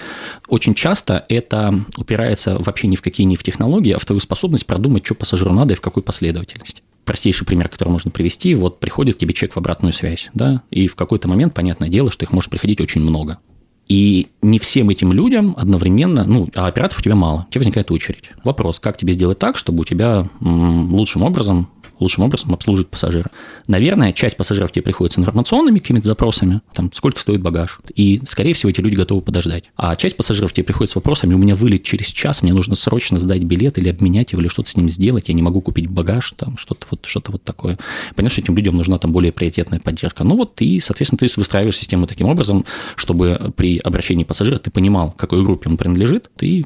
Очень 0.48 0.74
часто 0.74 1.26
это 1.30 1.74
упирается 1.98 2.58
вообще 2.60 2.88
ни 2.88 2.96
в 2.96 3.02
какие 3.02 3.26
ни 3.26 3.36
в 3.36 3.44
технологии, 3.44 3.94
а 3.94 4.00
в 4.00 4.06
твою 4.06 4.20
способность 4.20 4.66
продумать, 4.66 5.06
что 5.06 5.16
пассажиру 5.16 5.52
надо 5.52 5.74
и 5.74 5.78
в 5.78 5.82
какой 5.82 6.04
последовательности. 6.04 6.82
простейший 7.10 7.48
пример, 7.48 7.70
который 7.70 7.90
можно 7.90 8.12
привести, 8.12 8.54
вот 8.54 8.80
приходит 8.80 9.18
тебе 9.18 9.34
чек 9.34 9.54
в 9.54 9.58
обратную 9.58 9.94
связь, 9.94 10.30
да, 10.36 10.62
и 10.70 10.88
в 10.88 10.96
какой-то 10.96 11.28
момент, 11.28 11.56
понятное 11.56 11.90
дело, 11.90 12.12
что 12.12 12.24
их 12.24 12.32
может 12.32 12.52
приходить 12.52 12.82
очень 12.82 13.02
много. 13.02 13.40
И 13.88 14.28
не 14.44 14.60
всем 14.60 14.92
этим 14.92 15.12
людям 15.12 15.56
одновременно, 15.58 16.24
ну, 16.24 16.48
а 16.54 16.68
операторов 16.68 17.00
у 17.00 17.02
тебя 17.02 17.16
мало, 17.16 17.48
у 17.50 17.52
тебя 17.52 17.62
возникает 17.62 17.90
очередь. 17.90 18.30
Вопрос, 18.44 18.80
как 18.80 18.98
тебе 18.98 19.14
сделать 19.14 19.40
так, 19.40 19.58
чтобы 19.58 19.82
у 19.82 19.86
тебя 19.86 20.30
лучшим 20.40 21.24
образом 21.24 21.70
лучшим 22.00 22.24
образом 22.24 22.54
обслуживать 22.54 22.90
пассажира. 22.90 23.30
Наверное, 23.68 24.12
часть 24.14 24.38
пассажиров 24.38 24.72
тебе 24.72 24.84
приходится 24.84 25.20
информационными 25.20 25.80
какими-то 25.80 26.08
запросами, 26.08 26.62
там, 26.74 26.92
сколько 26.94 27.20
стоит 27.20 27.42
багаж, 27.42 27.80
и, 27.96 28.22
скорее 28.28 28.54
всего, 28.54 28.70
эти 28.70 28.82
люди 28.82 28.96
готовы 28.96 29.22
подождать. 29.22 29.66
А 29.76 29.96
часть 29.96 30.18
пассажиров 30.18 30.54
тебе 30.54 30.64
приходит 30.64 30.92
с 30.92 30.96
вопросами, 30.96 31.34
у 31.34 31.38
меня 31.38 31.56
вылет 31.56 31.84
через 31.84 32.08
час, 32.08 32.42
мне 32.42 32.54
нужно 32.54 32.76
срочно 32.76 33.20
сдать 33.20 33.44
билет 33.44 33.78
или 33.78 33.90
обменять 33.90 34.32
его, 34.32 34.42
или 34.42 34.48
что-то 34.48 34.70
с 34.70 34.78
ним 34.78 34.90
сделать, 34.90 35.28
я 35.30 35.34
не 35.34 35.42
могу 35.42 35.62
купить 35.62 35.88
багаж, 35.88 36.34
там, 36.38 36.58
что-то 36.58 36.88
вот, 36.90 37.06
что 37.06 37.22
вот 37.28 37.44
такое. 37.44 37.78
Понятно, 38.16 38.30
что 38.32 38.42
этим 38.42 38.56
людям 38.56 38.76
нужна 38.76 38.98
там 38.98 39.12
более 39.12 39.32
приоритетная 39.32 39.80
поддержка. 39.80 40.24
Ну 40.24 40.36
вот, 40.36 40.62
и, 40.62 40.80
соответственно, 40.80 41.20
ты 41.20 41.28
выстраиваешь 41.36 41.78
систему 41.78 42.08
таким 42.08 42.28
образом, 42.28 42.66
чтобы 42.96 43.54
при 43.56 43.78
обращении 43.80 44.24
пассажира 44.24 44.58
ты 44.58 44.72
понимал, 44.72 45.14
какой 45.18 45.44
группе 45.44 45.70
он 45.70 45.78
принадлежит, 45.78 46.30
ты 46.36 46.66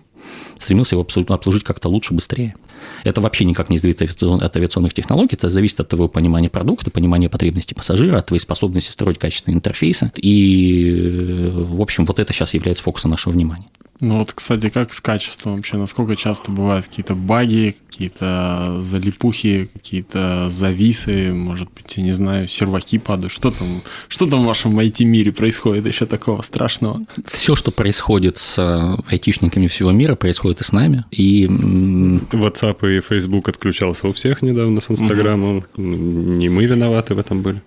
стремился 0.60 0.96
его 0.96 1.06
обслужить 1.30 1.64
как-то 1.64 1.90
лучше, 1.90 2.14
быстрее. 2.14 2.56
Это 3.04 3.22
вообще 3.22 3.46
никак 3.46 3.70
не 3.70 3.78
зависит 3.78 4.22
от 4.24 4.56
авиационных 4.56 4.94
технологий, 4.94 5.36
это 5.36 5.50
зависит 5.50 5.80
от 5.80 5.90
твоего 5.90 6.08
понимания 6.08 6.50
продукта, 6.50 6.92
понимания 6.92 7.30
потребностей 7.30 7.76
пассажира, 7.76 8.18
от 8.18 8.26
твоей 8.28 8.42
способности 8.42 8.92
строить 8.92 9.20
качественные 9.20 9.58
интерфейсы. 9.58 10.12
И, 10.18 11.50
в 11.54 11.82
общем, 11.82 12.06
вот 12.06 12.20
это 12.20 12.34
сейчас 12.34 12.54
является 12.54 12.84
фокусом 12.84 13.12
нашего 13.12 13.34
внимания. 13.34 13.66
Ну 14.04 14.18
вот, 14.18 14.34
кстати, 14.34 14.68
как 14.68 14.94
с 14.94 15.00
качеством 15.00 15.56
вообще? 15.56 15.78
Насколько 15.78 16.18
часто 16.18 16.52
бывают 16.52 16.86
какие-то 16.88 17.16
баги, 17.16 17.78
какие-то 17.90 18.82
залипухи, 18.82 19.70
какие-то 19.72 20.50
зависы, 20.52 21.32
может 21.32 21.70
быть, 21.72 21.96
я 21.96 22.04
не 22.04 22.12
знаю, 22.12 22.50
серваки 22.50 22.98
падают? 22.98 23.32
Что 23.32 23.50
там, 23.50 23.82
что 24.10 24.28
там 24.28 24.44
в 24.44 24.46
вашем 24.46 24.78
IT-мире 24.78 25.32
происходит 25.32 25.88
еще 25.88 26.06
такого 26.06 26.42
страшного? 26.42 27.00
Все, 27.32 27.56
что 27.56 27.72
происходит 27.72 28.40
с 28.40 28.58
э, 28.58 29.02
айтишниками 29.08 29.68
всего 29.68 29.92
мира, 29.92 30.16
происходит 30.16 30.60
и 30.60 30.64
с 30.66 30.74
нами. 30.74 31.06
И... 31.12 31.46
WhatsApp 31.46 32.98
и 32.98 33.00
Facebook 33.00 33.48
отключался 33.48 34.08
у 34.08 34.12
всех 34.12 34.42
недавно 34.42 34.82
с 34.82 34.92
Инстаграмом. 34.92 35.58
Угу. 35.78 35.82
Не 35.82 36.50
мы 36.50 36.66
виноваты 36.66 37.16
в 37.16 37.20
этом 37.20 37.42
были. 37.42 37.62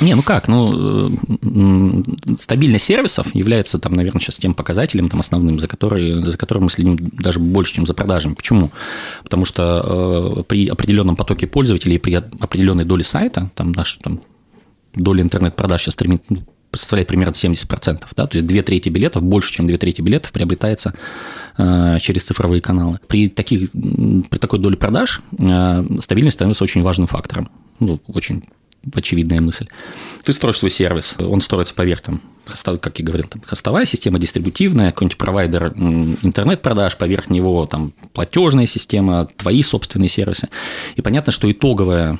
Не, 0.00 0.14
ну 0.14 0.22
как, 0.22 0.48
ну, 0.48 1.10
э, 1.10 2.02
стабильность 2.38 2.86
сервисов 2.86 3.34
является, 3.34 3.78
там, 3.78 3.92
наверное, 3.92 4.22
сейчас 4.22 4.36
тем 4.36 4.54
показателем 4.54 5.10
там, 5.10 5.20
основным, 5.20 5.58
за 5.58 5.73
который, 5.74 6.22
за 6.22 6.38
которым 6.38 6.64
мы 6.64 6.70
следим 6.70 6.96
даже 6.96 7.40
больше, 7.40 7.74
чем 7.74 7.86
за 7.86 7.94
продажами. 7.94 8.34
Почему? 8.34 8.70
Потому 9.24 9.44
что 9.44 10.36
э, 10.38 10.42
при 10.44 10.68
определенном 10.68 11.16
потоке 11.16 11.46
пользователей, 11.46 11.98
при 11.98 12.14
определенной 12.14 12.84
доле 12.84 13.02
сайта, 13.04 13.50
там 13.54 13.72
наш 13.72 13.96
там, 13.96 14.20
доля 14.94 15.22
интернет-продаж 15.22 15.82
сейчас 15.82 15.94
стремится, 15.94 16.32
ну, 16.32 16.42
составляет 16.72 17.08
примерно 17.08 17.32
70%, 17.32 18.04
да, 18.16 18.26
то 18.26 18.36
есть 18.36 18.46
две 18.46 18.62
трети 18.62 18.88
билетов, 18.88 19.22
больше, 19.22 19.52
чем 19.52 19.66
две 19.66 19.78
трети 19.78 20.00
билетов 20.00 20.32
приобретается 20.32 20.94
э, 21.56 21.98
через 22.00 22.24
цифровые 22.24 22.60
каналы. 22.60 22.98
При, 23.06 23.28
таких, 23.28 23.70
при 23.72 24.38
такой 24.38 24.58
доле 24.58 24.76
продаж 24.76 25.22
э, 25.38 25.84
стабильность 26.00 26.36
становится 26.36 26.64
очень 26.64 26.82
важным 26.82 27.06
фактором, 27.06 27.50
ну, 27.80 28.00
очень 28.06 28.44
очевидная 28.92 29.40
мысль. 29.40 29.68
Ты 30.24 30.32
строишь 30.32 30.58
свой 30.58 30.70
сервис, 30.70 31.14
он 31.18 31.40
строится 31.40 31.74
поверх, 31.74 32.00
там, 32.00 32.20
как 32.80 32.98
я 32.98 33.04
говорил, 33.04 33.26
там, 33.28 33.42
хостовая 33.46 33.86
система 33.86 34.18
дистрибутивная, 34.18 34.90
какой-нибудь 34.90 35.18
провайдер 35.18 35.72
интернет-продаж, 35.74 36.96
поверх 36.96 37.30
него 37.30 37.66
там 37.66 37.92
платежная 38.12 38.66
система, 38.66 39.28
твои 39.36 39.62
собственные 39.62 40.08
сервисы. 40.08 40.48
И 40.96 41.02
понятно, 41.02 41.32
что 41.32 41.50
итоговая 41.50 42.18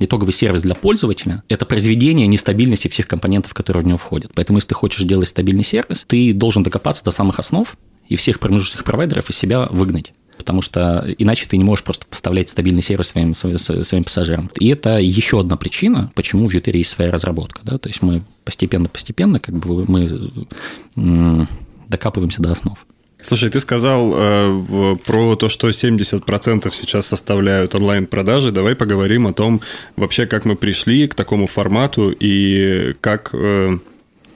итоговый 0.00 0.32
сервис 0.32 0.62
для 0.62 0.74
пользователя– 0.74 1.42
это 1.48 1.64
произведение 1.66 2.26
нестабильности 2.26 2.88
всех 2.88 3.06
компонентов, 3.06 3.54
которые 3.54 3.84
в 3.84 3.86
него 3.86 3.98
входят. 3.98 4.32
Поэтому, 4.34 4.58
если 4.58 4.70
ты 4.70 4.74
хочешь 4.74 5.04
делать 5.04 5.28
стабильный 5.28 5.64
сервис, 5.64 6.04
ты 6.06 6.32
должен 6.32 6.64
докопаться 6.64 7.04
до 7.04 7.12
самых 7.12 7.38
основ 7.38 7.76
и 8.08 8.16
всех 8.16 8.40
промежуточных 8.40 8.84
провайдеров 8.84 9.30
из 9.30 9.36
себя 9.36 9.66
выгнать 9.70 10.12
потому 10.36 10.62
что 10.62 11.06
иначе 11.18 11.46
ты 11.48 11.56
не 11.56 11.64
можешь 11.64 11.84
просто 11.84 12.06
поставлять 12.06 12.50
стабильный 12.50 12.82
сервис 12.82 13.08
своим, 13.08 13.34
своим 13.34 14.04
пассажирам. 14.04 14.50
И 14.58 14.68
это 14.68 14.98
еще 14.98 15.40
одна 15.40 15.56
причина, 15.56 16.10
почему 16.14 16.46
в 16.46 16.52
Ютере 16.52 16.80
есть 16.80 16.90
своя 16.90 17.10
разработка. 17.10 17.60
Да? 17.64 17.78
То 17.78 17.88
есть 17.88 18.02
мы 18.02 18.22
постепенно-постепенно 18.44 19.38
как 19.38 19.56
бы 19.56 19.84
мы 19.86 21.46
докапываемся 21.88 22.42
до 22.42 22.52
основ. 22.52 22.78
Слушай, 23.24 23.48
ты 23.48 23.58
сказал 23.58 24.12
э, 24.14 24.96
про 25.06 25.34
то, 25.36 25.48
что 25.48 25.68
70% 25.68 26.70
сейчас 26.74 27.06
составляют 27.06 27.74
онлайн-продажи. 27.74 28.52
Давай 28.52 28.74
поговорим 28.74 29.26
о 29.26 29.32
том, 29.32 29.62
вообще, 29.96 30.26
как 30.26 30.44
мы 30.44 30.56
пришли 30.56 31.08
к 31.08 31.14
такому 31.14 31.46
формату 31.46 32.10
и 32.10 32.94
как, 33.00 33.30
э, 33.32 33.78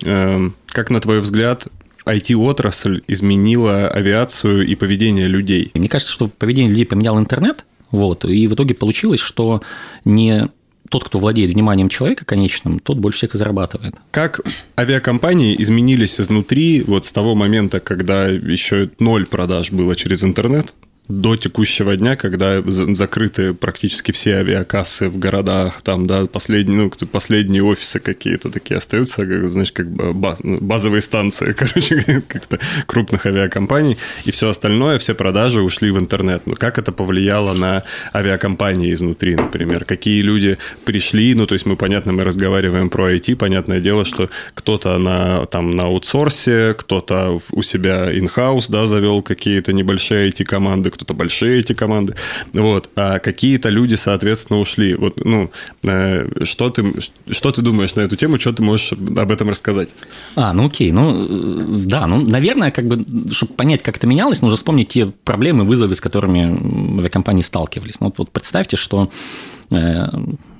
э, 0.04 0.50
как 0.68 0.88
на 0.88 1.00
твой 1.00 1.20
взгляд, 1.20 1.68
IT-отрасль 2.08 3.02
изменила 3.06 3.88
авиацию 3.88 4.66
и 4.66 4.74
поведение 4.74 5.26
людей? 5.26 5.70
Мне 5.74 5.88
кажется, 5.88 6.12
что 6.12 6.28
поведение 6.28 6.70
людей 6.70 6.86
поменял 6.86 7.18
интернет, 7.18 7.64
вот, 7.90 8.24
и 8.24 8.46
в 8.48 8.54
итоге 8.54 8.74
получилось, 8.74 9.20
что 9.20 9.62
не 10.04 10.48
тот, 10.88 11.04
кто 11.04 11.18
владеет 11.18 11.50
вниманием 11.50 11.88
человека 11.88 12.24
конечным, 12.24 12.78
тот 12.78 12.98
больше 12.98 13.18
всех 13.18 13.34
и 13.34 13.38
зарабатывает. 13.38 13.94
Как 14.10 14.40
авиакомпании 14.78 15.60
изменились 15.60 16.20
изнутри 16.20 16.82
вот 16.86 17.04
с 17.04 17.12
того 17.12 17.34
момента, 17.34 17.80
когда 17.80 18.26
еще 18.26 18.90
ноль 18.98 19.26
продаж 19.26 19.70
было 19.70 19.94
через 19.94 20.24
интернет, 20.24 20.74
до 21.08 21.36
текущего 21.36 21.96
дня, 21.96 22.16
когда 22.16 22.62
закрыты 22.66 23.54
практически 23.54 24.12
все 24.12 24.36
авиакассы 24.36 25.08
в 25.08 25.18
городах, 25.18 25.80
там, 25.82 26.06
да, 26.06 26.26
последние, 26.26 26.78
ну, 26.78 27.06
последние 27.10 27.62
офисы 27.62 27.98
какие-то 27.98 28.50
такие 28.50 28.76
остаются, 28.76 29.24
как, 29.24 29.48
знаешь, 29.48 29.72
как 29.72 29.88
базовые 29.90 31.00
станции, 31.00 31.52
короче, 31.58 32.22
как-то 32.28 32.58
крупных 32.86 33.24
авиакомпаний, 33.24 33.96
и 34.26 34.30
все 34.30 34.50
остальное, 34.50 34.98
все 34.98 35.14
продажи 35.14 35.62
ушли 35.62 35.90
в 35.90 35.98
интернет. 35.98 36.42
Ну, 36.44 36.52
как 36.54 36.78
это 36.78 36.92
повлияло 36.92 37.54
на 37.54 37.84
авиакомпании 38.14 38.92
изнутри, 38.92 39.34
например? 39.34 39.84
Какие 39.86 40.20
люди 40.20 40.58
пришли, 40.84 41.34
ну, 41.34 41.46
то 41.46 41.54
есть 41.54 41.64
мы, 41.64 41.76
понятно, 41.76 42.12
мы 42.12 42.22
разговариваем 42.22 42.90
про 42.90 43.14
IT, 43.14 43.36
понятное 43.36 43.80
дело, 43.80 44.04
что 44.04 44.28
кто-то 44.52 44.98
на, 44.98 45.46
там, 45.46 45.70
на 45.70 45.84
аутсорсе, 45.84 46.74
кто-то 46.74 47.40
у 47.50 47.62
себя 47.62 48.12
in-house, 48.14 48.66
да, 48.68 48.84
завел 48.84 49.22
какие-то 49.22 49.72
небольшие 49.72 50.28
IT-команды, 50.28 50.97
кто-то 50.98 51.14
большие 51.14 51.60
эти 51.60 51.72
команды, 51.72 52.14
вот, 52.52 52.90
а 52.96 53.20
какие-то 53.20 53.68
люди, 53.68 53.94
соответственно, 53.94 54.58
ушли. 54.58 54.94
Вот, 54.94 55.24
ну, 55.24 55.50
э, 55.84 56.44
что 56.44 56.70
ты, 56.70 56.92
что 57.30 57.52
ты 57.52 57.62
думаешь 57.62 57.94
на 57.94 58.00
эту 58.00 58.16
тему, 58.16 58.38
что 58.38 58.52
ты 58.52 58.62
можешь 58.62 58.92
об 58.92 59.30
этом 59.30 59.48
рассказать? 59.48 59.90
А, 60.34 60.52
ну 60.52 60.66
окей, 60.66 60.90
ну, 60.90 61.26
да, 61.86 62.06
ну, 62.06 62.20
наверное, 62.20 62.70
как 62.72 62.86
бы, 62.86 63.04
чтобы 63.32 63.54
понять, 63.54 63.82
как 63.82 63.96
это 63.96 64.06
менялось, 64.06 64.42
нужно 64.42 64.56
вспомнить 64.56 64.88
те 64.88 65.06
проблемы, 65.06 65.64
вызовы, 65.64 65.94
с 65.94 66.00
которыми 66.00 66.98
авиакомпании 66.98 67.42
сталкивались. 67.42 68.00
Ну, 68.00 68.06
вот, 68.06 68.18
вот 68.18 68.30
представьте, 68.30 68.76
что, 68.76 69.10
э, 69.70 70.06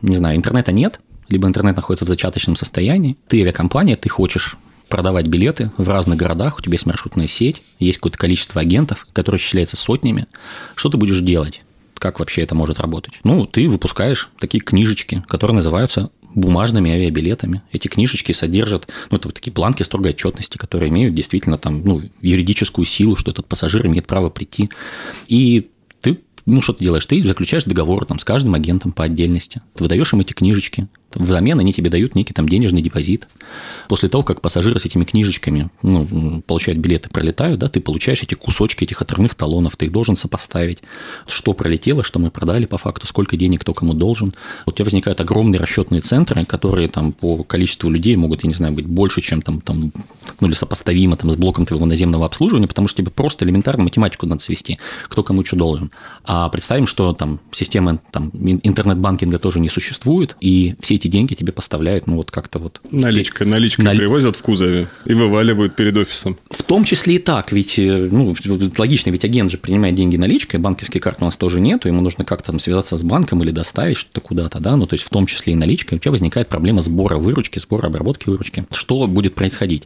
не 0.03 0.17
знаю, 0.17 0.37
интернета 0.37 0.71
нет, 0.71 1.01
либо 1.29 1.49
интернет 1.49 1.77
находится 1.77 2.05
в 2.05 2.09
зачаточном 2.09 2.55
состоянии, 2.55 3.17
ты 3.27 3.41
авиакомпания, 3.41 3.97
ты 3.97 4.09
хочешь 4.09 4.57
продавать 4.89 5.27
билеты 5.27 5.71
в 5.77 5.89
разных 5.89 6.19
городах, 6.19 6.59
у 6.59 6.63
тебя 6.63 6.75
есть 6.75 6.87
маршрутная 6.87 7.29
сеть, 7.29 7.63
есть 7.79 7.99
какое-то 7.99 8.19
количество 8.19 8.61
агентов, 8.61 9.07
которое 9.13 9.39
исчисляется 9.39 9.77
сотнями. 9.77 10.27
Что 10.75 10.89
ты 10.91 10.97
будешь 10.97 11.21
делать? 11.21 11.63
Как 11.95 12.21
вообще 12.21 12.43
это 12.43 12.55
может 12.55 12.81
работать? 12.81 13.15
Ну, 13.25 13.47
ты 13.47 13.69
выпускаешь 13.69 14.31
такие 14.39 14.61
книжечки, 14.61 15.25
которые 15.29 15.57
называются 15.57 16.11
бумажными 16.35 16.91
авиабилетами. 16.91 17.63
Эти 17.73 17.89
книжечки 17.89 18.33
содержат, 18.33 18.89
ну, 19.11 19.17
это 19.17 19.29
вот 19.29 19.35
такие 19.35 19.53
бланки 19.53 19.83
строгой 19.83 20.13
отчетности, 20.13 20.59
которые 20.59 20.91
имеют 20.91 21.15
действительно 21.15 21.59
там, 21.59 21.83
ну, 21.85 22.03
юридическую 22.21 22.85
силу, 22.85 23.17
что 23.17 23.31
этот 23.31 23.47
пассажир 23.47 23.87
имеет 23.87 24.07
право 24.07 24.31
прийти. 24.31 24.71
И 25.27 25.71
ты 26.01 26.21
ну, 26.47 26.63
что 26.63 26.73
ты 26.73 26.85
делаешь? 26.85 27.05
Ты 27.05 27.23
заключаешь 27.23 27.65
договор 27.65 28.07
там, 28.07 28.19
с 28.19 28.25
каждым 28.25 28.55
агентом 28.55 28.93
по 28.93 29.05
отдельности, 29.05 29.61
выдаешь 29.75 30.15
им 30.15 30.21
эти 30.21 30.33
книжечки, 30.33 30.89
Взамен 31.15 31.59
они 31.59 31.73
тебе 31.73 31.89
дают 31.89 32.15
некий 32.15 32.35
там 32.35 32.49
денежный 32.49 32.83
депозит. 32.83 33.29
После 33.89 34.11
того, 34.11 34.23
как 34.23 34.43
пассажиры 34.43 34.79
с 34.79 34.85
этими 34.85 35.05
книжечками 35.05 35.71
ну, 35.83 36.43
получают 36.47 36.79
билеты, 36.81 37.09
пролетают, 37.09 37.59
да, 37.59 37.69
ты 37.69 37.81
получаешь 37.81 38.23
эти 38.23 38.35
кусочки 38.35 38.85
этих 38.85 39.01
отрывных 39.01 39.35
талонов, 39.35 39.77
ты 39.77 39.87
их 39.87 39.93
должен 39.93 40.17
сопоставить, 40.17 40.81
что 41.27 41.55
пролетело, 41.55 42.05
что 42.05 42.19
мы 42.19 42.31
продали 42.31 42.67
по 42.67 42.77
факту, 42.77 43.07
сколько 43.07 43.39
денег 43.39 43.63
кто 43.63 43.73
кому 43.73 43.95
должен. 43.95 44.35
У 44.67 44.73
тебя 44.73 44.85
возникают 44.85 45.21
огромные 45.23 45.59
расчетные 45.59 46.03
центры, 46.03 46.45
которые 46.45 46.89
там 46.89 47.13
по 47.13 47.43
количеству 47.43 47.89
людей 47.89 48.15
могут, 48.17 48.45
я 48.45 48.49
не 48.49 48.55
знаю, 48.55 48.75
быть 48.75 48.87
больше, 48.87 49.23
чем 49.23 49.41
там, 49.41 49.63
там 49.63 49.93
ну 50.41 50.47
или 50.47 50.55
сопоставимо 50.55 51.17
там, 51.17 51.31
с 51.31 51.37
блоком 51.37 51.65
твоего 51.65 51.87
наземного 51.87 52.27
обслуживания, 52.27 52.67
потому 52.67 52.87
что 52.87 52.99
тебе 53.03 53.11
просто 53.11 53.47
элементарно 53.47 53.85
математику 53.85 54.27
надо 54.27 54.43
свести, 54.43 54.79
кто 55.09 55.23
кому 55.23 55.43
что 55.43 55.57
должен. 55.57 55.91
А 56.25 56.51
представим, 56.51 56.87
что 56.87 57.15
там 57.15 57.41
система 57.51 57.99
там, 58.13 58.31
интернет-банкинга 58.35 59.39
тоже 59.39 59.59
не 59.59 59.71
существует, 59.71 60.37
и 60.41 60.77
все 60.81 60.98
эти 60.99 61.09
деньги 61.09 61.35
тебе 61.35 61.53
поставляют, 61.53 62.07
ну, 62.07 62.17
вот 62.17 62.31
как-то 62.31 62.59
вот... 62.59 62.81
Наличка, 62.91 63.45
наличка 63.45 63.83
Наль... 63.83 63.97
привозят 63.97 64.37
в 64.37 64.43
кузове 64.43 64.89
и 65.05 65.15
вываливают 65.15 65.75
перед 65.75 65.97
офисом. 65.97 66.39
В 66.51 66.63
том 66.63 66.85
числе 66.85 67.17
и 67.17 67.19
так, 67.19 67.53
ведь, 67.53 67.79
э, 67.79 68.09
ну, 68.11 68.35
логично, 68.77 69.11
ведь 69.11 69.25
агент 69.25 69.51
же 69.51 69.59
принимает 69.59 69.95
деньги 69.95 70.17
наличкой, 70.17 70.61
банковские 70.61 71.01
карты 71.01 71.23
у 71.23 71.25
нас 71.25 71.37
тоже 71.37 71.61
нету, 71.61 71.89
ему 71.89 72.01
нужно 72.01 72.25
как-то 72.25 72.49
там 72.49 72.61
связаться 72.61 72.97
с 72.97 73.03
банком 73.03 73.43
или 73.43 73.51
доставить 73.51 73.97
что-то 73.97 74.21
куда-то, 74.21 74.61
да, 74.61 74.77
ну, 74.77 74.87
то 74.87 74.95
есть 74.95 75.07
в 75.07 75.11
том 75.11 75.27
числе 75.27 75.55
и 75.55 75.57
наличкой, 75.57 75.97
у 75.97 75.99
тебя 75.99 76.13
возникает 76.13 76.49
проблема 76.49 76.83
сбора 76.83 77.17
выручки, 77.17 77.59
сбора 77.59 77.87
обработки 77.87 78.29
выручки. 78.29 78.65
Что 78.73 79.07
будет 79.07 79.35
происходить? 79.35 79.85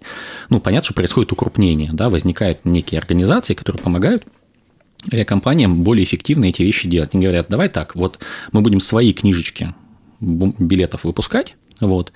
Ну, 0.48 0.60
понятно, 0.60 0.86
что 0.86 0.94
происходит 0.94 1.32
укрупнение, 1.32 1.90
да, 1.92 2.10
возникают 2.10 2.64
некие 2.64 2.98
организации, 2.98 3.54
которые 3.54 3.82
помогают 3.82 4.24
авиакомпаниям 5.12 5.82
более 5.82 6.04
эффективно 6.04 6.46
эти 6.46 6.62
вещи 6.62 6.88
делать. 6.88 7.10
Они 7.12 7.24
говорят, 7.24 7.46
давай 7.48 7.68
так, 7.68 7.94
вот 7.96 8.18
мы 8.52 8.60
будем 8.60 8.80
свои 8.80 9.12
книжечки 9.12 9.74
билетов 10.22 11.04
выпускать, 11.04 11.56
вот, 11.80 12.12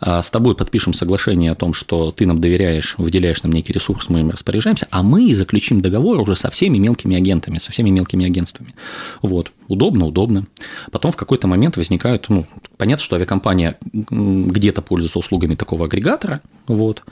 а 0.00 0.22
с 0.22 0.30
тобой 0.30 0.56
подпишем 0.56 0.94
соглашение 0.94 1.50
о 1.50 1.54
том, 1.54 1.74
что 1.74 2.10
ты 2.10 2.24
нам 2.24 2.40
доверяешь, 2.40 2.94
выделяешь 2.96 3.42
нам 3.42 3.52
некий 3.52 3.74
ресурс, 3.74 4.08
мы 4.08 4.20
им 4.20 4.30
распоряжаемся, 4.30 4.86
а 4.90 5.02
мы 5.02 5.34
заключим 5.34 5.82
договор 5.82 6.18
уже 6.20 6.36
со 6.36 6.48
всеми 6.48 6.78
мелкими 6.78 7.16
агентами, 7.16 7.58
со 7.58 7.70
всеми 7.70 7.90
мелкими 7.90 8.24
агентствами. 8.24 8.74
Вот. 9.20 9.52
Удобно, 9.68 10.06
удобно. 10.06 10.46
Потом 10.90 11.12
в 11.12 11.16
какой-то 11.16 11.48
момент 11.48 11.76
возникают, 11.76 12.30
ну, 12.30 12.46
понятно, 12.78 13.04
что 13.04 13.16
авиакомпания 13.16 13.76
где-то 13.92 14.80
пользуется 14.80 15.18
услугами 15.18 15.54
такого 15.54 15.84
агрегатора, 15.84 16.40
вот, 16.66 17.02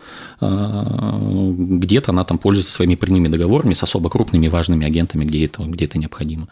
а, 0.40 1.18
где-то 1.58 2.12
она 2.12 2.24
там 2.24 2.38
пользуется 2.38 2.72
своими 2.72 2.94
прямыми 2.94 3.28
договорами 3.28 3.74
с 3.74 3.82
особо 3.82 4.08
крупными 4.08 4.48
важными 4.48 4.86
агентами, 4.86 5.26
где 5.26 5.44
это, 5.44 5.62
где 5.64 5.84
это 5.84 5.98
необходимо. 5.98 6.48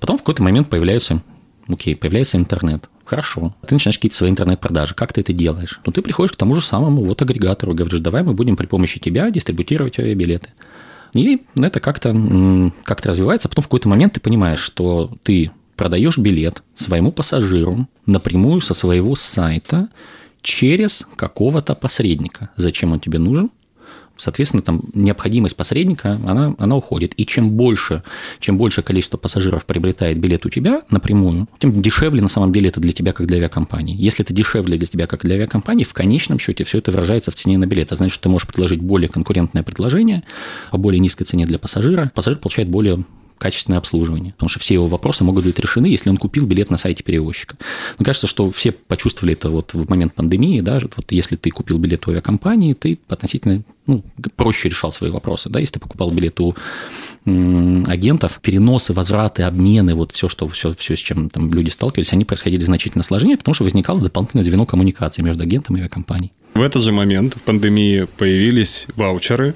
Потом 0.00 0.16
в 0.16 0.22
какой-то 0.22 0.42
момент 0.42 0.68
появляются 0.68 1.22
Окей, 1.68 1.96
появляется 1.96 2.36
интернет. 2.36 2.88
Хорошо. 3.06 3.54
Ты 3.66 3.76
начинаешь 3.76 3.96
какие-то 3.96 4.16
свои 4.16 4.30
интернет-продажи. 4.30 4.94
Как 4.94 5.12
ты 5.12 5.20
это 5.22 5.32
делаешь? 5.32 5.80
Ну, 5.86 5.92
ты 5.92 6.02
приходишь 6.02 6.32
к 6.32 6.36
тому 6.36 6.54
же 6.54 6.60
самому 6.60 7.04
вот 7.04 7.22
агрегатору, 7.22 7.72
говоришь, 7.72 8.00
давай 8.00 8.24
мы 8.24 8.34
будем 8.34 8.56
при 8.56 8.66
помощи 8.66 8.98
тебя 8.98 9.30
дистрибутировать 9.30 9.98
авиабилеты. 9.98 10.50
И 11.14 11.40
это 11.56 11.80
как-то 11.80 12.14
как 12.82 13.06
развивается. 13.06 13.48
Потом 13.48 13.62
в 13.62 13.68
какой-то 13.68 13.88
момент 13.88 14.14
ты 14.14 14.20
понимаешь, 14.20 14.58
что 14.58 15.10
ты 15.22 15.52
продаешь 15.76 16.18
билет 16.18 16.62
своему 16.74 17.12
пассажиру 17.12 17.86
напрямую 18.06 18.60
со 18.60 18.74
своего 18.74 19.14
сайта 19.14 19.88
через 20.42 21.06
какого-то 21.16 21.74
посредника. 21.74 22.50
Зачем 22.56 22.92
он 22.92 23.00
тебе 23.00 23.18
нужен? 23.18 23.50
Соответственно, 24.18 24.62
там 24.62 24.82
необходимость 24.94 25.56
посредника, 25.56 26.20
она, 26.26 26.54
она 26.58 26.76
уходит. 26.76 27.12
И 27.16 27.26
чем 27.26 27.50
больше, 27.50 28.02
чем 28.40 28.56
больше 28.56 28.82
количество 28.82 29.16
пассажиров 29.16 29.64
приобретает 29.66 30.18
билет 30.18 30.46
у 30.46 30.48
тебя 30.48 30.82
напрямую, 30.90 31.48
тем 31.58 31.80
дешевле 31.80 32.22
на 32.22 32.28
самом 32.28 32.52
деле 32.52 32.68
это 32.68 32.80
для 32.80 32.92
тебя, 32.92 33.12
как 33.12 33.26
для 33.26 33.38
авиакомпании. 33.38 33.96
Если 33.96 34.24
это 34.24 34.32
дешевле 34.32 34.78
для 34.78 34.86
тебя, 34.86 35.06
как 35.06 35.22
для 35.22 35.34
авиакомпании, 35.34 35.84
в 35.84 35.92
конечном 35.92 36.38
счете 36.38 36.64
все 36.64 36.78
это 36.78 36.90
выражается 36.90 37.30
в 37.30 37.34
цене 37.34 37.58
на 37.58 37.66
билет. 37.66 37.86
Это 37.86 37.96
значит, 37.96 38.14
что 38.14 38.24
ты 38.24 38.28
можешь 38.28 38.48
предложить 38.48 38.80
более 38.80 39.08
конкурентное 39.08 39.62
предложение 39.62 40.22
по 40.70 40.78
более 40.78 40.98
низкой 40.98 41.24
цене 41.24 41.46
для 41.46 41.58
пассажира. 41.58 42.10
Пассажир 42.14 42.38
получает 42.38 42.68
более 42.68 43.04
качественное 43.38 43.78
обслуживание. 43.78 44.32
Потому 44.32 44.48
что 44.48 44.58
все 44.58 44.74
его 44.74 44.86
вопросы 44.86 45.24
могут 45.24 45.44
быть 45.44 45.58
решены, 45.58 45.86
если 45.86 46.10
он 46.10 46.16
купил 46.16 46.46
билет 46.46 46.70
на 46.70 46.76
сайте 46.76 47.02
перевозчика. 47.02 47.56
Мне 47.98 48.04
кажется, 48.04 48.26
что 48.26 48.50
все 48.50 48.72
почувствовали 48.72 49.34
это 49.34 49.50
вот 49.50 49.74
в 49.74 49.88
момент 49.88 50.14
пандемии, 50.14 50.60
да, 50.60 50.80
вот 50.96 51.10
если 51.10 51.36
ты 51.36 51.50
купил 51.50 51.78
билет 51.78 52.06
у 52.06 52.10
авиакомпании, 52.10 52.74
ты 52.74 52.98
относительно 53.08 53.62
ну, 53.86 54.02
проще 54.34 54.68
решал 54.68 54.90
свои 54.90 55.10
вопросы, 55.10 55.48
да, 55.48 55.60
если 55.60 55.74
ты 55.74 55.80
покупал 55.80 56.10
билет 56.10 56.40
у 56.40 56.54
агентов, 57.24 58.40
переносы, 58.42 58.92
возвраты, 58.92 59.42
обмены, 59.42 59.94
вот 59.94 60.12
все, 60.12 60.28
что 60.28 60.46
все, 60.48 60.74
все, 60.74 60.96
с 60.96 61.00
чем 61.00 61.28
там 61.28 61.52
люди 61.52 61.70
сталкивались, 61.70 62.12
они 62.12 62.24
происходили 62.24 62.64
значительно 62.64 63.04
сложнее, 63.04 63.36
потому 63.36 63.54
что 63.54 63.64
возникало 63.64 64.00
дополнительное 64.00 64.44
звено 64.44 64.66
коммуникации 64.66 65.22
между 65.22 65.42
агентом 65.42 65.76
и 65.76 65.80
авиакомпанией. 65.80 66.32
В 66.54 66.62
этот 66.62 66.82
же 66.82 66.92
момент 66.92 67.34
в 67.34 67.42
пандемии 67.42 68.06
появились 68.16 68.86
ваучеры, 68.96 69.54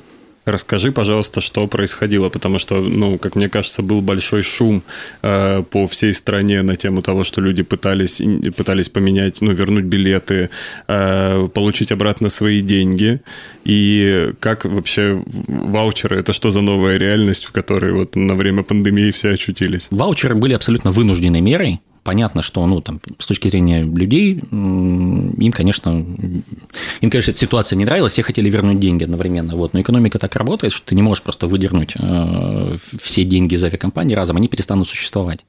Расскажи, 0.51 0.91
пожалуйста, 0.91 1.41
что 1.41 1.67
происходило, 1.67 2.29
потому 2.29 2.59
что, 2.59 2.81
ну, 2.81 3.19
как 3.19 3.37
мне 3.37 3.49
кажется, 3.49 3.83
был 3.83 4.01
большой 4.01 4.43
шум 4.43 4.83
э, 5.23 5.63
по 5.71 5.87
всей 5.87 6.13
стране 6.13 6.63
на 6.63 6.77
тему 6.77 7.03
того, 7.03 7.25
что 7.25 7.41
люди 7.41 7.63
пытались, 7.63 8.21
пытались 8.57 8.89
поменять, 8.89 9.41
ну, 9.41 9.53
вернуть 9.53 9.85
билеты, 9.85 10.51
э, 10.89 11.49
получить 11.55 11.93
обратно 11.93 12.31
свои 12.31 12.63
деньги. 12.63 13.21
И 13.65 14.33
как 14.41 14.65
вообще 14.65 15.23
ваучеры, 15.27 16.19
это 16.19 16.33
что 16.33 16.51
за 16.51 16.61
новая 16.61 16.99
реальность, 16.99 17.45
в 17.45 17.53
которой 17.53 17.93
вот 17.93 18.17
на 18.17 18.35
время 18.35 18.63
пандемии 18.63 19.11
все 19.13 19.35
очутились? 19.35 19.87
Ваучеры 19.91 20.35
были 20.35 20.55
абсолютно 20.55 20.91
вынужденной 20.91 21.41
мерой, 21.41 21.81
Понятно, 22.11 22.43
что, 22.43 22.67
ну, 22.67 22.81
там, 22.81 23.01
с 23.21 23.27
точки 23.29 23.47
зрения 23.47 23.85
людей, 23.85 24.43
им, 24.51 25.53
конечно, 25.53 26.05
им, 27.01 27.09
конечно, 27.09 27.31
эта 27.31 27.39
ситуация 27.39 27.77
не 27.77 27.85
нравилась, 27.85 28.15
все 28.15 28.25
хотели 28.25 28.51
вернуть 28.51 28.81
деньги 28.81 29.05
одновременно, 29.05 29.55
вот, 29.55 29.75
но 29.75 29.81
экономика 29.81 30.19
так 30.19 30.35
работает, 30.35 30.73
что 30.73 30.87
ты 30.87 30.97
не 30.97 31.03
можешь 31.03 31.23
просто 31.23 31.47
выдернуть 31.47 31.93
э, 31.97 32.77
все 33.01 33.23
деньги 33.23 33.55
из 33.55 33.63
авиакомпании 33.63 34.17
разом, 34.17 34.39
они 34.39 34.49
перестанут 34.49 34.89
существовать. 34.89 35.45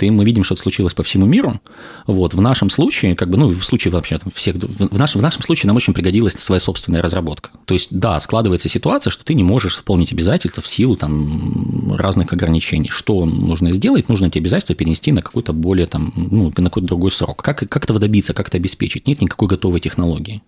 И 0.00 0.10
мы 0.10 0.24
видим, 0.24 0.44
что 0.44 0.56
случилось 0.56 0.94
по 0.94 1.02
всему 1.02 1.26
миру. 1.26 1.60
Вот, 2.06 2.34
в 2.34 2.40
нашем 2.40 2.70
случае, 2.70 3.14
как 3.14 3.30
бы, 3.30 3.38
ну, 3.38 3.48
в 3.48 3.64
случае 3.64 3.92
вообще 3.92 4.18
там, 4.18 4.30
всех, 4.34 4.56
в, 4.56 4.98
наш, 4.98 5.14
в 5.14 5.22
нашем 5.22 5.42
случае 5.42 5.68
нам 5.68 5.76
очень 5.76 5.94
пригодилась 5.94 6.34
своя 6.34 6.60
собственная 6.60 7.02
разработка. 7.02 7.50
То 7.64 7.74
есть, 7.74 7.88
да, 7.90 8.18
складывается 8.20 8.68
ситуация, 8.68 9.10
что 9.10 9.24
ты 9.24 9.34
не 9.34 9.44
можешь 9.44 9.76
исполнить 9.76 10.12
обязательства 10.12 10.62
в 10.62 10.68
силу 10.68 10.96
там 10.96 11.94
разных 11.94 12.32
ограничений. 12.32 12.90
Что 12.90 13.24
нужно 13.24 13.72
сделать? 13.72 14.08
Нужно 14.08 14.26
эти 14.26 14.38
обязательства 14.38 14.74
перенести 14.74 15.12
на 15.12 15.22
какой-то 15.22 15.52
более 15.52 15.83
там, 15.86 16.12
ну, 16.16 16.52
на 16.56 16.64
какой-то 16.64 16.88
другой 16.88 17.10
срок. 17.10 17.42
Как, 17.42 17.68
как 17.68 17.84
этого 17.84 17.98
добиться, 17.98 18.34
как 18.34 18.48
это 18.48 18.56
обеспечить? 18.56 19.06
Нет 19.06 19.20
никакой 19.20 19.48
готовой 19.48 19.80
технологии. 19.80 20.42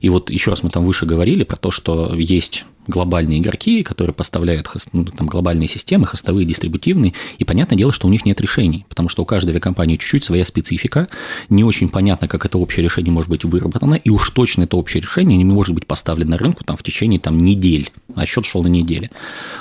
И 0.00 0.08
вот 0.08 0.30
еще 0.30 0.50
раз 0.50 0.62
мы 0.62 0.70
там 0.70 0.84
выше 0.84 1.06
говорили 1.06 1.44
про 1.44 1.56
то, 1.56 1.70
что 1.70 2.14
есть 2.14 2.64
глобальные 2.88 3.38
игроки, 3.38 3.82
которые 3.82 4.14
поставляют 4.14 4.68
ну, 4.92 5.04
там, 5.04 5.26
глобальные 5.26 5.68
системы, 5.68 6.06
хостовые, 6.06 6.46
дистрибутивные, 6.46 7.12
и 7.38 7.44
понятное 7.44 7.76
дело, 7.76 7.92
что 7.92 8.06
у 8.06 8.10
них 8.10 8.24
нет 8.24 8.40
решений, 8.40 8.86
потому 8.88 9.08
что 9.08 9.22
у 9.22 9.26
каждой 9.26 9.50
авиакомпании 9.50 9.96
чуть-чуть 9.96 10.24
своя 10.24 10.44
специфика, 10.44 11.08
не 11.50 11.64
очень 11.64 11.90
понятно, 11.90 12.26
как 12.26 12.44
это 12.44 12.58
общее 12.58 12.82
решение 12.82 13.12
может 13.12 13.30
быть 13.30 13.44
выработано, 13.44 13.94
и 13.94 14.10
уж 14.10 14.30
точно 14.30 14.64
это 14.64 14.76
общее 14.76 15.02
решение 15.02 15.36
не 15.36 15.44
может 15.44 15.74
быть 15.74 15.86
поставлено 15.86 16.30
на 16.30 16.38
рынку 16.38 16.64
там, 16.64 16.76
в 16.76 16.82
течение 16.82 17.20
там, 17.20 17.38
недель, 17.38 17.90
а 18.14 18.26
счет 18.26 18.46
шел 18.46 18.62
на 18.62 18.68
неделе. 18.68 19.10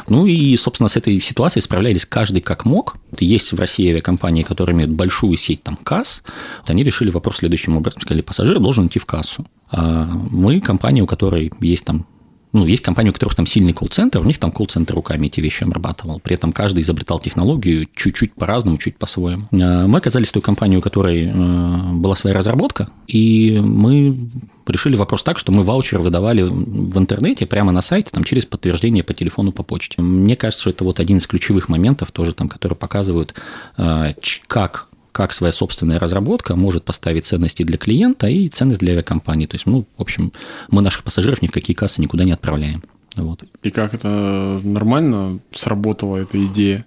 Ну 0.10 0.26
и, 0.26 0.55
собственно, 0.58 0.88
с 0.88 0.95
этой 0.95 1.22
ситуацией 1.22 1.62
справлялись 1.62 2.05
каждый 2.05 2.41
как 2.41 2.66
мог. 2.66 2.95
Есть 3.20 3.51
в 3.51 3.60
России 3.60 3.89
авиакомпании, 3.89 4.43
которые 4.43 4.76
имеют 4.76 4.91
большую 4.91 5.38
сеть 5.38 5.64
там 5.64 5.78
касс, 5.78 6.24
вот 6.62 6.70
они 6.70 6.84
решили 6.84 7.10
вопрос 7.10 7.38
следующим 7.38 7.78
образом, 7.78 8.01
сказали, 8.01 8.22
пассажир 8.22 8.60
должен 8.60 8.88
идти 8.88 8.99
в 8.99 9.05
кассу. 9.05 9.45
А 9.72 10.05
мы 10.32 10.61
компания, 10.61 11.01
у 11.01 11.07
которой 11.07 11.51
есть 11.59 11.86
там 11.86 12.05
ну, 12.53 12.65
есть 12.65 12.82
компании, 12.82 13.09
у 13.09 13.13
которых 13.13 13.36
там 13.36 13.45
сильный 13.45 13.74
колл-центр, 13.74 14.20
у 14.20 14.24
них 14.24 14.39
там 14.39 14.51
колл-центр 14.51 14.95
руками 14.95 15.28
эти 15.28 15.39
вещи 15.41 15.63
обрабатывал. 15.63 16.20
При 16.20 16.34
этом 16.34 16.53
каждый 16.53 16.82
изобретал 16.82 17.20
технологию 17.20 17.88
чуть-чуть 17.95 18.34
по-разному, 18.34 18.78
чуть 18.78 18.97
по-своему. 18.97 19.47
А 19.51 19.88
мы 19.88 19.97
оказались 19.97 20.32
той 20.32 20.41
компанией, 20.41 20.78
у 20.78 20.82
которой 20.82 21.26
э, 21.26 21.93
была 21.93 22.15
своя 22.15 22.36
разработка, 22.36 22.89
и 23.05 23.59
мы 23.61 24.18
решили 24.65 24.95
вопрос 24.95 25.24
так, 25.24 25.38
что 25.38 25.51
мы 25.51 25.63
ваучер 25.63 25.99
выдавали 25.99 26.43
в 26.43 26.97
интернете 26.97 27.45
прямо 27.45 27.72
на 27.72 27.82
сайте, 27.82 28.11
там, 28.11 28.24
через 28.24 28.45
подтверждение 28.45 29.03
по 29.03 29.13
телефону, 29.13 29.51
по 29.51 29.63
почте. 29.63 30.01
Мне 30.01 30.36
кажется, 30.36 30.61
что 30.61 30.70
это 30.72 30.84
вот 30.84 30.99
один 30.99 31.18
из 31.18 31.28
ключевых 31.28 31.70
моментов 31.70 32.11
тоже, 32.11 32.34
там, 32.34 32.49
которые 32.49 32.78
показывают, 32.78 33.34
э, 33.78 34.13
как 34.47 34.87
как 35.18 35.34
своя 35.34 35.51
собственная 35.51 35.97
разработка 35.97 36.55
может 36.55 36.84
поставить 36.86 37.26
ценности 37.26 37.63
для 37.63 37.80
клиента 37.80 38.28
и 38.28 38.49
ценность 38.49 38.82
для 38.82 38.91
авиакомпании. 38.91 39.47
То 39.47 39.55
есть, 39.55 39.65
ну, 39.65 39.84
в 39.97 40.01
общем, 40.03 40.32
мы 40.70 40.84
наших 40.84 41.03
пассажиров 41.03 41.41
ни 41.41 41.47
в 41.47 41.51
какие 41.51 41.76
кассы 41.76 41.99
никуда 42.01 42.24
не 42.24 42.34
отправляем. 42.34 42.84
Вот. 43.15 43.43
И 43.63 43.72
как 43.72 43.95
это 43.95 44.61
нормально 44.63 45.39
сработала 45.51 46.18
эта 46.18 46.38
идея? 46.45 46.86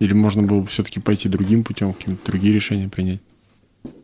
Или 0.00 0.12
можно 0.12 0.42
было 0.42 0.62
бы 0.62 0.66
все-таки 0.66 0.98
пойти 0.98 1.28
другим 1.28 1.62
путем, 1.62 1.92
какие-то 1.92 2.26
другие 2.26 2.52
решения 2.52 2.88
принять? 2.88 3.20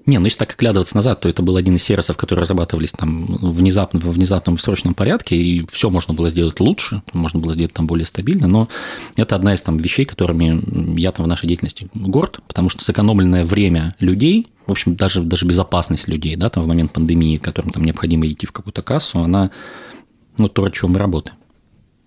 Не, 0.06 0.18
ну 0.18 0.26
если 0.26 0.38
так 0.38 0.52
оглядываться 0.52 0.96
назад, 0.96 1.20
то 1.20 1.30
это 1.30 1.42
был 1.42 1.56
один 1.56 1.76
из 1.76 1.82
сервисов, 1.82 2.18
которые 2.18 2.42
разрабатывались 2.42 2.92
там 2.92 3.24
внезапно, 3.40 3.98
в 3.98 4.10
внезапном 4.10 4.58
срочном 4.58 4.92
порядке, 4.92 5.34
и 5.34 5.66
все 5.70 5.88
можно 5.88 6.12
было 6.12 6.28
сделать 6.28 6.60
лучше, 6.60 7.02
можно 7.14 7.40
было 7.40 7.54
сделать 7.54 7.72
там 7.72 7.86
более 7.86 8.06
стабильно, 8.06 8.46
но 8.46 8.68
это 9.16 9.34
одна 9.34 9.54
из 9.54 9.62
там 9.62 9.78
вещей, 9.78 10.04
которыми 10.04 11.00
я 11.00 11.10
там 11.10 11.24
в 11.24 11.28
нашей 11.28 11.46
деятельности 11.46 11.88
горд, 11.94 12.40
потому 12.46 12.68
что 12.68 12.84
сэкономленное 12.84 13.46
время 13.46 13.96
людей, 13.98 14.48
в 14.66 14.72
общем, 14.72 14.94
даже, 14.94 15.22
даже 15.22 15.46
безопасность 15.46 16.06
людей, 16.06 16.36
да, 16.36 16.50
там 16.50 16.62
в 16.62 16.66
момент 16.66 16.92
пандемии, 16.92 17.38
которым 17.38 17.70
там 17.70 17.82
необходимо 17.82 18.26
идти 18.26 18.46
в 18.46 18.52
какую-то 18.52 18.82
кассу, 18.82 19.20
она, 19.20 19.50
ну, 20.36 20.48
то, 20.48 20.64
о 20.64 20.70
чем 20.70 20.92
мы 20.92 20.98
работаем. 20.98 21.36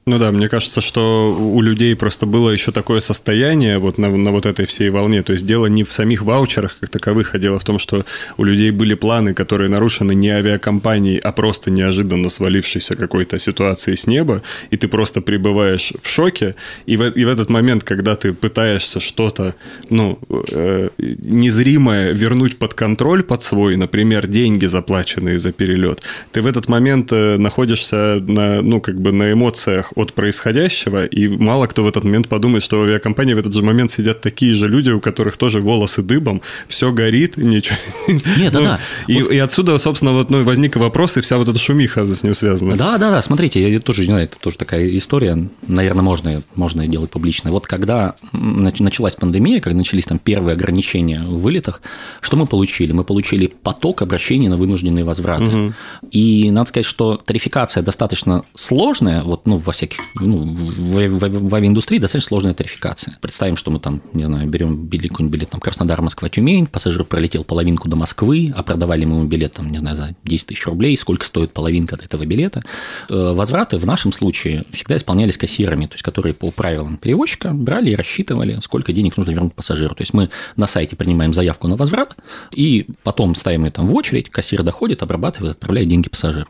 Ну 0.07 0.19
да, 0.19 0.31
мне 0.31 0.47
кажется, 0.47 0.79
что 0.79 1.35
у 1.37 1.61
людей 1.61 1.93
просто 1.93 2.25
было 2.25 2.49
еще 2.49 2.71
такое 2.71 3.01
состояние 3.01 3.77
вот 3.77 3.97
на, 3.97 4.09
на 4.09 4.31
вот 4.31 4.45
этой 4.45 4.65
всей 4.65 4.89
волне. 4.89 5.21
То 5.21 5.33
есть 5.33 5.45
дело 5.45 5.65
не 5.65 5.83
в 5.83 5.91
самих 5.91 6.21
ваучерах 6.21 6.77
как 6.79 6.89
таковых, 6.89 7.35
а 7.35 7.39
дело 7.39 7.59
в 7.59 7.65
том, 7.65 7.77
что 7.77 8.05
у 8.37 8.45
людей 8.45 8.71
были 8.71 8.93
планы, 8.93 9.33
которые 9.33 9.69
нарушены 9.69 10.15
не 10.15 10.29
авиакомпанией, 10.29 11.17
а 11.17 11.33
просто 11.33 11.71
неожиданно 11.71 12.29
свалившейся 12.29 12.95
какой-то 12.95 13.37
ситуации 13.37 13.95
с 13.95 14.07
неба, 14.07 14.41
и 14.69 14.77
ты 14.77 14.87
просто 14.87 15.19
пребываешь 15.19 15.91
в 16.01 16.07
шоке, 16.07 16.55
и 16.85 16.95
в, 16.95 17.09
и 17.09 17.25
в 17.25 17.27
этот 17.27 17.49
момент, 17.49 17.83
когда 17.83 18.15
ты 18.15 18.31
пытаешься 18.31 19.01
что-то, 19.01 19.55
ну, 19.89 20.19
э, 20.53 20.87
незримое 20.97 22.13
вернуть 22.13 22.57
под 22.57 22.73
контроль 22.75 23.23
под 23.23 23.43
свой, 23.43 23.75
например, 23.75 24.25
деньги, 24.27 24.67
заплаченные 24.67 25.37
за 25.37 25.51
перелет, 25.51 26.01
ты 26.31 26.41
в 26.41 26.47
этот 26.47 26.69
момент 26.69 27.11
э, 27.11 27.35
находишься 27.37 28.23
на, 28.25 28.61
ну, 28.61 28.79
как 28.79 29.01
бы 29.01 29.11
на 29.11 29.33
эмоциях 29.33 29.91
от 29.97 30.13
происходящего, 30.13 31.05
и 31.05 31.27
мало 31.27 31.67
кто 31.67 31.83
в 31.83 31.87
этот 31.87 32.03
момент 32.03 32.27
подумает, 32.27 32.63
что 32.63 32.77
в 32.77 32.83
авиакомпании 32.83 33.33
в 33.33 33.39
этот 33.39 33.53
же 33.53 33.61
момент 33.61 33.91
сидят 33.91 34.21
такие 34.21 34.53
же 34.53 34.67
люди, 34.67 34.91
у 34.91 35.01
которых 35.01 35.37
тоже 35.37 35.59
волосы 35.59 36.01
дыбом, 36.01 36.41
все 36.67 36.91
горит, 36.91 37.37
ничего. 37.37 37.77
Нет, 38.07 38.53
да, 38.53 38.59
ну, 38.59 38.65
да. 38.65 38.79
И, 39.07 39.21
вот. 39.21 39.31
и 39.31 39.37
отсюда, 39.37 39.77
собственно, 39.77 40.13
вот 40.13 40.29
ну, 40.29 40.43
возник 40.43 40.75
вопрос, 40.75 41.17
и 41.17 41.21
вся 41.21 41.37
вот 41.37 41.47
эта 41.47 41.59
шумиха 41.59 42.05
с 42.05 42.23
ним 42.23 42.33
связана. 42.33 42.75
Да, 42.75 42.97
да, 42.97 43.09
да, 43.09 43.21
смотрите, 43.21 43.69
я 43.69 43.79
тоже, 43.79 44.01
не 44.01 44.07
знаю, 44.07 44.25
это 44.25 44.39
тоже 44.39 44.57
такая 44.57 44.87
история, 44.97 45.49
наверное, 45.67 46.03
можно, 46.03 46.41
можно 46.55 46.81
ее 46.81 46.89
делать 46.89 47.09
публично. 47.09 47.51
Вот 47.51 47.67
когда 47.67 48.15
началась 48.33 49.15
пандемия, 49.15 49.59
когда 49.61 49.77
начались 49.77 50.05
там 50.05 50.19
первые 50.19 50.53
ограничения 50.53 51.21
в 51.21 51.39
вылетах, 51.39 51.81
что 52.21 52.37
мы 52.37 52.45
получили? 52.45 52.91
Мы 52.91 53.03
получили 53.03 53.47
поток 53.47 54.01
обращений 54.01 54.47
на 54.47 54.57
вынужденные 54.57 55.03
возвраты. 55.03 55.45
Угу. 55.45 55.73
И 56.11 56.51
надо 56.51 56.67
сказать, 56.69 56.85
что 56.85 57.17
тарификация 57.17 57.83
достаточно 57.83 58.43
сложная, 58.53 59.23
вот, 59.23 59.47
ну, 59.47 59.57
во 59.57 59.71
всяких 59.71 59.86
всяких, 59.87 59.99
ну, 60.15 60.37
в, 60.37 61.07
в, 61.07 61.49
в 61.49 61.55
авиаиндустрии 61.55 61.99
достаточно 61.99 62.27
сложная 62.27 62.53
тарификация. 62.53 63.17
Представим, 63.21 63.57
что 63.57 63.71
мы 63.71 63.79
там, 63.79 64.01
не 64.13 64.25
знаю, 64.25 64.47
берем 64.47 64.85
билет, 64.85 65.11
какой-нибудь 65.11 65.33
билет 65.33 65.49
там 65.49 65.59
Краснодар, 65.59 66.01
Москва, 66.01 66.29
Тюмень, 66.29 66.67
пассажир 66.67 67.03
пролетел 67.03 67.43
половинку 67.43 67.87
до 67.87 67.95
Москвы, 67.95 68.53
а 68.55 68.63
продавали 68.63 69.05
мы 69.05 69.17
ему 69.17 69.27
билет 69.27 69.53
там, 69.53 69.71
не 69.71 69.77
знаю, 69.77 69.97
за 69.97 70.15
10 70.23 70.47
тысяч 70.47 70.65
рублей, 70.65 70.97
сколько 70.97 71.25
стоит 71.25 71.53
половинка 71.53 71.95
от 71.95 72.03
этого 72.03 72.25
билета. 72.25 72.63
Э, 73.09 73.33
возвраты 73.33 73.77
в 73.77 73.85
нашем 73.85 74.11
случае 74.11 74.65
всегда 74.71 74.97
исполнялись 74.97 75.37
кассирами, 75.37 75.85
то 75.85 75.93
есть 75.93 76.03
которые 76.03 76.33
по 76.33 76.51
правилам 76.51 76.97
перевозчика 76.97 77.51
брали 77.53 77.91
и 77.91 77.95
рассчитывали, 77.95 78.59
сколько 78.61 78.93
денег 78.93 79.17
нужно 79.17 79.31
вернуть 79.31 79.53
пассажиру. 79.53 79.95
То 79.95 80.01
есть 80.01 80.13
мы 80.13 80.29
на 80.55 80.67
сайте 80.67 80.95
принимаем 80.95 81.33
заявку 81.33 81.67
на 81.67 81.75
возврат, 81.75 82.15
и 82.53 82.87
потом 83.03 83.35
ставим 83.35 83.65
ее 83.65 83.71
там 83.71 83.87
в 83.87 83.95
очередь, 83.95 84.29
кассир 84.29 84.63
доходит, 84.63 85.03
обрабатывает, 85.03 85.53
отправляет 85.53 85.87
деньги 85.87 86.09
пассажиру. 86.09 86.47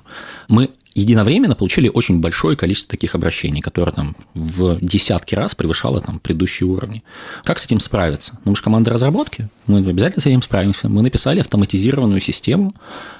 Мы 0.48 0.70
единовременно 0.98 1.56
получили 1.56 1.90
очень 1.90 2.20
большое 2.20 2.58
количество 2.58 2.90
таких 2.90 3.16
обращений, 3.16 3.62
которое 3.62 3.92
там 3.92 4.16
в 4.34 4.80
десятки 4.82 5.36
раз 5.36 5.54
превышало 5.56 6.02
там 6.02 6.20
предыдущие 6.20 6.68
уровни. 6.68 7.04
Как 7.44 7.60
с 7.60 7.66
этим 7.66 7.80
справиться? 7.80 8.40
Ну, 8.44 8.52
мы 8.52 8.56
же 8.58 8.64
команда 8.64 8.92
разработки, 8.92 9.48
мы 9.68 9.80
обязательно 9.80 10.22
с 10.22 10.26
этим 10.26 10.42
справимся. 10.42 10.90
Мы 10.90 11.02
написали 11.04 11.40
автоматизированную 11.40 12.20
систему 12.20 12.74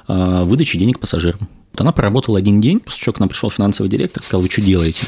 а, 0.08 0.44
выдачи 0.44 0.78
денег 0.78 1.00
пассажирам. 1.00 1.48
Вот 1.72 1.82
она 1.82 1.92
проработала 1.92 2.40
один 2.40 2.60
день, 2.60 2.80
после 2.80 3.04
чего 3.04 3.14
к 3.14 3.20
нам 3.20 3.30
пришел 3.30 3.52
финансовый 3.52 3.88
директор 3.90 4.24
и 4.24 4.26
сказал, 4.26 4.42
вы 4.42 4.50
что 4.50 4.62
делаете? 4.62 5.06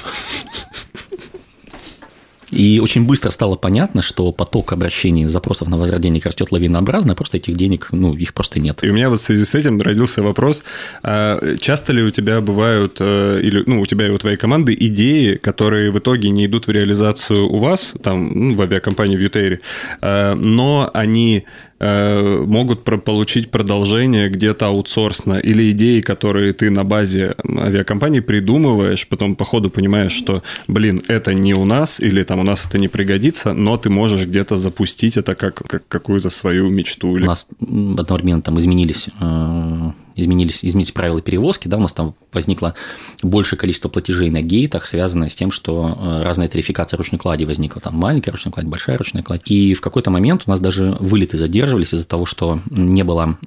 И 2.52 2.80
очень 2.80 3.06
быстро 3.06 3.30
стало 3.30 3.56
понятно, 3.56 4.02
что 4.02 4.32
поток 4.32 4.74
обращений, 4.74 5.26
запросов 5.26 5.68
на 5.68 5.78
возврат 5.78 6.02
денег 6.02 6.26
растет 6.26 6.52
лавинообразно, 6.52 7.16
просто 7.16 7.38
этих 7.38 7.56
денег, 7.56 7.90
ну, 7.92 8.16
их 8.16 8.34
просто 8.34 8.60
нет. 8.60 8.80
И 8.84 8.90
у 8.90 8.94
меня 8.94 9.10
вот 9.10 9.20
в 9.20 9.24
связи 9.24 9.46
с 9.46 9.56
этим 9.56 9.82
родился 9.82 10.22
вопрос, 10.22 10.64
а 11.04 11.56
часто 11.58 11.94
ли 11.94 12.04
у 12.04 12.10
тебя 12.10 12.42
бывают, 12.42 12.98
э, 13.00 13.42
или, 13.44 13.64
ну, 13.66 13.82
у 13.82 13.86
тебя 13.86 14.08
и 14.08 14.10
у 14.10 14.18
твоей 14.18 14.38
команды 14.38 14.76
идеи, 14.80 15.36
которые 15.36 15.92
в 15.92 16.00
итоге 16.00 16.30
не 16.30 16.46
идут 16.46 16.68
в 16.68 16.72
реализацию 16.72 17.48
у 17.48 17.58
вас, 17.58 17.94
там, 18.02 18.32
ну, 18.34 18.56
в 18.56 18.62
авиакомпании 18.62 19.18
в 19.18 19.22
Ютейре, 19.22 19.60
э, 20.02 20.34
но 20.34 20.90
они 20.94 21.46
могут 21.80 22.84
получить 22.84 23.52
продолжение 23.52 24.30
где-то 24.30 24.68
аутсорсно 24.68 25.40
или 25.40 25.72
идеи, 25.72 26.02
которые 26.02 26.54
ты 26.54 26.70
на 26.70 26.84
базе 26.84 27.36
авиакомпании 27.44 28.20
придумываешь, 28.20 29.08
потом 29.08 29.36
по 29.36 29.46
ходу 29.46 29.70
понимаешь, 29.70 30.12
что, 30.12 30.44
блин, 30.68 31.02
это 31.08 31.34
не 31.34 31.54
у 31.54 31.66
нас 31.66 32.00
или 32.00 32.24
там 32.24 32.40
у 32.40 32.44
нас 32.44 32.68
это 32.68 32.80
не 32.80 32.88
пригодится, 32.88 33.54
но 33.54 33.78
ты 33.78 33.90
можешь 33.90 34.26
где-то 34.26 34.58
запустить 34.58 35.18
это 35.18 35.36
как, 35.36 35.56
как 35.68 35.88
какую-то 35.88 36.30
свою 36.30 36.70
мечту. 36.70 37.16
Или... 37.16 37.24
У 37.24 37.28
нас 37.28 37.48
одновременно 37.62 38.42
там 38.42 38.60
изменились 38.60 39.08
э, 39.20 39.92
изменились, 40.20 40.64
изменились 40.64 40.92
правила 40.92 41.22
перевозки, 41.22 41.68
да, 41.68 41.78
у 41.78 41.82
нас 41.82 41.94
там 41.94 42.14
возникло 42.34 42.76
большее 43.22 43.58
количество 43.58 43.90
платежей 43.90 44.30
на 44.30 44.42
гейтах, 44.42 44.86
связанное 44.86 45.30
с 45.30 45.36
тем, 45.36 45.52
что 45.52 45.98
э, 46.00 46.24
разная 46.24 46.48
тарификация 46.48 46.98
ручной 46.98 47.20
клади 47.20 47.46
возникла, 47.46 47.82
там 47.82 47.96
маленькая 47.96 48.32
ручная 48.32 48.52
кладь, 48.52 48.66
большая 48.66 48.98
ручная 48.98 49.24
кладь. 49.24 49.42
И 49.46 49.74
в 49.74 49.82
какой-то 49.82 50.12
момент 50.12 50.44
у 50.46 50.50
нас 50.50 50.60
даже 50.60 50.98
вылеты 51.00 51.38
задерживались 51.38 51.94
из-за 51.94 52.06
того, 52.06 52.26
что 52.26 52.60
не 52.70 53.04
было 53.04 53.38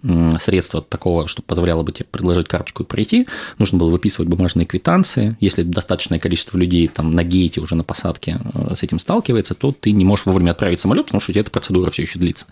средства 0.43 0.83
такого, 0.83 1.29
что 1.29 1.43
позволяло 1.43 1.83
бы 1.83 1.93
тебе 1.93 2.07
предложить 2.11 2.49
карточку 2.49 2.83
и 2.83 2.87
пройти, 2.87 3.27
нужно 3.59 3.79
было 3.79 3.91
выписывать 3.91 4.29
бумажные 4.29 4.67
квитанции. 4.67 5.37
Если 5.41 5.63
достаточное 5.63 6.19
количество 6.19 6.59
людей 6.59 6.89
там 6.89 7.13
на 7.13 7.25
гейте 7.25 7.61
уже 7.61 7.75
на 7.75 7.85
посадке 7.85 8.39
э, 8.55 8.75
с 8.75 8.83
этим 8.83 8.99
сталкивается, 8.99 9.55
то 9.55 9.73
ты 9.73 9.93
не 9.93 10.05
можешь 10.05 10.27
вовремя 10.27 10.53
отправить 10.53 10.81
самолет, 10.81 11.07
потому 11.07 11.21
что 11.21 11.31
у 11.31 11.35
тебя 11.35 11.43
эта 11.43 11.51
процедура 11.51 11.91
все 11.91 12.03
еще 12.03 12.19
длится. 12.19 12.47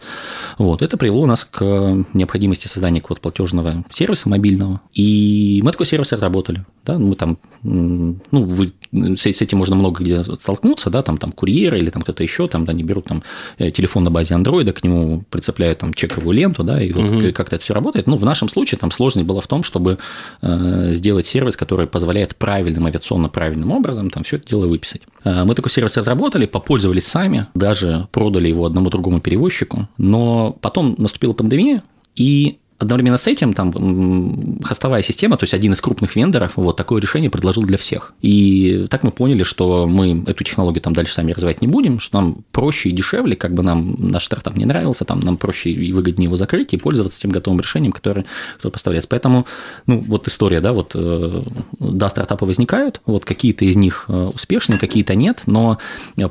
Вот. 0.58 0.82
Это 0.82 0.96
привело 0.96 1.26
нас 1.26 1.44
к 1.44 1.64
необходимости 2.12 2.68
создания 2.68 3.00
какого-то 3.00 3.22
платежного 3.22 3.84
сервиса, 3.90 4.09
сервиса 4.10 4.28
мобильного, 4.28 4.80
и 4.92 5.60
мы 5.62 5.70
такой 5.70 5.86
сервис 5.86 6.12
разработали. 6.12 6.64
Да? 6.84 6.98
Мы 6.98 7.14
там, 7.14 7.38
ну, 7.62 8.16
вы, 8.30 8.72
с, 8.92 9.26
этим 9.26 9.58
можно 9.58 9.76
много 9.76 10.02
где 10.02 10.24
столкнуться, 10.24 10.90
да, 10.90 11.02
там, 11.02 11.18
там 11.18 11.32
курьеры 11.32 11.78
или 11.78 11.90
там 11.90 12.02
кто-то 12.02 12.22
еще, 12.22 12.48
там, 12.48 12.64
да, 12.64 12.72
они 12.72 12.82
берут 12.82 13.06
там 13.06 13.22
э, 13.58 13.70
телефон 13.70 14.04
на 14.04 14.10
базе 14.10 14.34
андроида, 14.34 14.72
к 14.72 14.82
нему 14.82 15.24
прицепляют 15.30 15.78
там 15.78 15.94
чековую 15.94 16.36
ленту, 16.36 16.64
да, 16.64 16.82
и 16.82 16.92
вот 16.92 17.04
угу. 17.04 17.32
как-то 17.32 17.56
это 17.56 17.64
все 17.64 17.74
работает. 17.74 18.06
Ну, 18.06 18.16
в 18.16 18.24
нашем 18.24 18.48
случае 18.48 18.78
там 18.78 18.90
сложность 18.90 19.26
была 19.26 19.40
в 19.40 19.46
том, 19.46 19.62
чтобы 19.62 19.98
э, 20.42 20.92
сделать 20.92 21.26
сервис, 21.26 21.56
который 21.56 21.86
позволяет 21.86 22.34
правильным, 22.36 22.86
авиационно 22.86 23.28
правильным 23.28 23.70
образом 23.70 24.10
там 24.10 24.24
все 24.24 24.36
это 24.36 24.48
дело 24.48 24.66
выписать. 24.66 25.02
Э, 25.24 25.44
мы 25.44 25.54
такой 25.54 25.70
сервис 25.70 25.96
разработали, 25.96 26.46
попользовались 26.46 27.06
сами, 27.06 27.46
даже 27.54 28.08
продали 28.12 28.48
его 28.48 28.64
одному 28.64 28.90
другому 28.90 29.20
перевозчику, 29.20 29.88
но 29.98 30.56
потом 30.60 30.94
наступила 30.98 31.32
пандемия, 31.32 31.82
и 32.16 32.58
Одновременно 32.80 33.18
с 33.18 33.26
этим 33.26 33.52
там 33.52 34.62
хостовая 34.62 35.02
система, 35.02 35.36
то 35.36 35.44
есть 35.44 35.52
один 35.52 35.74
из 35.74 35.82
крупных 35.82 36.16
вендоров, 36.16 36.52
вот 36.56 36.78
такое 36.78 37.02
решение 37.02 37.28
предложил 37.28 37.62
для 37.62 37.76
всех. 37.76 38.14
И 38.22 38.86
так 38.88 39.04
мы 39.04 39.10
поняли, 39.10 39.42
что 39.42 39.86
мы 39.86 40.24
эту 40.26 40.44
технологию 40.44 40.80
там 40.80 40.94
дальше 40.94 41.12
сами 41.12 41.32
развивать 41.32 41.60
не 41.60 41.68
будем, 41.68 42.00
что 42.00 42.18
нам 42.18 42.38
проще 42.52 42.88
и 42.88 42.92
дешевле, 42.92 43.36
как 43.36 43.52
бы 43.52 43.62
нам 43.62 43.96
наш 43.98 44.24
стартап 44.24 44.56
не 44.56 44.64
нравился, 44.64 45.04
там 45.04 45.20
нам 45.20 45.36
проще 45.36 45.70
и 45.70 45.92
выгоднее 45.92 46.28
его 46.28 46.38
закрыть 46.38 46.72
и 46.72 46.78
пользоваться 46.78 47.20
тем 47.20 47.30
готовым 47.30 47.60
решением, 47.60 47.92
которое, 47.92 48.24
которое 48.56 48.72
поставляется. 48.72 49.10
Поэтому, 49.10 49.46
ну, 49.86 49.98
вот 49.98 50.26
история, 50.28 50.62
да, 50.62 50.72
вот, 50.72 50.92
э, 50.94 51.42
да, 51.78 52.08
стартапы 52.08 52.46
возникают, 52.46 53.02
вот 53.04 53.26
какие-то 53.26 53.66
из 53.66 53.76
них 53.76 54.06
э, 54.08 54.30
успешные, 54.34 54.78
какие-то 54.78 55.14
нет, 55.14 55.42
но 55.44 55.78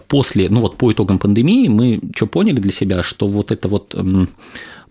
после, 0.07 0.49
ну, 0.49 0.61
вот 0.61 0.77
по 0.77 0.91
итогам 0.91 1.19
пандемии 1.19 1.67
мы 1.67 2.01
что 2.15 2.25
поняли 2.25 2.59
для 2.59 2.71
себя, 2.71 3.03
что 3.03 3.27
вот 3.27 3.51
это 3.51 3.67
вот 3.67 3.95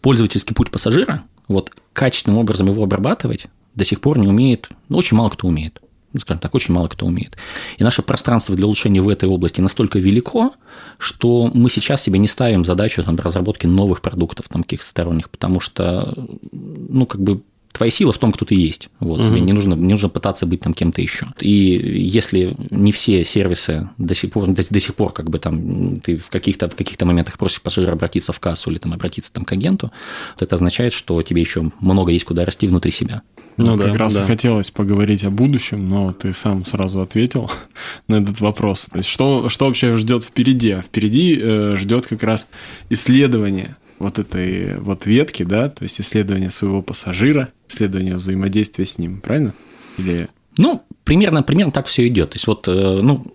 пользовательский 0.00 0.54
путь 0.54 0.70
пассажира, 0.70 1.24
вот 1.49 1.72
качественным 1.92 2.38
образом 2.38 2.68
его 2.68 2.84
обрабатывать 2.84 3.46
до 3.74 3.84
сих 3.84 4.01
пор 4.01 4.18
не 4.18 4.28
умеет, 4.28 4.70
ну, 4.88 4.99
очень 4.99 5.16
мало 5.16 5.30
кто 5.30 5.49
умеет. 5.49 5.80
Ну, 6.12 6.20
скажем 6.20 6.40
так, 6.40 6.55
очень 6.55 6.72
мало 6.72 6.88
кто 6.88 7.05
умеет. 7.05 7.36
И 7.76 7.84
наше 7.84 8.01
пространство 8.01 8.55
для 8.55 8.64
улучшения 8.64 9.03
в 9.03 9.09
этой 9.09 9.28
области 9.28 9.61
настолько 9.61 9.99
велико, 9.99 10.53
что 10.96 11.51
мы 11.53 11.68
сейчас 11.68 12.03
себе 12.03 12.18
не 12.18 12.28
ставим 12.28 12.64
задачу 12.64 13.03
там, 13.03 13.16
разработки 13.16 13.66
новых 13.66 14.01
продуктов 14.01 14.49
там, 14.49 14.62
каких-то 14.62 14.86
сторонних, 14.86 15.28
потому 15.28 15.61
что, 15.61 16.14
ну, 16.51 17.05
как 17.05 17.20
бы 17.20 17.42
твоя 17.72 17.90
сила 17.90 18.12
в 18.12 18.18
том, 18.18 18.32
кто 18.32 18.44
ты 18.44 18.54
есть. 18.54 18.88
Вот. 19.00 19.20
Угу. 19.20 19.28
Тебе 19.28 19.40
не 19.40 19.52
нужно, 19.52 19.74
не 19.74 19.92
нужно 19.92 20.08
пытаться 20.08 20.46
быть 20.46 20.60
там 20.60 20.74
кем-то 20.74 21.00
еще. 21.00 21.28
И 21.40 21.50
если 21.50 22.56
не 22.70 22.92
все 22.92 23.24
сервисы 23.24 23.88
до 23.98 24.14
сих 24.14 24.32
пор, 24.32 24.48
до, 24.48 24.62
до 24.68 24.80
сих 24.80 24.94
пор 24.94 25.12
как 25.12 25.30
бы 25.30 25.38
там 25.38 26.00
ты 26.00 26.16
в 26.16 26.28
каких-то, 26.28 26.68
в 26.68 26.74
каких-то 26.74 27.06
моментах 27.06 27.38
просишь 27.38 27.62
пассажира 27.62 27.92
обратиться 27.92 28.32
в 28.32 28.40
кассу 28.40 28.70
или 28.70 28.78
там 28.78 28.92
обратиться 28.92 29.32
там 29.32 29.44
к 29.44 29.52
агенту, 29.52 29.92
то 30.36 30.44
это 30.44 30.56
означает, 30.56 30.92
что 30.92 31.22
тебе 31.22 31.40
еще 31.40 31.70
много 31.80 32.12
есть 32.12 32.24
куда 32.24 32.44
расти 32.44 32.66
внутри 32.66 32.90
себя. 32.90 33.22
Ну, 33.58 33.76
как 33.76 33.92
да, 33.92 33.98
раз 33.98 34.14
да. 34.14 34.22
и 34.22 34.24
хотелось 34.24 34.70
поговорить 34.70 35.24
о 35.24 35.30
будущем, 35.30 35.88
но 35.88 36.12
ты 36.12 36.32
сам 36.32 36.64
сразу 36.64 37.00
ответил 37.00 37.50
на 38.08 38.16
этот 38.16 38.40
вопрос. 38.40 38.86
То 38.90 38.98
есть, 38.98 39.08
что, 39.10 39.48
что 39.48 39.66
вообще 39.66 39.96
ждет 39.96 40.24
впереди? 40.24 40.70
А 40.70 40.82
впереди 40.82 41.38
э, 41.40 41.74
ждет 41.76 42.06
как 42.06 42.22
раз 42.22 42.46
исследование 42.88 43.76
вот 43.99 44.18
этой 44.18 44.78
вот 44.78 45.07
ветки, 45.07 45.42
да, 45.42 45.68
то 45.68 45.82
есть 45.82 46.01
исследование 46.01 46.51
своего 46.51 46.82
пассажира, 46.82 47.53
исследование 47.68 48.16
взаимодействия 48.16 48.86
с 48.86 48.99
ним, 48.99 49.20
правильно? 49.20 49.55
Или... 49.99 50.28
Ну, 50.57 50.82
примерно, 51.05 51.42
примерно 51.42 51.72
так 51.72 51.86
все 51.86 52.07
идет. 52.07 52.30
То 52.30 52.36
есть 52.36 52.46
вот, 52.46 52.68
э, 52.68 53.01
ну, 53.03 53.26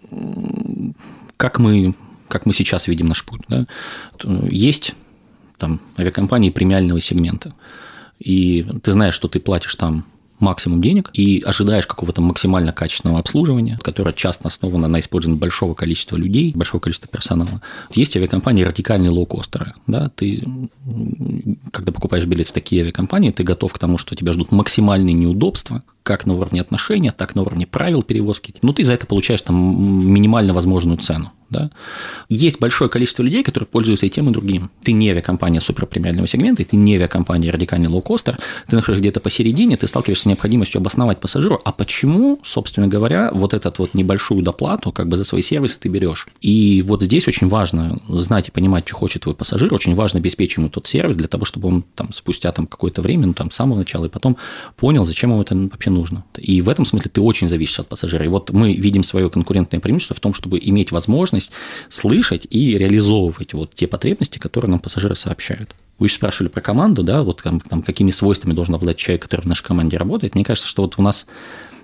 как 1.38 1.60
мы, 1.60 1.94
как 2.28 2.46
мы 2.46 2.54
сейчас 2.54 2.88
видим 2.88 3.08
наш 3.08 3.24
путь, 3.26 3.42
да, 3.48 3.66
есть 4.50 4.94
там 5.58 5.82
авиакомпании 5.98 6.50
премиального 6.50 7.02
сегмента, 7.02 7.54
и 8.20 8.66
ты 8.84 8.92
знаешь, 8.92 9.14
что 9.14 9.28
ты 9.28 9.40
платишь 9.40 9.76
там 9.76 10.06
максимум 10.44 10.82
денег 10.82 11.10
и 11.14 11.42
ожидаешь 11.46 11.88
какого-то 11.88 12.22
максимально 12.22 12.72
качественного 12.74 13.20
обслуживания, 13.20 13.80
которое 13.82 14.14
часто 14.14 14.48
основано 14.48 14.88
на 14.88 15.00
использовании 15.00 15.40
большого 15.40 15.74
количества 15.74 16.18
людей, 16.18 16.52
большого 16.56 16.82
количества 16.82 17.10
персонала. 17.10 17.62
Есть 17.94 18.16
авиакомпании 18.16 18.64
радикальные 18.64 19.10
лоукостеры. 19.10 19.74
Да? 19.88 20.10
Ты, 20.16 20.44
когда 21.72 21.92
покупаешь 21.92 22.26
билет 22.26 22.48
в 22.48 22.52
такие 22.52 22.84
авиакомпании, 22.84 23.32
ты 23.32 23.44
готов 23.44 23.74
к 23.74 23.80
тому, 23.80 23.98
что 23.98 24.16
тебя 24.16 24.34
ждут 24.34 24.52
максимальные 24.52 25.14
неудобства, 25.14 25.84
как 26.04 26.26
на 26.26 26.36
уровне 26.36 26.62
отношения, 26.62 27.12
так 27.12 27.34
на 27.34 27.42
уровне 27.42 27.66
правил 27.66 28.04
перевозки. 28.04 28.54
Ну, 28.62 28.74
ты 28.74 28.84
за 28.84 28.94
это 28.94 29.08
получаешь 29.08 29.42
там 29.42 29.56
минимально 30.12 30.54
возможную 30.54 30.98
цену. 30.98 31.32
Да? 31.50 31.70
Есть 32.30 32.60
большое 32.60 32.90
количество 32.90 33.24
людей, 33.24 33.44
которые 33.44 33.68
пользуются 33.68 34.06
и 34.06 34.10
тем, 34.10 34.30
и 34.30 34.34
другим. 34.34 34.72
Ты 34.84 34.92
не 34.94 35.10
авиакомпания 35.10 35.60
суперпремиального 35.60 36.28
сегмента, 36.28 36.64
ты 36.64 36.76
не 36.76 36.96
авиакомпания 36.96 37.52
радикальный 37.52 37.88
лоукостер, 37.88 38.38
ты 38.68 38.76
находишься 38.76 39.02
где-то 39.02 39.20
посередине, 39.20 39.78
ты 39.78 39.88
сталкиваешься 39.88 40.24
с 40.24 40.26
необходимостью 40.26 40.80
обосновать 40.80 41.20
пассажиру, 41.20 41.62
а 41.64 41.72
почему, 41.72 42.40
собственно 42.44 42.88
говоря, 42.88 43.32
вот 43.34 43.54
эту 43.54 43.72
вот 43.78 43.94
небольшую 43.94 44.42
доплату 44.44 44.92
как 44.92 45.08
бы 45.08 45.18
за 45.18 45.24
свои 45.24 45.42
сервисы 45.42 45.80
ты 45.80 45.90
берешь. 45.90 46.28
И 46.42 46.82
вот 46.86 47.02
здесь 47.02 47.28
очень 47.28 47.48
важно 47.48 48.00
знать 48.08 48.48
и 48.48 48.52
понимать, 48.52 48.88
что 48.88 48.98
хочет 48.98 49.24
твой 49.24 49.36
пассажир, 49.36 49.74
очень 49.74 49.94
важно 49.94 50.20
обеспечить 50.20 50.58
ему 50.58 50.70
тот 50.70 50.88
сервис 50.88 51.16
для 51.16 51.28
того, 51.28 51.46
чтобы 51.46 51.68
он 51.68 51.84
там 51.96 52.14
спустя 52.14 52.52
там 52.52 52.68
какое-то 52.68 53.02
время, 53.02 53.28
ну 53.28 53.34
там 53.34 53.52
с 53.52 53.56
самого 53.56 53.80
начала 53.80 54.06
и 54.06 54.10
потом 54.10 54.38
понял, 54.78 55.06
зачем 55.06 55.32
ему 55.32 55.42
это 55.42 55.56
вообще 55.56 55.90
нужно. 55.90 56.24
И 56.38 56.62
в 56.62 56.70
этом 56.70 56.86
смысле 56.86 57.10
ты 57.14 57.22
очень 57.22 57.50
зависишь 57.50 57.80
от 57.80 57.88
пассажира. 57.88 58.26
И 58.26 58.28
вот 58.28 58.52
мы 58.52 58.74
видим 58.74 59.04
свое 59.04 59.30
конкурентное 59.30 59.80
преимущество 59.80 60.16
в 60.16 60.20
том, 60.20 60.34
чтобы 60.34 60.60
иметь 60.62 60.92
возможность 60.92 61.33
слышать 61.90 62.48
и 62.50 62.78
реализовывать 62.78 63.54
вот 63.54 63.76
те 63.76 63.88
потребности, 63.88 64.38
которые 64.38 64.72
нам 64.72 64.80
пассажиры 64.80 65.16
сообщают. 65.16 65.76
Вы 66.00 66.08
еще 66.08 66.16
спрашивали 66.16 66.50
про 66.50 66.62
команду, 66.62 67.04
да, 67.04 67.24
вот 67.24 67.42
там, 67.44 67.60
там 67.60 67.82
какими 67.82 68.12
свойствами 68.12 68.54
должен 68.54 68.76
обладать 68.76 68.98
человек, 68.98 69.24
который 69.24 69.42
в 69.42 69.46
нашей 69.46 69.64
команде 69.64 69.98
работает. 69.98 70.36
Мне 70.36 70.44
кажется, 70.44 70.68
что 70.68 70.82
вот 70.82 70.96
у 70.98 71.02
нас 71.02 71.28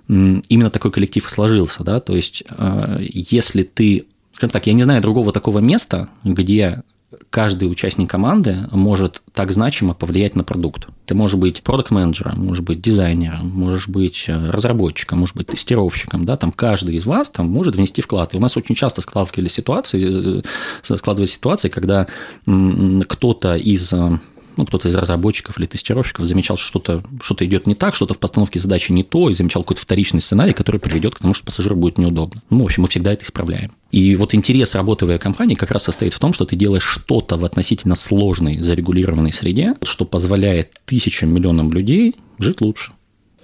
именно 0.08 0.72
такой 0.72 0.92
коллектив 0.92 1.30
сложился, 1.30 1.84
да, 1.84 2.00
то 2.00 2.16
есть 2.16 2.44
э, 2.50 2.98
если 3.00 3.62
ты, 3.64 4.08
скажем 4.34 4.52
так, 4.52 4.66
я 4.66 4.74
не 4.74 4.84
знаю 4.84 5.02
другого 5.02 5.32
такого 5.32 5.60
места, 5.60 6.10
где 6.24 6.84
каждый 7.30 7.70
участник 7.70 8.10
команды 8.10 8.68
может 8.72 9.22
так 9.34 9.52
значимо 9.52 9.94
повлиять 9.94 10.36
на 10.36 10.44
продукт. 10.44 10.88
Ты 11.06 11.16
можешь 11.16 11.38
быть 11.38 11.62
продукт-менеджером, 11.62 12.46
можешь 12.46 12.64
быть 12.64 12.82
дизайнером, 12.82 13.50
можешь 13.50 13.88
быть 13.88 14.26
э, 14.28 14.50
разработчиком, 14.50 15.20
можешь 15.20 15.36
быть 15.36 15.48
тестировщиком, 15.48 16.26
да, 16.26 16.38
там 16.38 16.52
каждый 16.52 16.96
из 16.96 17.06
вас 17.06 17.30
там 17.30 17.50
может 17.50 17.76
внести 17.76 18.02
вклад. 18.02 18.34
И 18.34 18.38
у 18.38 18.40
нас 18.40 18.58
очень 18.58 18.76
часто 18.76 19.02
складывались 19.02 19.54
ситуации, 19.54 20.40
э, 20.40 20.42
складывались 20.82 21.34
ситуации, 21.34 21.70
когда 21.70 22.08
кто-то 22.46 23.56
из 23.56 23.94
э, 23.94 24.20
ну, 24.58 24.66
кто-то 24.66 24.88
из 24.88 24.96
разработчиков 24.96 25.58
или 25.58 25.66
тестировщиков 25.66 26.26
замечал, 26.26 26.58
что 26.58 26.68
что-то 26.68 27.04
что 27.22 27.46
идет 27.46 27.68
не 27.68 27.76
так, 27.76 27.96
что-то 27.96 28.14
в 28.14 28.20
постановке 28.20 28.60
задачи 28.60 28.92
не 28.92 29.04
то, 29.04 29.30
и 29.30 29.34
замечал 29.34 29.64
какой-то 29.64 29.82
вторичный 29.82 30.22
сценарий, 30.22 30.54
который 30.54 30.80
приведет 30.80 31.16
к 31.16 31.20
тому, 31.20 31.34
что 31.34 31.46
пассажиру 31.46 31.76
будет 31.76 31.98
неудобно. 31.98 32.42
Ну, 32.50 32.64
в 32.64 32.66
общем, 32.66 32.84
мы 32.84 32.90
всегда 32.90 33.14
это 33.14 33.26
исправляем. 33.26 33.72
И 33.92 34.16
вот 34.16 34.34
интерес 34.36 34.76
работы 34.76 35.06
в 35.06 35.18
компании 35.18 35.56
как 35.56 35.72
раз 35.72 35.84
состоит 35.84 36.14
в 36.14 36.20
том, 36.20 36.34
что 36.34 36.46
ты 36.46 36.56
делаешь 36.56 36.84
что-то 36.84 37.38
в 37.38 37.46
относительно 37.46 37.96
сложной, 37.96 38.60
зарегулированной 38.60 39.34
среде, 39.34 39.76
что 39.84 40.06
позволяет 40.06 40.74
тысячам, 40.86 41.34
миллионам 41.34 41.72
людей 41.72 42.16
жить 42.38 42.62
лучше. 42.62 42.94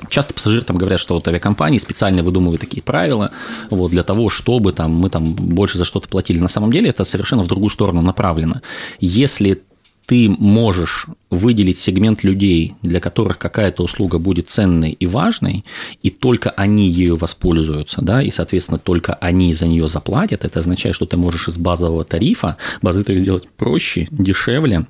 Часто 0.09 0.33
пассажиры 0.33 0.63
там 0.63 0.77
говорят, 0.77 0.99
что 0.99 1.15
вот 1.15 1.27
авиакомпании 1.27 1.77
специально 1.77 2.21
выдумывают 2.21 2.61
такие 2.61 2.83
правила 2.83 3.31
вот, 3.69 3.91
для 3.91 4.03
того, 4.03 4.29
чтобы 4.29 4.73
там, 4.73 4.91
мы 4.91 5.09
там 5.09 5.33
больше 5.33 5.77
за 5.77 5.85
что-то 5.85 6.09
платили. 6.09 6.37
На 6.39 6.49
самом 6.49 6.71
деле 6.71 6.89
это 6.89 7.03
совершенно 7.05 7.43
в 7.43 7.47
другую 7.47 7.69
сторону 7.69 8.01
направлено. 8.01 8.61
Если 8.99 9.63
ты 10.05 10.29
можешь 10.29 11.07
выделить 11.29 11.79
сегмент 11.79 12.23
людей, 12.23 12.75
для 12.81 12.99
которых 12.99 13.37
какая-то 13.37 13.83
услуга 13.83 14.19
будет 14.19 14.49
ценной 14.49 14.91
и 14.91 15.07
важной, 15.07 15.65
и 16.01 16.09
только 16.09 16.51
они 16.51 16.89
ею 16.89 17.17
воспользуются, 17.17 18.01
да, 18.01 18.21
и, 18.21 18.31
соответственно, 18.31 18.79
только 18.79 19.13
они 19.15 19.53
за 19.53 19.67
нее 19.67 19.87
заплатят, 19.87 20.45
это 20.45 20.59
означает, 20.59 20.95
что 20.95 21.05
ты 21.05 21.17
можешь 21.17 21.47
из 21.47 21.57
базового 21.57 22.03
тарифа 22.03 22.57
базовый 22.81 23.05
тариф 23.05 23.21
сделать 23.21 23.47
проще, 23.57 24.07
дешевле, 24.11 24.85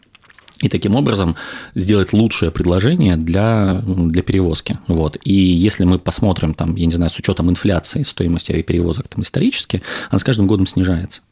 и 0.62 0.70
таким 0.70 0.96
образом 0.96 1.36
сделать 1.76 2.14
лучшее 2.14 2.50
предложение 2.50 3.18
для, 3.18 3.84
для 3.86 4.24
перевозки. 4.24 4.80
Вот. 4.88 5.18
И 5.24 5.34
если 5.34 5.84
мы 5.84 6.00
посмотрим, 6.00 6.54
там, 6.54 6.76
я 6.76 6.86
не 6.86 6.94
знаю, 6.94 7.12
с 7.12 7.20
учетом 7.20 7.50
инфляции 7.50 8.04
стоимости 8.04 8.52
авиаперевозок 8.52 9.08
там, 9.10 9.22
исторически, 9.24 9.82
она 10.10 10.20
с 10.20 10.24
каждым 10.24 10.48
годом 10.48 10.66
снижается. 10.66 11.24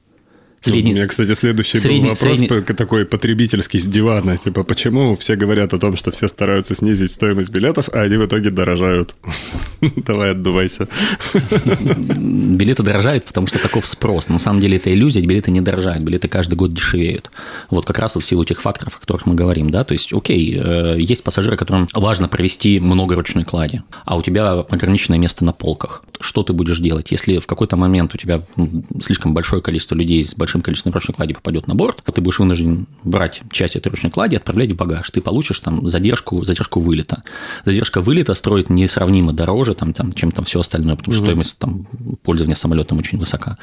Средний... 0.63 0.93
У 0.93 0.95
меня, 0.95 1.07
кстати, 1.07 1.33
следующий 1.33 1.77
средний, 1.77 2.09
был 2.09 2.15
вопрос 2.15 2.37
средний... 2.37 2.73
такой 2.73 3.05
потребительский 3.05 3.79
с 3.79 3.85
дивана. 3.85 4.37
Типа, 4.37 4.63
почему 4.63 5.15
все 5.17 5.35
говорят 5.35 5.73
о 5.73 5.77
том, 5.77 5.97
что 5.97 6.11
все 6.11 6.29
стараются 6.29 6.73
снизить 6.73 7.11
стоимость 7.11 7.49
билетов, 7.49 7.89
а 7.91 8.01
они 8.01 8.15
в 8.15 8.25
итоге 8.25 8.49
дорожают? 8.49 9.13
Давай 9.97 10.31
отдувайся. 10.31 10.87
Билеты 12.15 12.81
дорожают, 12.81 13.25
потому 13.25 13.47
что 13.47 13.59
таков 13.59 13.85
спрос. 13.85 14.29
На 14.29 14.39
самом 14.39 14.61
деле 14.61 14.77
это 14.77 14.93
иллюзия, 14.93 15.19
билеты 15.21 15.51
не 15.51 15.59
дорожают, 15.59 16.01
билеты 16.01 16.29
каждый 16.29 16.55
год 16.55 16.73
дешевеют. 16.73 17.29
Вот 17.69 17.85
как 17.85 17.99
раз 17.99 18.15
вот 18.15 18.23
в 18.23 18.27
силу 18.27 18.45
тех 18.45 18.61
факторов, 18.61 18.95
о 18.95 18.99
которых 18.99 19.25
мы 19.25 19.35
говорим, 19.35 19.69
да, 19.69 19.83
то 19.83 19.93
есть, 19.93 20.13
окей, 20.13 20.57
э, 20.57 20.95
есть 20.97 21.23
пассажиры, 21.23 21.57
которым 21.57 21.89
важно 21.93 22.29
провести 22.29 22.79
много 22.79 23.15
ручной 23.15 23.43
клади, 23.43 23.81
а 24.05 24.15
у 24.15 24.21
тебя 24.21 24.51
ограниченное 24.51 25.19
место 25.19 25.43
на 25.43 25.51
полках. 25.51 26.03
Что 26.21 26.43
ты 26.43 26.53
будешь 26.53 26.79
делать, 26.79 27.11
если 27.11 27.39
в 27.39 27.47
какой-то 27.47 27.75
момент 27.75 28.13
у 28.15 28.17
тебя 28.17 28.41
слишком 29.01 29.33
большое 29.33 29.61
количество 29.61 29.95
людей 29.95 30.23
с 30.23 30.35
большим 30.35 30.52
большим 30.53 30.61
количеством 30.61 30.93
ручной 30.93 31.15
клади 31.15 31.33
попадет 31.33 31.67
на 31.67 31.75
борт, 31.75 32.03
ты 32.13 32.21
будешь 32.21 32.39
вынужден 32.39 32.85
брать 33.03 33.41
часть 33.51 33.75
этой 33.75 33.89
ручной 33.89 34.11
клади 34.11 34.35
и 34.35 34.37
отправлять 34.37 34.73
в 34.73 34.75
багаж. 34.75 35.09
Ты 35.09 35.21
получишь 35.21 35.59
там 35.59 35.87
задержку, 35.87 36.45
задержку 36.45 36.79
вылета. 36.79 37.23
Задержка 37.65 38.01
вылета 38.01 38.35
строит 38.35 38.69
несравнимо 38.69 39.33
дороже, 39.33 39.73
там, 39.73 39.93
там, 39.93 40.13
чем 40.13 40.31
там 40.31 40.45
все 40.45 40.59
остальное, 40.59 40.95
потому 40.95 41.13
что 41.13 41.23
угу. 41.23 41.29
стоимость 41.29 41.57
там, 41.57 41.87
пользования 42.21 42.55
самолетом 42.55 42.99
очень 42.99 43.17
высока. 43.17 43.57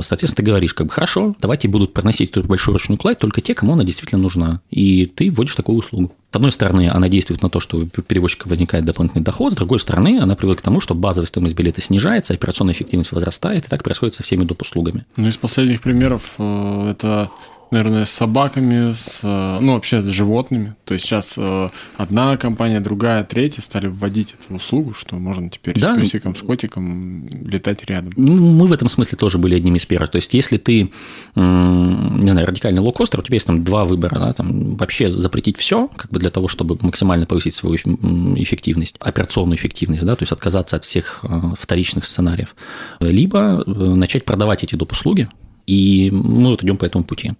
Соответственно, 0.00 0.36
ты 0.36 0.42
говоришь, 0.42 0.74
как 0.74 0.86
бы, 0.86 0.92
хорошо, 0.92 1.34
давайте 1.40 1.68
будут 1.68 1.92
проносить 1.92 2.30
эту 2.30 2.44
большую 2.44 2.74
ручную 2.74 2.98
кладь 2.98 3.18
только 3.18 3.40
те, 3.40 3.54
кому 3.54 3.72
она 3.72 3.84
действительно 3.84 4.22
нужна. 4.22 4.60
И 4.70 5.06
ты 5.06 5.30
вводишь 5.30 5.56
такую 5.56 5.78
услугу. 5.78 6.12
С 6.32 6.36
одной 6.36 6.52
стороны, 6.52 6.90
она 6.92 7.08
действует 7.08 7.40
на 7.40 7.48
то, 7.48 7.60
что 7.60 7.78
у 7.78 7.86
перевозчика 7.86 8.46
возникает 8.46 8.84
дополнительный 8.84 9.24
доход, 9.24 9.54
с 9.54 9.56
другой 9.56 9.78
стороны, 9.80 10.18
она 10.20 10.36
приводит 10.36 10.60
к 10.60 10.64
тому, 10.64 10.80
что 10.80 10.94
базовая 10.94 11.26
стоимость 11.26 11.54
билета 11.54 11.80
снижается, 11.80 12.34
операционная 12.34 12.74
эффективность 12.74 13.10
возрастает, 13.12 13.64
и 13.64 13.68
так 13.68 13.82
происходит 13.82 14.14
со 14.14 14.22
всеми 14.22 14.44
доп. 14.44 14.60
услугами. 14.60 15.06
Ну, 15.16 15.28
из 15.28 15.36
последних 15.36 15.80
примеров 15.80 16.34
это 16.38 17.30
наверное, 17.70 18.04
с 18.04 18.10
собаками, 18.10 18.94
с, 18.94 19.20
э, 19.22 19.58
ну, 19.60 19.74
вообще 19.74 20.00
с 20.00 20.06
животными. 20.06 20.76
То 20.84 20.94
есть 20.94 21.06
сейчас 21.06 21.34
э, 21.36 21.68
одна 21.96 22.36
компания, 22.36 22.80
другая, 22.80 23.24
третья 23.24 23.62
стали 23.62 23.88
вводить 23.88 24.34
эту 24.38 24.54
услугу, 24.54 24.94
что 24.94 25.16
можно 25.16 25.50
теперь 25.50 25.78
да. 25.78 25.94
с 25.94 25.98
песиком, 25.98 26.36
с 26.36 26.42
котиком 26.42 27.26
летать 27.28 27.84
рядом. 27.84 28.12
Ну, 28.16 28.52
мы 28.52 28.66
в 28.66 28.72
этом 28.72 28.88
смысле 28.88 29.18
тоже 29.18 29.38
были 29.38 29.56
одними 29.56 29.78
из 29.78 29.86
первых. 29.86 30.10
То 30.10 30.16
есть 30.16 30.32
если 30.34 30.58
ты, 30.58 30.90
не 31.34 32.30
знаю, 32.30 32.46
радикальный 32.46 32.80
лоукостер, 32.80 33.20
у 33.20 33.22
тебя 33.22 33.36
есть 33.36 33.46
там 33.46 33.64
два 33.64 33.84
выбора, 33.84 34.18
да, 34.18 34.32
там 34.32 34.76
вообще 34.76 35.10
запретить 35.10 35.58
все, 35.58 35.88
как 35.96 36.10
бы 36.10 36.20
для 36.20 36.30
того, 36.30 36.48
чтобы 36.48 36.78
максимально 36.80 37.26
повысить 37.26 37.54
свою 37.54 37.76
эффективность, 37.76 38.96
операционную 39.00 39.56
эффективность, 39.56 40.04
да, 40.04 40.14
то 40.14 40.22
есть 40.22 40.32
отказаться 40.32 40.76
от 40.76 40.84
всех 40.84 41.20
э, 41.22 41.40
вторичных 41.58 42.06
сценариев, 42.06 42.54
либо 43.00 43.64
начать 43.66 44.24
продавать 44.24 44.62
эти 44.62 44.74
доп. 44.74 44.92
услуги, 44.92 45.28
и 45.66 46.10
мы 46.12 46.50
вот 46.50 46.62
идем 46.62 46.76
по 46.76 46.84
этому 46.84 47.04
пути. 47.04 47.32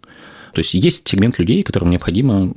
То 0.53 0.61
есть 0.61 0.74
есть 0.74 1.07
сегмент 1.07 1.39
людей, 1.39 1.62
которым 1.62 1.91
необходимо 1.91 2.49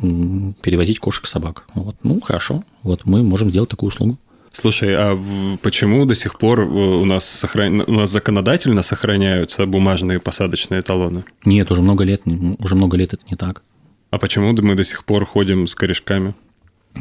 перевозить 0.61 0.99
кошек 0.99 1.27
собак. 1.27 1.65
Вот. 1.73 1.97
Ну, 2.03 2.21
хорошо, 2.21 2.63
вот 2.81 3.05
мы 3.05 3.23
можем 3.23 3.49
сделать 3.49 3.69
такую 3.69 3.89
услугу. 3.89 4.17
Слушай, 4.51 4.95
а 4.95 5.19
почему 5.61 6.05
до 6.05 6.15
сих 6.15 6.37
пор 6.37 6.61
э, 6.61 6.63
у 6.63 7.05
нас, 7.05 7.25
сохран... 7.25 7.83
у 7.85 7.91
нас 7.91 8.09
законодательно 8.09 8.81
сохраняются 8.81 9.65
бумажные 9.65 10.19
посадочные 10.19 10.81
талоны? 10.81 11.23
Нет, 11.45 11.71
уже 11.71 11.81
много 11.81 12.03
лет, 12.03 12.21
уже 12.59 12.75
много 12.75 12.97
лет 12.97 13.13
это 13.13 13.23
не 13.29 13.37
так. 13.37 13.61
А 14.09 14.17
почему 14.17 14.53
мы 14.53 14.75
до 14.75 14.83
сих 14.83 15.05
пор 15.05 15.25
ходим 15.25 15.67
с 15.67 15.75
корешками? 15.75 16.33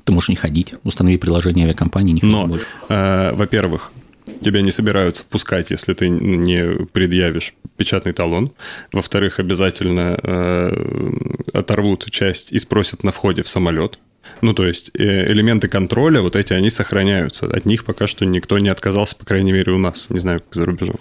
Ты 0.05 0.13
можешь 0.13 0.29
не 0.29 0.37
ходить, 0.37 0.75
установи 0.85 1.17
приложение 1.17 1.65
авиакомпании, 1.65 2.13
не 2.13 2.21
Но, 2.23 2.47
больше. 2.47 2.67
Э, 2.91 3.33
во-первых, 3.33 3.93
тебя 4.41 4.63
не 4.63 4.71
собираются 4.71 5.25
пускать, 5.25 5.71
если 5.71 5.95
ты 5.95 6.09
не 6.09 6.87
предъявишь 6.87 7.55
печатный 7.77 8.13
талон. 8.13 8.53
Во-вторых, 8.93 9.39
обязательно 9.39 10.19
э, 10.23 11.17
оторвут 11.53 12.11
часть 12.11 12.53
и 12.53 12.59
спросят 12.59 13.05
на 13.05 13.13
входе 13.13 13.43
в 13.43 13.49
самолет. 13.49 13.99
Ну, 14.41 14.55
то 14.55 14.67
есть 14.67 14.91
э, 14.95 15.31
элементы 15.33 15.69
контроля, 15.69 16.21
вот 16.21 16.37
эти, 16.37 16.53
они 16.53 16.71
сохраняются. 16.71 17.47
От 17.47 17.65
них 17.65 17.85
пока 17.85 18.07
что 18.07 18.25
никто 18.25 18.59
не 18.59 18.69
отказался, 18.69 19.17
по 19.17 19.25
крайней 19.25 19.53
мере, 19.53 19.73
у 19.73 19.79
нас. 19.79 20.11
Не 20.11 20.21
знаю, 20.21 20.41
как 20.41 20.55
за 20.55 20.65
рубежом. 20.65 20.99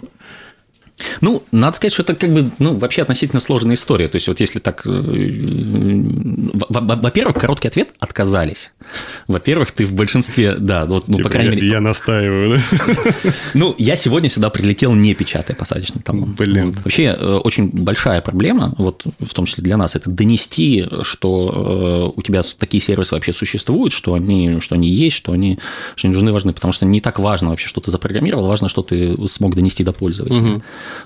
Ну, 1.20 1.42
надо 1.52 1.76
сказать, 1.76 1.92
что 1.92 2.02
это 2.02 2.14
как 2.14 2.32
бы, 2.32 2.50
ну, 2.58 2.76
вообще 2.76 3.02
относительно 3.02 3.40
сложная 3.40 3.74
история. 3.74 4.08
То 4.08 4.16
есть, 4.16 4.28
вот 4.28 4.40
если 4.40 4.58
так... 4.58 4.82
Э, 4.86 4.90
во-первых, 6.68 7.36
короткий 7.36 7.68
ответ– 7.68 7.90
отказались. 7.98 8.72
Во-первых, 9.26 9.72
ты 9.72 9.84
в 9.84 9.92
большинстве, 9.92 10.54
да, 10.54 10.86
вот, 10.86 11.08
ну, 11.08 11.16
типа 11.16 11.28
по 11.28 11.32
крайней 11.32 11.50
я, 11.50 11.56
мере... 11.56 11.68
Я 11.68 11.80
настаиваю, 11.80 12.58
да? 12.58 13.32
Ну, 13.54 13.74
я 13.78 13.96
сегодня 13.96 14.30
сюда 14.30 14.50
прилетел, 14.50 14.94
не 14.94 15.14
печатая 15.14 15.56
посадочный 15.56 16.02
талон. 16.02 16.34
Блин. 16.38 16.72
Вот. 16.72 16.84
Вообще, 16.84 17.16
э, 17.18 17.34
очень 17.36 17.68
большая 17.68 18.20
проблема, 18.20 18.74
вот 18.78 19.04
в 19.20 19.34
том 19.34 19.46
числе 19.46 19.62
для 19.62 19.76
нас, 19.76 19.94
это 19.96 20.10
донести, 20.10 20.86
что 21.02 22.12
э, 22.14 22.18
у 22.18 22.22
тебя 22.22 22.42
такие 22.58 22.82
сервисы 22.82 23.14
вообще 23.14 23.32
существуют, 23.32 23.92
что 23.92 24.14
они, 24.14 24.60
что 24.60 24.74
они 24.74 24.88
есть, 24.88 25.16
что 25.16 25.32
они, 25.32 25.58
что 25.96 26.08
они 26.08 26.14
нужны, 26.14 26.32
важны, 26.32 26.52
потому 26.52 26.72
что 26.72 26.86
не 26.86 27.00
так 27.00 27.18
важно 27.18 27.50
вообще, 27.50 27.68
что 27.68 27.80
ты 27.80 27.90
запрограммировал, 27.90 28.46
важно, 28.46 28.68
что 28.68 28.82
ты 28.82 29.16
смог 29.28 29.54
донести 29.54 29.84
до 29.84 29.92
пользователя. 29.92 30.38
Угу. 30.38 30.62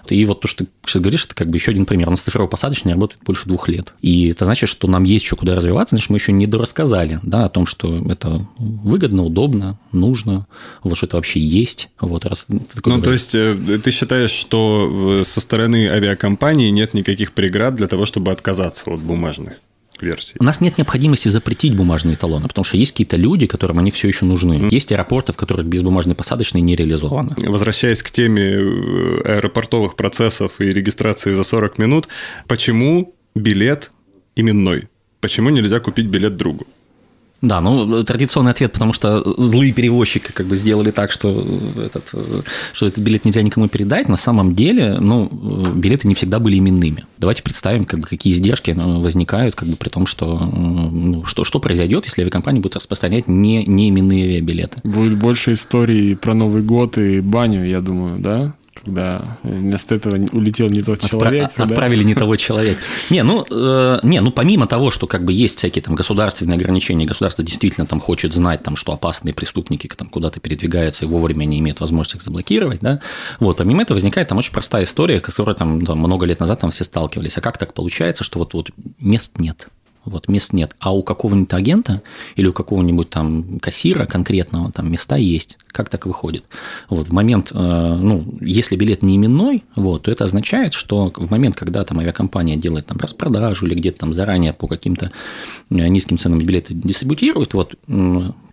И 0.09 0.25
вот 0.25 0.41
то, 0.41 0.49
что 0.49 0.65
ты 0.65 0.71
сейчас 0.87 1.03
говоришь, 1.03 1.25
это 1.25 1.35
как 1.35 1.49
бы 1.49 1.57
еще 1.57 1.71
один 1.71 1.87
пример. 1.87 2.09
У 2.09 2.11
нас 2.11 2.23
цифрово-посадочный 2.23 2.93
работает 2.93 3.23
больше 3.25 3.47
двух 3.47 3.69
лет. 3.69 3.93
И 4.01 4.29
это 4.29 4.45
значит, 4.45 4.69
что 4.69 4.89
нам 4.89 5.05
есть 5.05 5.25
еще 5.25 5.37
куда 5.37 5.55
развиваться, 5.55 5.97
значит, 5.97 6.11
мы 6.11 6.17
еще 6.17 6.33
не 6.33 6.47
дорассказали 6.47 7.21
да, 7.23 7.45
о 7.45 7.49
том, 7.49 7.67
что 7.67 7.97
это 8.09 8.47
выгодно, 8.59 9.25
удобно, 9.25 9.79
нужно, 9.93 10.47
вот 10.83 10.97
что 10.97 11.07
это 11.07 11.17
вообще 11.17 11.41
есть. 11.41 11.89
Вот, 12.01 12.25
раз 12.25 12.47
ну, 12.49 12.61
говоришь. 12.83 13.05
то 13.05 13.13
есть, 13.13 13.35
э, 13.35 13.79
ты 13.83 13.91
считаешь, 13.91 14.31
что 14.31 15.23
со 15.25 15.41
стороны 15.41 15.89
авиакомпании 15.89 16.71
нет 16.71 16.95
никаких 16.95 17.33
преград 17.33 17.75
для 17.75 17.87
того, 17.87 18.07
чтобы 18.07 18.33
отказаться 18.33 18.91
от 18.91 19.01
бумажных? 19.01 19.55
Версий. 20.03 20.37
У 20.39 20.45
нас 20.45 20.61
нет 20.61 20.79
необходимости 20.79 21.29
запретить 21.29 21.75
бумажные 21.75 22.17
талоны, 22.17 22.49
потому 22.49 22.65
что 22.65 22.77
есть 22.77 22.93
какие-то 22.93 23.17
люди, 23.17 23.47
которым 23.47 23.79
они 23.79 23.91
все 23.91 24.09
еще 24.09 24.25
нужны. 24.25 24.55
Mm. 24.55 24.69
Есть 24.71 24.93
аэропорты, 24.93 25.33
в 25.33 25.37
которых 25.37 25.67
безбумажные 25.67 26.15
посадочные 26.15 26.63
не 26.63 26.77
реализованы. 26.77 27.35
Возвращаясь 27.39 28.03
к 28.03 28.11
теме 28.11 28.43
э, 28.43 29.23
аэропортовых 29.25 29.97
процессов 29.97 30.61
и 30.61 30.65
регистрации 30.65 31.33
за 31.33 31.45
40 31.45 31.79
минут, 31.79 32.09
почему 32.47 33.15
билет 33.35 33.91
именной? 34.37 34.89
Почему 35.21 35.51
нельзя 35.51 35.81
купить 35.81 36.07
билет 36.07 36.37
другу? 36.37 36.67
Да, 37.43 37.61
ну, 37.61 38.05
традиционный 38.05 38.53
ответ, 38.53 38.73
потому 38.73 38.93
что 38.93 39.23
злые 39.37 39.73
перевозчики 39.73 40.31
как 40.33 40.47
бы 40.47 40.55
сделали 40.55 40.93
так, 40.93 41.11
что 41.11 41.45
этот, 41.77 42.09
что 42.73 42.87
этот 42.87 42.99
билет 43.03 43.25
нельзя 43.25 43.43
никому 43.43 43.67
передать. 43.67 44.09
На 44.09 44.17
самом 44.17 44.55
деле, 44.55 44.99
ну, 45.01 45.27
билеты 45.75 46.07
не 46.07 46.15
всегда 46.15 46.39
были 46.39 46.59
именными. 46.59 47.05
Давайте 47.19 47.43
представим, 47.43 47.85
как 47.85 47.99
бы, 47.99 48.07
какие 48.07 48.33
издержки 48.33 48.71
возникают, 48.77 49.57
как 49.57 49.69
бы 49.69 49.75
при 49.75 49.89
том, 49.89 50.07
что, 50.07 50.39
ну, 50.39 51.25
что, 51.25 51.43
что 51.43 51.59
произойдет, 51.59 52.05
если 52.05 52.23
авиакомпания 52.23 52.63
будет 52.63 52.77
распространять 52.77 53.27
не, 53.27 53.65
не 53.67 53.89
именные 53.89 54.25
авиабилеты. 54.25 54.81
Будет 54.85 55.19
больше 55.19 55.55
историй 55.55 56.17
про 56.17 56.35
Новый 56.35 56.63
год 56.63 56.97
и 56.97 57.21
баню, 57.21 57.65
я 57.65 57.81
думаю, 57.81 58.21
да? 58.21 58.55
Когда 58.75 59.39
вместо 59.43 59.95
этого 59.95 60.17
улетел 60.33 60.69
не 60.69 60.83
тот 60.83 61.01
человек. 61.01 61.51
Отпра- 61.51 61.53
да? 61.59 61.65
Отправили 61.65 62.03
не 62.03 62.15
того 62.15 62.37
человека. 62.37 62.81
Не, 63.11 63.23
ну, 63.23 63.47
э, 63.49 64.01
не, 64.03 64.21
ну 64.21 64.33
помимо 64.33 64.67
того, 64.67 64.91
что 64.91 65.07
как 65.07 65.25
бы 65.25 65.33
есть 65.33 65.59
всякие 65.59 65.83
там 65.83 65.95
государственные 65.95 66.57
ограничения, 66.57 67.07
государство 67.07 67.45
действительно 67.45 67.87
там 67.87 68.01
хочет 68.01 68.33
знать, 68.33 68.63
там, 68.63 68.77
что 68.77 68.93
опасные 68.93 69.35
преступники 69.35 69.89
там 69.89 70.09
куда-то 70.09 70.41
передвигаются 70.41 71.05
и 71.05 71.09
вовремя 71.09 71.45
не 71.45 71.59
имеют 71.59 71.81
возможности 71.81 72.17
их 72.17 72.23
заблокировать, 72.23 72.81
да, 72.81 73.01
вот, 73.39 73.59
помимо 73.59 73.83
этого 73.83 73.97
возникает 73.97 74.29
там 74.29 74.39
очень 74.39 74.53
простая 74.53 74.85
история, 74.85 75.21
которая 75.21 75.55
там, 75.55 75.85
там 75.85 75.99
много 75.99 76.27
лет 76.27 76.41
назад 76.41 76.61
там 76.61 76.71
все 76.71 76.85
сталкивались. 76.85 77.37
А 77.39 77.41
как 77.41 77.59
так 77.59 77.75
получается, 77.75 78.25
что 78.25 78.39
вот, 78.39 78.55
вот 78.55 78.71
мест 78.99 79.39
нет? 79.39 79.69
вот 80.05 80.29
мест 80.29 80.53
нет. 80.53 80.75
А 80.79 80.95
у 80.95 81.03
какого-нибудь 81.03 81.53
агента 81.53 82.03
или 82.37 82.47
у 82.47 82.53
какого-нибудь 82.53 83.11
там 83.11 83.59
кассира 83.61 84.07
конкретного 84.07 84.73
там 84.73 84.91
места 84.91 85.17
есть. 85.17 85.59
Как 85.73 85.89
так 85.89 86.07
выходит? 86.07 86.45
Вот 86.91 87.09
в 87.09 87.13
момент, 87.13 87.51
э, 87.53 87.57
ну, 87.57 88.27
если 88.41 88.77
билет 88.77 89.03
не 89.03 89.17
именной, 89.17 89.65
вот, 89.75 90.03
то 90.03 90.11
это 90.11 90.25
означает, 90.25 90.75
что 90.75 91.11
в 91.17 91.31
момент, 91.31 91.57
когда 91.57 91.83
там 91.85 91.99
авиакомпания 91.99 92.57
делает 92.57 92.87
там 92.87 92.99
распродажу 92.99 93.67
или 93.67 93.75
где-то 93.75 94.01
там 94.01 94.15
заранее 94.15 94.53
по 94.53 94.69
каким-то 94.69 95.11
э, 95.71 95.89
низким 95.89 96.19
ценам 96.19 96.39
билеты 96.41 96.75
дистрибутирует, 96.75 97.55
вот 97.55 97.75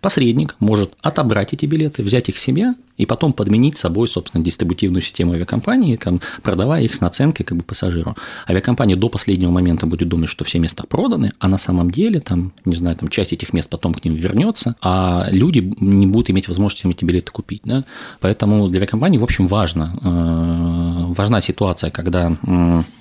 посредник 0.00 0.56
может 0.60 0.94
отобрать 1.02 1.52
эти 1.52 1.66
билеты, 1.66 2.02
взять 2.02 2.28
их 2.28 2.38
себе 2.38 2.74
и 2.96 3.06
потом 3.06 3.32
подменить 3.32 3.78
собой, 3.78 4.08
собственно, 4.08 4.44
дистрибутивную 4.44 5.02
систему 5.02 5.32
авиакомпании, 5.32 5.98
продавая 6.42 6.82
их 6.82 6.94
с 6.94 7.00
наценкой 7.00 7.46
как 7.46 7.56
бы 7.56 7.64
пассажиру. 7.64 8.14
Авиакомпания 8.48 8.96
до 8.96 9.08
последнего 9.08 9.50
момента 9.50 9.86
будет 9.86 10.08
думать, 10.08 10.28
что 10.28 10.44
все 10.44 10.58
места 10.58 10.84
проданы, 10.86 11.32
а 11.38 11.48
на 11.48 11.56
самом 11.56 11.90
деле, 11.90 12.20
там, 12.20 12.52
не 12.64 12.76
знаю, 12.76 12.96
там 12.96 13.08
часть 13.08 13.32
этих 13.32 13.52
мест 13.52 13.70
потом 13.70 13.94
к 13.94 14.04
ним 14.04 14.14
вернется, 14.14 14.76
а 14.82 15.28
люди 15.30 15.74
не 15.80 16.06
будут 16.06 16.30
иметь 16.30 16.48
возможности 16.48 16.86
эти 16.88 17.04
билеты 17.10 17.30
купить. 17.32 17.62
Да? 17.64 17.84
Поэтому 18.20 18.68
для 18.68 18.78
авиакомпании, 18.78 19.18
в 19.18 19.24
общем, 19.24 19.46
важно, 19.46 19.98
э, 20.02 21.12
важна 21.12 21.40
ситуация, 21.40 21.90
когда 21.90 22.36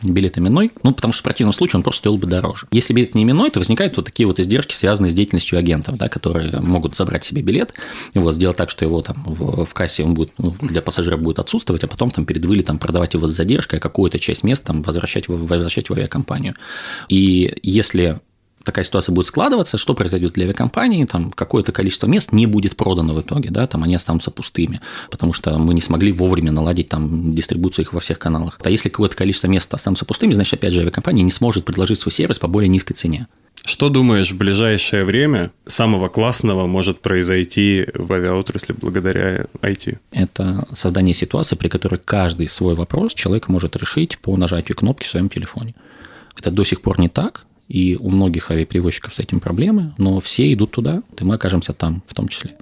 билет 0.03 0.37
именной, 0.37 0.71
ну, 0.83 0.93
потому 0.93 1.13
что 1.13 1.21
в 1.21 1.23
противном 1.23 1.53
случае 1.53 1.77
он 1.77 1.83
просто 1.83 1.99
стоил 1.99 2.17
бы 2.17 2.27
дороже. 2.27 2.67
Если 2.71 2.93
билет 2.93 3.15
не 3.15 3.23
именной, 3.23 3.49
то 3.49 3.59
возникают 3.59 3.95
вот 3.97 4.05
такие 4.05 4.27
вот 4.27 4.39
издержки, 4.39 4.73
связанные 4.73 5.11
с 5.11 5.13
деятельностью 5.13 5.57
агентов, 5.59 5.97
да, 5.97 6.09
которые 6.09 6.59
могут 6.59 6.95
забрать 6.95 7.23
себе 7.23 7.41
билет, 7.41 7.73
вот 8.15 8.35
сделать 8.35 8.57
так, 8.57 8.69
что 8.69 8.85
его 8.85 9.01
там 9.01 9.23
в, 9.25 9.65
в 9.65 9.73
кассе 9.73 10.03
он 10.03 10.13
будет, 10.13 10.33
ну, 10.37 10.55
для 10.61 10.81
пассажира 10.81 11.17
будет 11.17 11.39
отсутствовать, 11.39 11.83
а 11.83 11.87
потом 11.87 12.11
там 12.11 12.25
перед 12.25 12.45
вылетом 12.45 12.79
продавать 12.79 13.13
его 13.13 13.27
с 13.27 13.31
задержкой, 13.31 13.79
а 13.79 13.81
какую-то 13.81 14.19
часть 14.19 14.43
мест 14.43 14.63
там 14.63 14.81
возвращать, 14.81 15.27
возвращать 15.27 15.89
в 15.89 15.93
авиакомпанию. 15.93 16.55
И 17.07 17.57
если 17.63 18.21
такая 18.69 18.85
ситуация 18.85 19.13
будет 19.13 19.25
складываться, 19.25 19.79
что 19.79 19.95
произойдет 19.95 20.33
для 20.33 20.45
авиакомпании, 20.45 21.03
там 21.05 21.31
какое-то 21.31 21.71
количество 21.71 22.05
мест 22.05 22.31
не 22.31 22.45
будет 22.45 22.75
продано 22.75 23.15
в 23.15 23.21
итоге, 23.21 23.49
да, 23.49 23.65
там 23.65 23.83
они 23.83 23.95
останутся 23.95 24.29
пустыми, 24.29 24.79
потому 25.09 25.33
что 25.33 25.57
мы 25.57 25.73
не 25.73 25.81
смогли 25.81 26.11
вовремя 26.11 26.51
наладить 26.51 26.87
там 26.89 27.33
дистрибуцию 27.33 27.85
их 27.85 27.93
во 27.93 27.99
всех 27.99 28.19
каналах. 28.19 28.59
А 28.63 28.69
если 28.69 28.89
какое-то 28.89 29.15
количество 29.15 29.47
мест 29.47 29.73
останутся 29.73 30.05
пустыми, 30.05 30.33
значит, 30.33 30.53
опять 30.53 30.73
же, 30.73 30.81
авиакомпания 30.81 31.23
не 31.23 31.31
сможет 31.31 31.65
предложить 31.65 31.97
свой 31.97 32.13
сервис 32.13 32.37
по 32.37 32.47
более 32.47 32.69
низкой 32.69 32.93
цене. 32.93 33.25
Что 33.65 33.89
думаешь, 33.89 34.31
в 34.31 34.37
ближайшее 34.37 35.03
время 35.03 35.51
самого 35.65 36.09
классного 36.09 36.67
может 36.67 37.01
произойти 37.01 37.87
в 37.95 38.13
авиаотрасли 38.13 38.73
благодаря 38.73 39.45
IT? 39.61 39.97
Это 40.11 40.67
создание 40.73 41.15
ситуации, 41.15 41.55
при 41.55 41.69
которой 41.69 41.99
каждый 41.99 42.47
свой 42.47 42.75
вопрос 42.75 43.15
человек 43.15 43.47
может 43.47 43.75
решить 43.75 44.19
по 44.19 44.37
нажатию 44.37 44.77
кнопки 44.77 45.05
в 45.05 45.09
своем 45.09 45.27
телефоне. 45.27 45.73
Это 46.37 46.51
до 46.51 46.63
сих 46.63 46.81
пор 46.81 46.99
не 46.99 47.09
так, 47.09 47.43
и 47.69 47.95
у 47.95 48.09
многих 48.09 48.51
авиаперевозчиков 48.51 49.13
с 49.13 49.19
этим 49.19 49.39
проблемы, 49.39 49.93
но 49.97 50.19
все 50.19 50.51
идут 50.51 50.71
туда, 50.71 51.01
и 51.17 51.23
мы 51.23 51.35
окажемся 51.35 51.71
там 51.73 52.03
в 52.07 52.13
том 52.13 52.27
числе. 52.27 52.55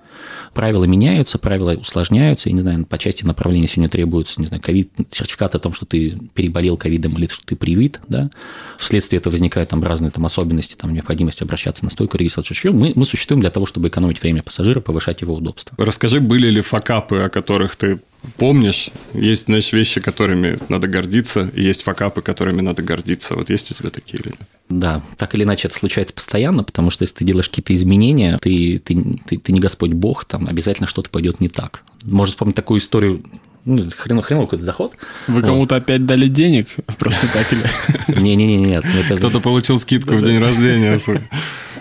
Правила 0.53 0.85
меняются, 0.85 1.37
правила 1.37 1.73
усложняются, 1.73 2.49
и, 2.49 2.53
не 2.53 2.61
знаю, 2.61 2.85
по 2.85 2.97
части 2.97 3.23
направления 3.23 3.67
сегодня 3.67 3.89
требуется, 3.89 4.41
не 4.41 4.47
знаю, 4.47 4.61
ковид, 4.61 4.91
сертификат 5.11 5.55
о 5.55 5.59
том, 5.59 5.73
что 5.73 5.85
ты 5.85 6.17
переболел 6.33 6.77
ковидом 6.77 7.17
или 7.17 7.27
что 7.27 7.45
ты 7.45 7.55
привит, 7.55 7.99
да, 8.07 8.29
вследствие 8.77 9.19
этого 9.19 9.31
возникают 9.31 9.69
там 9.69 9.83
разные 9.83 10.11
там 10.11 10.25
особенности, 10.25 10.75
там 10.75 10.93
необходимость 10.93 11.41
обращаться 11.41 11.83
на 11.83 11.91
стойку 11.91 12.17
регистрации. 12.17 12.69
Мы, 12.69 12.93
мы 12.95 13.05
существуем 13.05 13.41
для 13.41 13.51
того, 13.51 13.65
чтобы 13.65 13.87
экономить 13.87 14.21
время 14.21 14.41
пассажира, 14.43 14.79
повышать 14.79 15.21
его 15.21 15.35
удобство. 15.35 15.75
Расскажи, 15.77 16.19
были 16.19 16.49
ли 16.49 16.61
факапы, 16.61 17.17
о 17.17 17.29
которых 17.29 17.75
ты 17.75 17.99
помнишь, 18.37 18.89
есть, 19.13 19.45
знаешь, 19.45 19.71
вещи, 19.71 20.01
которыми 20.01 20.59
надо 20.69 20.87
гордиться, 20.87 21.49
и 21.55 21.63
есть 21.63 21.83
факапы, 21.83 22.21
которыми 22.21 22.61
надо 22.61 22.81
гордиться. 22.81 23.35
Вот 23.35 23.49
есть 23.49 23.71
у 23.71 23.73
тебя 23.73 23.89
такие 23.89 24.21
или 24.21 24.29
нет? 24.29 24.47
Да, 24.69 25.01
так 25.17 25.33
или 25.33 25.43
иначе 25.43 25.69
это 25.69 25.77
случается 25.77 26.13
постоянно, 26.13 26.63
потому 26.63 26.89
что 26.89 27.03
если 27.03 27.15
ты 27.15 27.25
делаешь 27.25 27.47
какие-то 27.47 27.73
изменения, 27.73 28.37
ты, 28.41 28.79
ты, 28.83 29.19
ты, 29.25 29.37
ты 29.37 29.51
не 29.53 29.61
Господь 29.61 29.91
Бог, 29.91 30.06
там 30.25 30.47
обязательно 30.47 30.87
что-то 30.87 31.09
пойдет 31.09 31.39
не 31.39 31.49
так. 31.49 31.83
Можно 32.03 32.31
вспомнить 32.31 32.55
такую 32.55 32.79
историю, 32.79 33.23
ну, 33.65 33.79
хрен, 33.97 34.21
хрен 34.21 34.41
какой-то 34.41 34.63
заход. 34.63 34.93
Вы 35.27 35.41
кому-то 35.41 35.75
опять 35.75 36.05
дали 36.05 36.27
денег? 36.27 36.67
Просто 36.97 37.27
так 37.33 37.51
или... 37.51 38.21
Не-не-не, 38.21 38.57
нет. 38.57 38.85
Кто-то 39.17 39.39
получил 39.39 39.79
скидку 39.79 40.15
в 40.15 40.23
день 40.23 40.39
рождения. 40.39 40.99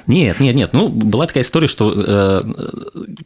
Нет, 0.06 0.38
нет, 0.38 0.54
нет. 0.54 0.72
Ну, 0.72 0.88
была 0.88 1.26
такая 1.26 1.42
история, 1.42 1.66
что, 1.66 1.92
э, 1.92 2.42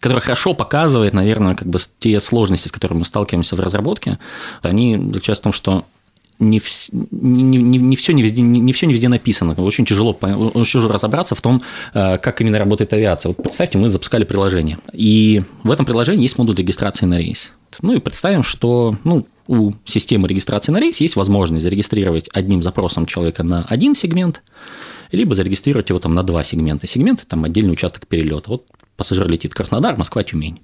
которая 0.01 0.21
хорошо 0.21 0.55
показывает, 0.55 1.13
наверное, 1.13 1.55
как 1.55 1.69
бы 1.69 1.79
те 1.99 2.19
сложности, 2.21 2.69
с 2.69 2.73
которыми 2.73 3.01
мы 3.01 3.05
сталкиваемся 3.05 3.55
в 3.55 3.61
разработке. 3.61 4.19
Они 4.63 4.97
заключаются 4.97 5.43
в 5.43 5.45
том, 5.45 5.53
что 5.53 5.85
не, 6.41 6.61
не, 7.11 7.43
не, 7.43 7.79
не, 7.79 7.97
все 7.97 8.13
не, 8.13 8.23
везде, 8.23 8.43
не, 8.43 8.61
не 8.61 8.73
все 8.73 8.87
не 8.87 8.95
везде 8.95 9.09
написано. 9.09 9.55
Очень 9.55 9.85
тяжело, 9.85 10.13
очень 10.13 10.81
тяжело 10.81 10.93
разобраться 10.93 11.35
в 11.35 11.43
том, 11.43 11.63
э, 11.95 12.19
как 12.19 12.41
именно 12.41 12.59
работает 12.59 12.93
авиация. 12.93 13.29
Вот 13.29 13.37
представьте, 13.37 13.79
мы 13.79 13.91
запускали 13.91 14.25
приложение, 14.25 14.79
и 14.93 15.43
в 15.63 15.71
этом 15.71 15.87
приложении 15.87 16.23
есть 16.23 16.39
модуль 16.39 16.57
регистрации 16.57 17.07
на 17.07 17.19
рейс. 17.19 17.53
Ну 17.83 17.95
и 17.95 18.01
представим, 18.01 18.43
что 18.43 18.97
ну, 19.05 19.27
у 19.47 19.73
системы 19.85 20.29
регистрации 20.29 20.73
на 20.73 20.81
рейс 20.81 21.01
есть 21.01 21.17
возможность 21.17 21.63
зарегистрировать 21.63 22.29
одним 22.33 22.63
запросом 22.63 23.07
человека 23.07 23.43
на 23.43 23.65
один 23.65 23.95
сегмент, 23.95 24.43
либо 25.13 25.35
зарегистрировать 25.35 25.91
его 25.91 26.01
там 26.01 26.15
на 26.15 26.23
два 26.23 26.43
сегмента. 26.43 26.87
Сегменты– 26.87 27.25
там 27.29 27.45
отдельный 27.45 27.73
участок 27.73 28.07
перелета. 28.07 28.51
Вот 28.51 28.67
пассажир 28.97 29.29
летит 29.29 29.55
Краснодар, 29.55 29.97
Москва, 29.97 30.23
Тюмень. 30.25 30.61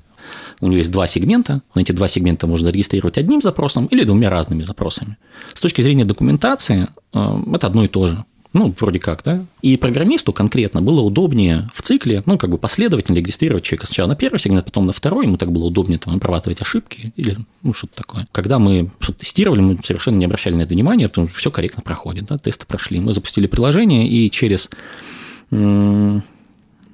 У 0.60 0.66
него 0.66 0.78
есть 0.78 0.90
два 0.90 1.06
сегмента, 1.06 1.62
на 1.74 1.80
эти 1.80 1.92
два 1.92 2.08
сегмента 2.08 2.46
можно 2.46 2.68
зарегистрировать 2.68 3.18
одним 3.18 3.42
запросом 3.42 3.86
или 3.86 4.04
двумя 4.04 4.30
разными 4.30 4.62
запросами. 4.62 5.16
С 5.52 5.60
точки 5.60 5.82
зрения 5.82 6.04
документации, 6.04 6.88
э, 7.12 7.38
это 7.52 7.66
одно 7.66 7.84
и 7.84 7.88
то 7.88 8.06
же. 8.06 8.24
Ну, 8.56 8.74
вроде 8.80 8.98
как, 8.98 9.22
да. 9.22 9.44
И 9.60 9.76
программисту 9.76 10.32
конкретно 10.32 10.80
было 10.80 11.02
удобнее 11.02 11.68
в 11.74 11.82
цикле, 11.82 12.22
ну, 12.24 12.38
как 12.38 12.48
бы 12.48 12.56
последовательно 12.56 13.16
регистрировать 13.16 13.64
человека 13.64 13.86
сначала 13.86 14.08
на 14.08 14.16
первый 14.16 14.38
сегмент, 14.38 14.64
потом 14.64 14.86
на 14.86 14.94
второй, 14.94 15.26
ему 15.26 15.36
так 15.36 15.52
было 15.52 15.66
удобнее 15.66 15.98
там 15.98 16.14
обрабатывать 16.14 16.62
ошибки 16.62 17.12
или 17.16 17.36
ну, 17.62 17.74
что-то 17.74 17.96
такое. 17.96 18.26
Когда 18.32 18.58
мы 18.58 18.88
что-то 18.98 19.18
тестировали, 19.18 19.60
мы 19.60 19.78
совершенно 19.84 20.16
не 20.16 20.24
обращали 20.24 20.54
на 20.54 20.62
это 20.62 20.72
внимания, 20.72 21.08
то 21.08 21.26
все 21.34 21.50
корректно 21.50 21.82
проходит, 21.82 22.26
да, 22.28 22.38
тесты 22.38 22.64
прошли. 22.64 22.98
Мы 22.98 23.12
запустили 23.12 23.46
приложение, 23.46 24.08
и 24.08 24.30
через 24.30 24.70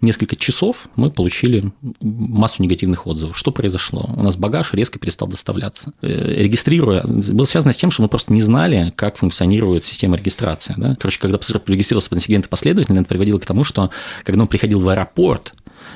несколько 0.03 0.37
часов 0.37 0.89
мы 0.97 1.11
получили 1.11 1.73
массу 2.01 2.63
негативных 2.63 3.07
отзывов. 3.07 3.39
Что 3.39 3.53
произошло? 3.53 4.11
У 4.17 4.23
нас 4.23 4.37
багаж 4.37 4.75
резко 4.75 4.99
перестал 4.99 5.29
доставляться. 5.29 5.93
Э, 6.03 6.35
регистрируя, 6.43 7.05
было 7.05 7.45
связано 7.45 7.73
с 7.73 7.77
тем, 7.77 7.91
что 7.91 8.03
мы 8.03 8.09
просто 8.09 8.33
не 8.33 8.43
знали, 8.43 8.93
как 8.97 9.17
функционирует 9.17 9.87
система 9.87 10.17
регистрации. 10.17 10.75
Да? 10.77 10.97
Короче, 11.01 11.21
когда 11.21 11.39
пассажир 11.39 11.63
регистрировался 11.67 12.11
по 12.11 12.21
сегменты 12.21 12.49
последовательно, 12.49 12.99
это 12.99 13.09
приводило 13.09 13.39
к 13.39 13.47
тому, 13.47 13.65
что 13.65 13.91
когда 14.25 14.43
он 14.43 14.49
приходил 14.49 14.81
в 14.81 14.89
аэропорт, 14.89 15.55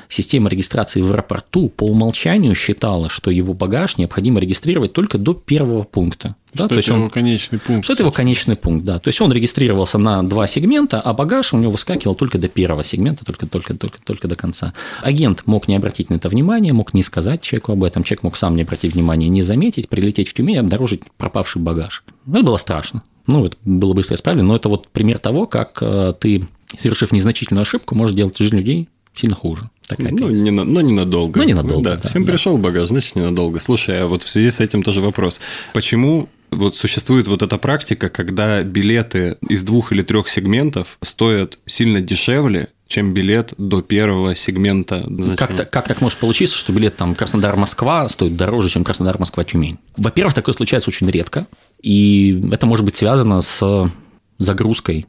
система 0.09 0.49
регистрации 0.49 1.01
в 1.01 1.11
аэропорту 1.11 1.69
по 1.69 1.83
умолчанию 1.83 2.55
считала, 2.55 3.09
что 3.09 3.31
его 3.31 3.53
багаж 3.53 3.97
необходимо 3.97 4.39
регистрировать 4.39 4.93
только 4.93 5.17
до 5.17 5.33
первого 5.33 5.83
пункта. 5.83 6.35
Да? 6.53 6.59
Что 6.59 6.67
то 6.69 6.75
это 6.75 6.75
есть 6.75 6.87
его 6.87 7.09
конечный 7.09 7.59
пункт. 7.59 7.83
Что 7.83 7.93
это 7.93 8.03
его 8.03 8.11
конечный 8.11 8.55
пункт, 8.55 8.85
да. 8.85 8.99
То 8.99 9.09
есть 9.09 9.19
он 9.19 9.31
регистрировался 9.31 9.97
на 9.97 10.23
два 10.23 10.47
сегмента, 10.47 10.99
а 10.99 11.13
багаж 11.13 11.53
у 11.53 11.57
него 11.57 11.71
выскакивал 11.71 12.15
только 12.15 12.37
до 12.37 12.47
первого 12.47 12.83
сегмента, 12.83 13.25
только, 13.25 13.47
только, 13.47 13.75
только, 13.75 13.99
только 14.01 14.27
до 14.27 14.35
конца. 14.35 14.73
Агент 15.01 15.43
мог 15.45 15.67
не 15.67 15.75
обратить 15.75 16.09
на 16.09 16.15
это 16.15 16.29
внимание, 16.29 16.73
мог 16.73 16.93
не 16.93 17.03
сказать 17.03 17.41
человеку 17.41 17.73
об 17.73 17.83
этом, 17.83 18.03
человек 18.03 18.23
мог 18.23 18.37
сам 18.37 18.55
не 18.55 18.63
обратить 18.63 18.93
внимания, 18.93 19.27
не 19.27 19.43
заметить, 19.43 19.89
прилететь 19.89 20.29
в 20.29 20.33
Тюмень 20.33 20.55
и 20.55 20.59
обнаружить 20.59 21.01
пропавший 21.17 21.61
багаж. 21.61 22.03
Это 22.31 22.43
было 22.43 22.57
страшно. 22.57 23.03
Ну, 23.27 23.45
это 23.45 23.57
было 23.65 23.93
быстро 23.93 24.15
исправлено, 24.15 24.47
но 24.47 24.55
это 24.55 24.69
вот 24.69 24.87
пример 24.87 25.19
того, 25.19 25.47
как 25.47 25.79
э, 25.81 26.13
ты, 26.17 26.47
совершив 26.79 27.11
незначительную 27.11 27.63
ошибку, 27.63 27.93
можешь 27.93 28.15
делать 28.15 28.37
жизнь 28.37 28.55
людей 28.55 28.87
сильно 29.13 29.35
хуже. 29.35 29.69
Такая 29.87 30.11
ну, 30.11 30.29
не, 30.29 30.51
но 30.51 30.81
ненадолго. 30.81 31.39
Но 31.39 31.43
ненадолго. 31.43 31.83
Да, 31.83 31.95
да 31.97 32.07
всем 32.07 32.25
да. 32.25 32.31
пришел 32.31 32.57
багаж, 32.57 32.89
значит, 32.89 33.15
ненадолго. 33.15 33.59
Слушай, 33.59 34.03
а 34.03 34.07
вот 34.07 34.23
в 34.23 34.29
связи 34.29 34.49
с 34.49 34.59
этим 34.59 34.83
тоже 34.83 35.01
вопрос. 35.01 35.39
Почему 35.73 36.29
вот 36.51 36.75
существует 36.75 37.27
вот 37.27 37.41
эта 37.41 37.57
практика, 37.57 38.09
когда 38.09 38.63
билеты 38.63 39.37
из 39.47 39.63
двух 39.63 39.91
или 39.91 40.01
трех 40.01 40.29
сегментов 40.29 40.97
стоят 41.01 41.59
сильно 41.65 42.01
дешевле, 42.01 42.69
чем 42.87 43.13
билет 43.13 43.53
до 43.57 43.81
первого 43.81 44.33
сегмента. 44.33 45.05
Как, 45.35 45.55
так, 45.55 45.69
как 45.69 45.87
так 45.87 46.01
может 46.01 46.19
получиться, 46.19 46.57
что 46.57 46.71
билет 46.71 46.95
там 46.95 47.15
Краснодар-Москва 47.15 48.07
стоит 48.09 48.37
дороже, 48.37 48.69
чем 48.69 48.83
Краснодар-Москва-Тюмень? 48.83 49.77
Во-первых, 49.97 50.33
такое 50.33 50.53
случается 50.53 50.89
очень 50.89 51.09
редко, 51.09 51.47
и 51.81 52.41
это 52.51 52.65
может 52.65 52.85
быть 52.85 52.95
связано 52.95 53.41
с 53.41 53.91
загрузкой 54.37 55.07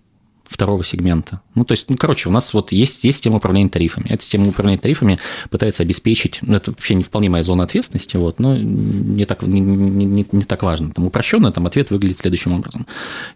второго 0.49 0.83
сегмента. 0.83 1.43
Ну, 1.55 1.65
то 1.65 1.73
есть, 1.73 1.91
ну, 1.91 1.97
короче, 1.97 2.29
у 2.29 2.33
нас 2.33 2.55
вот 2.55 2.73
есть, 2.73 3.05
есть 3.05 3.19
система 3.19 3.37
управления 3.37 3.69
тарифами. 3.69 4.07
Эта 4.09 4.23
система 4.23 4.49
управления 4.49 4.79
тарифами 4.79 5.19
пытается 5.51 5.83
обеспечить, 5.83 6.39
ну, 6.41 6.57
это 6.57 6.71
вообще 6.71 6.95
не 6.95 7.03
вполне 7.03 7.29
моя 7.29 7.43
зона 7.43 7.65
ответственности, 7.65 8.17
вот, 8.17 8.39
но 8.39 8.57
не 8.57 9.27
так, 9.27 9.43
не, 9.43 9.61
не, 9.61 10.05
не, 10.05 10.27
не 10.31 10.45
так 10.45 10.63
важно. 10.63 10.93
Там 10.93 11.07
упрощенно 11.07 11.53
там 11.53 11.67
ответ 11.67 11.91
выглядит 11.91 12.19
следующим 12.19 12.53
образом. 12.53 12.87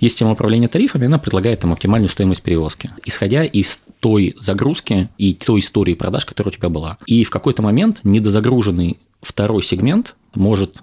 Есть 0.00 0.14
система 0.14 0.32
управления 0.32 0.68
тарифами, 0.68 1.06
она 1.06 1.18
предлагает 1.18 1.60
там 1.60 1.72
оптимальную 1.72 2.08
стоимость 2.08 2.42
перевозки, 2.42 2.90
исходя 3.04 3.44
из 3.44 3.82
той 4.00 4.34
загрузки 4.38 5.10
и 5.18 5.34
той 5.34 5.60
истории 5.60 5.94
продаж, 5.94 6.24
которая 6.24 6.52
у 6.52 6.56
тебя 6.56 6.70
была. 6.70 6.98
И 7.06 7.24
в 7.24 7.30
какой-то 7.30 7.62
момент 7.62 8.00
недозагруженный 8.04 8.98
второй 9.20 9.62
сегмент 9.62 10.16
может 10.34 10.82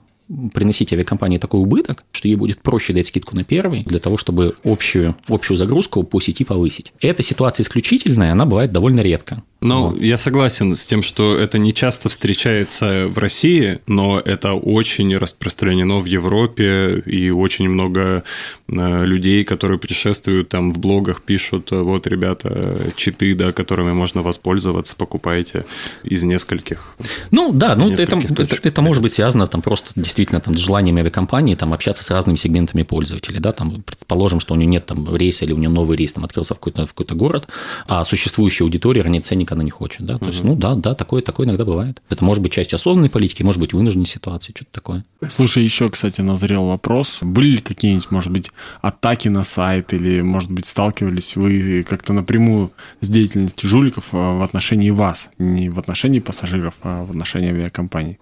приносить 0.53 0.93
авиакомпании 0.93 1.37
такой 1.37 1.59
убыток, 1.61 2.03
что 2.11 2.27
ей 2.27 2.35
будет 2.35 2.61
проще 2.61 2.93
дать 2.93 3.07
скидку 3.07 3.35
на 3.35 3.43
первый 3.43 3.83
для 3.83 3.99
того, 3.99 4.17
чтобы 4.17 4.55
общую, 4.63 5.15
общую 5.27 5.57
загрузку 5.57 6.03
по 6.03 6.21
сети 6.21 6.43
повысить. 6.43 6.93
Эта 6.99 7.23
ситуация 7.23 7.63
исключительная, 7.63 8.31
она 8.31 8.45
бывает 8.45 8.71
довольно 8.71 9.01
редко. 9.01 9.43
Ну, 9.61 9.89
вот. 9.89 10.01
я 10.01 10.15
согласен 10.17 10.73
с 10.73 10.87
тем, 10.87 11.03
что 11.03 11.37
это 11.37 11.59
не 11.59 11.73
часто 11.73 12.07
встречается 12.07 13.07
в 13.07 13.17
России, 13.17 13.79
но 13.87 14.19
это 14.19 14.53
очень 14.53 15.17
распространено 15.17 15.99
в 15.99 16.05
Европе, 16.05 17.03
и 17.05 17.29
очень 17.29 17.67
много 17.67 18.23
э, 18.67 19.05
людей, 19.05 19.43
которые 19.43 19.77
путешествуют 19.77 20.47
там 20.47 20.71
в 20.71 20.79
блогах, 20.79 21.23
пишут, 21.23 21.71
вот, 21.71 22.07
ребята, 22.07 22.87
читы, 22.95 23.35
да, 23.35 23.51
которыми 23.51 23.91
можно 23.91 24.21
воспользоваться, 24.21 24.95
покупайте 24.95 25.65
из 26.03 26.23
нескольких. 26.23 26.95
Ну, 27.31 27.51
да, 27.51 27.75
ну, 27.75 27.91
это, 27.91 28.03
это, 28.03 28.57
это 28.63 28.81
может 28.81 29.03
быть 29.03 29.13
связано 29.13 29.47
там 29.47 29.61
просто 29.61 29.91
действительно 29.95 30.39
там, 30.39 30.57
с 30.57 30.61
желанием 30.61 30.95
авиакомпании 30.97 31.55
там, 31.55 31.73
общаться 31.73 32.03
с 32.03 32.09
разными 32.11 32.37
сегментами 32.37 32.83
пользователей, 32.83 33.39
да, 33.39 33.51
там, 33.51 33.81
предположим, 33.81 34.39
что 34.39 34.53
у 34.53 34.57
него 34.57 34.71
нет 34.71 34.85
там 34.85 35.13
рейса 35.15 35.43
или 35.43 35.51
у 35.51 35.57
него 35.57 35.73
новый 35.73 35.97
рейс 35.97 36.13
там 36.13 36.23
открылся 36.23 36.53
в 36.53 36.59
какой-то 36.59 36.85
в 36.85 36.93
какой 36.93 37.17
город, 37.17 37.47
а 37.87 38.05
существующая 38.05 38.63
аудитория 38.63 39.01
ранее 39.01 39.21
ценник 39.21 39.48
она 39.51 39.63
не 39.63 39.69
хочет. 39.69 40.05
Да? 40.05 40.17
То 40.17 40.25
угу. 40.25 40.33
есть, 40.33 40.43
ну 40.43 40.55
да, 40.55 40.75
да, 40.75 40.95
такое, 40.95 41.21
такое 41.21 41.47
иногда 41.47 41.65
бывает. 41.65 42.01
Это 42.09 42.23
может 42.23 42.41
быть 42.41 42.51
часть 42.51 42.73
осознанной 42.73 43.09
политики, 43.09 43.43
может 43.43 43.59
быть 43.59 43.73
вынужденной 43.73 44.05
ситуации, 44.05 44.53
что-то 44.55 44.71
такое. 44.71 45.05
Слушай, 45.27 45.63
еще, 45.63 45.89
кстати, 45.89 46.21
назрел 46.21 46.67
вопрос. 46.67 47.19
Были 47.21 47.55
ли 47.55 47.57
какие-нибудь, 47.57 48.11
может 48.11 48.31
быть, 48.31 48.51
атаки 48.81 49.27
на 49.27 49.43
сайт 49.43 49.93
или, 49.93 50.21
может 50.21 50.51
быть, 50.51 50.65
сталкивались 50.65 51.35
вы 51.35 51.85
как-то 51.87 52.13
напрямую 52.13 52.71
с 53.01 53.09
деятельностью 53.09 53.69
жуликов 53.69 54.05
а, 54.11 54.37
в 54.37 54.43
отношении 54.43 54.89
вас? 54.89 55.29
Не 55.37 55.69
в 55.69 55.79
отношении 55.79 56.19
пассажиров, 56.19 56.73
а 56.83 57.03
в 57.03 57.11
отношении 57.11 57.49
авиакомпаний? 57.49 58.19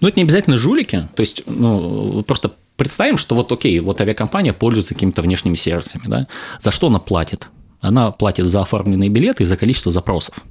Ну, 0.00 0.08
это 0.08 0.18
не 0.18 0.24
обязательно 0.24 0.56
жулики. 0.56 1.08
То 1.14 1.20
есть, 1.20 1.42
ну, 1.46 2.22
просто 2.22 2.52
представим, 2.76 3.18
что 3.18 3.34
вот 3.34 3.52
окей, 3.52 3.78
вот 3.80 4.00
авиакомпания 4.00 4.52
пользуется 4.52 4.94
какими-то 4.94 5.22
внешними 5.22 5.54
сервисами, 5.54 6.04
да, 6.06 6.26
за 6.60 6.70
что 6.70 6.86
она 6.86 6.98
платит? 6.98 7.48
Она 7.80 8.10
платит 8.10 8.46
за 8.46 8.60
оформленные 8.62 9.08
билеты 9.08 9.42
и 9.42 9.46
за 9.46 9.56
количество 9.56 9.90
запросов. 9.90 10.44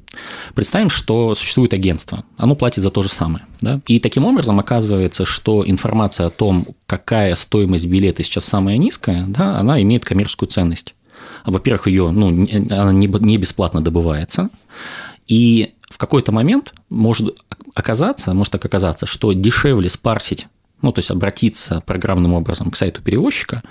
Представим, 0.56 0.90
что 0.90 1.36
существует 1.36 1.74
агентство, 1.74 2.24
оно 2.38 2.56
платит 2.56 2.82
за 2.82 2.90
то 2.90 3.04
же 3.04 3.10
самое. 3.10 3.46
Да? 3.62 3.82
И 3.88 4.00
таким 4.00 4.26
образом 4.26 4.60
оказывается, 4.60 5.26
что 5.26 5.64
информация 5.66 6.28
о 6.28 6.32
том, 6.32 6.68
какая 6.88 7.36
стоимость 7.36 7.86
билета 7.86 8.24
сейчас 8.24 8.46
самая 8.46 8.78
низкая, 8.78 9.26
да, 9.28 9.60
она 9.60 9.82
имеет 9.82 10.06
коммерческую 10.06 10.50
ценность. 10.50 10.96
Во-первых, 11.46 11.88
ее 11.88 12.10
ну, 12.12 12.28
она 12.72 12.92
не 12.92 13.38
бесплатно 13.38 13.82
добывается, 13.82 14.50
и 15.28 15.74
в 15.90 15.98
какой-то 15.98 16.32
момент 16.32 16.74
может 16.90 17.38
оказаться, 17.76 18.34
может 18.34 18.54
так 18.54 18.66
оказаться, 18.66 19.06
что 19.06 19.34
дешевле 19.34 19.90
спарсить 19.90 20.48
ну, 20.82 20.92
то 20.92 21.00
есть 21.00 21.12
обратиться 21.12 21.82
программным 21.86 22.34
образом 22.34 22.72
к 22.72 22.78
сайту 22.78 23.02
перевозчика, 23.02 23.64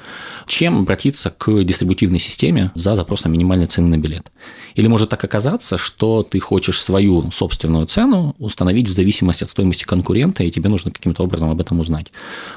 чем 0.47 0.81
обратиться 0.81 1.31
к 1.31 1.65
дистрибутивной 1.65 2.19
системе 2.19 2.71
за 2.75 2.97
запросом 2.97 3.33
минимальной 3.33 3.67
цены 3.67 3.89
на 3.89 3.99
билет. 3.99 4.31
Или 4.75 4.87
может 4.87 5.11
так 5.11 5.23
оказаться, 5.25 5.79
что 5.79 6.23
ты 6.23 6.39
хочешь 6.39 6.83
свою 6.83 7.31
собственную 7.31 7.87
цену 7.87 8.35
установить 8.39 8.89
в 8.89 8.93
зависимости 8.93 9.45
от 9.45 9.51
стоимости 9.51 9.85
конкурента, 9.85 10.45
и 10.45 10.51
тебе 10.51 10.69
нужно 10.69 10.91
каким-то 10.91 11.25
образом 11.25 11.51
об 11.51 11.61
этом 11.61 11.81
узнать. 11.81 12.13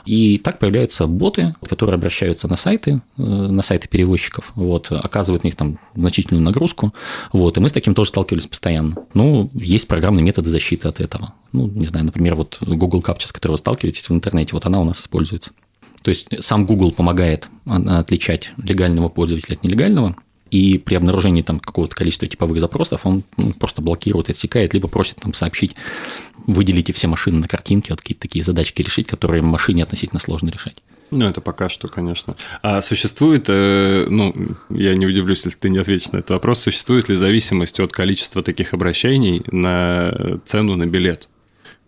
И 0.06 0.38
так 0.38 0.60
появляются 0.60 1.08
боты, 1.08 1.56
которые 1.68 1.96
обращаются 1.96 2.48
на 2.48 2.58
сайты, 2.58 3.02
э, 3.18 3.22
на 3.22 3.64
сайты 3.64 3.88
перевозчиков, 3.88 4.52
вот, 4.56 4.92
оказывают 4.92 5.44
на 5.44 5.48
них 5.48 5.56
там 5.56 5.80
значительную 5.96 6.44
нагрузку, 6.44 6.94
вот, 7.32 7.58
и 7.58 7.60
мы 7.60 7.70
с 7.70 7.72
таким 7.72 7.94
тоже 7.94 8.10
сталкивались 8.10 8.48
постоянно. 8.48 8.96
Ну, 9.14 9.50
есть 9.54 9.88
программные 9.88 10.24
методы 10.24 10.50
защиты 10.50 10.88
от 10.88 11.00
этого. 11.00 11.34
Ну, 11.54 11.68
не 11.68 11.86
знаю, 11.86 12.06
например, 12.06 12.36
вот 12.36 12.60
Google 12.62 13.02
Captcha, 13.02 13.28
с 13.28 13.32
которой 13.32 13.54
вы 13.54 13.58
сталкиваетесь 13.58 14.10
в 14.10 14.14
интернете, 14.14 14.41
вот 14.52 14.66
она 14.66 14.80
у 14.80 14.86
нас 14.86 15.02
используется. 15.02 15.52
То 16.02 16.10
есть 16.10 16.30
сам 16.44 16.66
Google 16.66 16.92
помогает 16.92 17.48
отличать 17.66 18.52
легального 18.58 19.10
пользователя 19.10 19.56
от 19.56 19.64
нелегального, 19.64 20.16
и 20.50 20.78
при 20.78 20.96
обнаружении 20.96 21.42
там 21.42 21.60
какого-то 21.60 21.96
количества 21.96 22.28
типовых 22.28 22.60
запросов 22.60 23.06
он 23.06 23.24
ну, 23.38 23.54
просто 23.54 23.82
блокирует, 23.82 24.30
отсекает, 24.30 24.74
либо 24.74 24.90
просит 24.90 25.16
там 25.16 25.34
сообщить, 25.34 25.76
выделите 26.46 26.92
все 26.92 27.08
машины 27.08 27.40
на 27.40 27.48
картинке, 27.48 27.94
вот 27.94 28.02
какие-то 28.02 28.22
такие 28.22 28.44
задачки 28.44 28.82
решить, 28.82 29.08
которые 29.08 29.42
машине 29.42 29.84
относительно 29.84 30.20
сложно 30.20 30.50
решать. 30.50 30.76
Ну, 31.10 31.26
это 31.28 31.42
пока 31.42 31.68
что, 31.68 31.88
конечно. 31.90 32.36
А 32.62 32.82
существует, 32.82 33.46
э, 33.50 34.06
ну, 34.10 34.34
я 34.70 34.96
не 34.96 35.06
удивлюсь, 35.06 35.44
если 35.44 35.60
ты 35.60 35.70
не 35.70 35.78
ответишь 35.78 36.12
на 36.12 36.18
этот 36.18 36.32
вопрос, 36.32 36.62
существует 36.62 37.10
ли 37.10 37.16
зависимость 37.16 37.80
от 37.82 37.92
количества 37.92 38.42
таких 38.42 38.74
обращений 38.74 39.44
на 39.52 40.40
цену 40.46 40.78
на 40.78 40.86
билет? 40.86 41.28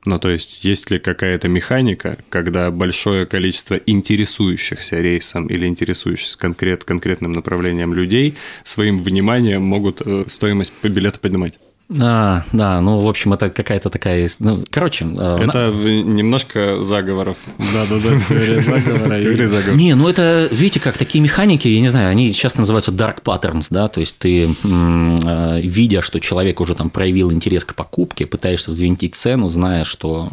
Ну, 0.06 0.20
то 0.20 0.30
есть, 0.30 0.66
есть 0.66 0.92
ли 0.92 1.00
какая-то 1.00 1.48
механика, 1.48 2.18
когда 2.30 2.72
большое 2.72 3.26
количество 3.26 3.76
интересующихся 3.76 5.00
рейсом 5.00 5.48
или 5.48 5.66
интересующихся 5.66 6.38
конкрет, 6.38 6.84
конкретным 6.84 7.32
направлением 7.32 7.94
людей 7.94 8.36
своим 8.64 9.02
вниманием 9.02 9.64
могут 9.64 10.02
э, 10.06 10.26
стоимость 10.28 10.74
по 10.74 10.90
билету 10.90 11.20
поднимать? 11.20 11.58
А, 12.02 12.44
да, 12.52 12.82
ну, 12.82 13.02
в 13.02 13.08
общем, 13.08 13.34
это 13.34 13.50
какая-то 13.50 13.90
такая... 13.90 14.30
Ну, 14.40 14.64
короче... 14.70 15.06
Э, 15.06 15.40
это 15.42 15.72
на... 15.72 16.02
немножко 16.02 16.84
заговоров. 16.84 17.38
Да-да-да, 17.58 18.20
теория 18.20 18.62
заговора. 18.62 19.22
Теория 19.22 19.48
заговора. 19.48 19.76
Не, 19.76 19.96
ну 19.96 20.08
это, 20.08 20.48
видите, 20.52 20.80
как 20.80 20.98
такие 20.98 21.24
механики, 21.24 21.68
я 21.68 21.82
не 21.82 21.90
знаю, 21.90 22.10
они 22.10 22.34
часто 22.34 22.60
называются 22.60 22.92
dark 22.92 23.22
patterns, 23.24 23.68
да, 23.70 23.88
то 23.88 24.00
есть 24.00 24.18
ты, 24.18 24.46
э, 24.46 25.62
видя, 25.62 26.02
что 26.02 26.20
человек 26.20 26.62
уже 26.62 26.76
там 26.76 26.90
проявил 26.90 27.32
интерес 27.32 27.66
к 27.66 27.76
покупке, 27.76 28.26
пытаешься 28.26 28.72
взвинтить 28.72 29.16
цену, 29.16 29.50
зная, 29.50 29.84
что, 29.84 30.30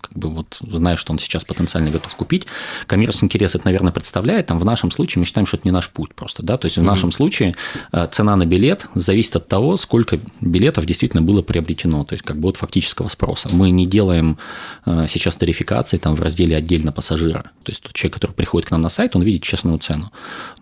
как 0.00 0.16
бы 0.16 0.30
вот, 0.30 0.56
зная, 0.60 0.96
что 0.96 1.12
он 1.12 1.18
сейчас 1.18 1.44
потенциально 1.44 1.90
готов 1.90 2.14
купить, 2.14 2.46
коммерческий 2.86 3.26
интерес 3.26 3.54
это, 3.54 3.66
наверное, 3.66 3.92
представляет, 3.92 4.46
там 4.46 4.58
в 4.58 4.64
нашем 4.64 4.90
случае 4.90 5.20
мы 5.20 5.26
считаем, 5.26 5.46
что 5.46 5.56
это 5.56 5.66
не 5.66 5.72
наш 5.72 5.90
путь 5.90 6.14
просто, 6.14 6.42
да, 6.42 6.56
то 6.56 6.66
есть 6.66 6.78
в 6.78 6.82
нашем 6.82 7.12
случае 7.12 7.56
э, 7.92 8.06
цена 8.10 8.36
на 8.36 8.46
билет 8.46 8.86
зависит 8.94 9.36
от 9.36 9.48
того, 9.48 9.76
сколько 9.76 10.18
билетов 10.40 10.86
действительно 10.94 11.22
было 11.22 11.42
приобретено, 11.42 12.04
то 12.04 12.14
есть 12.14 12.24
как 12.24 12.38
бы 12.38 12.48
от 12.48 12.56
фактического 12.56 13.08
спроса. 13.08 13.48
Мы 13.52 13.70
не 13.70 13.86
делаем 13.86 14.38
э, 14.86 15.06
сейчас 15.08 15.36
тарификации 15.36 15.98
там 15.98 16.14
в 16.14 16.20
разделе 16.20 16.56
отдельно 16.56 16.92
пассажира. 16.92 17.50
То 17.62 17.72
есть 17.72 17.82
тот 17.82 17.92
человек, 17.92 18.14
который 18.14 18.32
приходит 18.32 18.68
к 18.68 18.70
нам 18.70 18.82
на 18.82 18.88
сайт, 18.88 19.16
он 19.16 19.22
видит 19.22 19.42
честную 19.42 19.78
цену. 19.78 20.12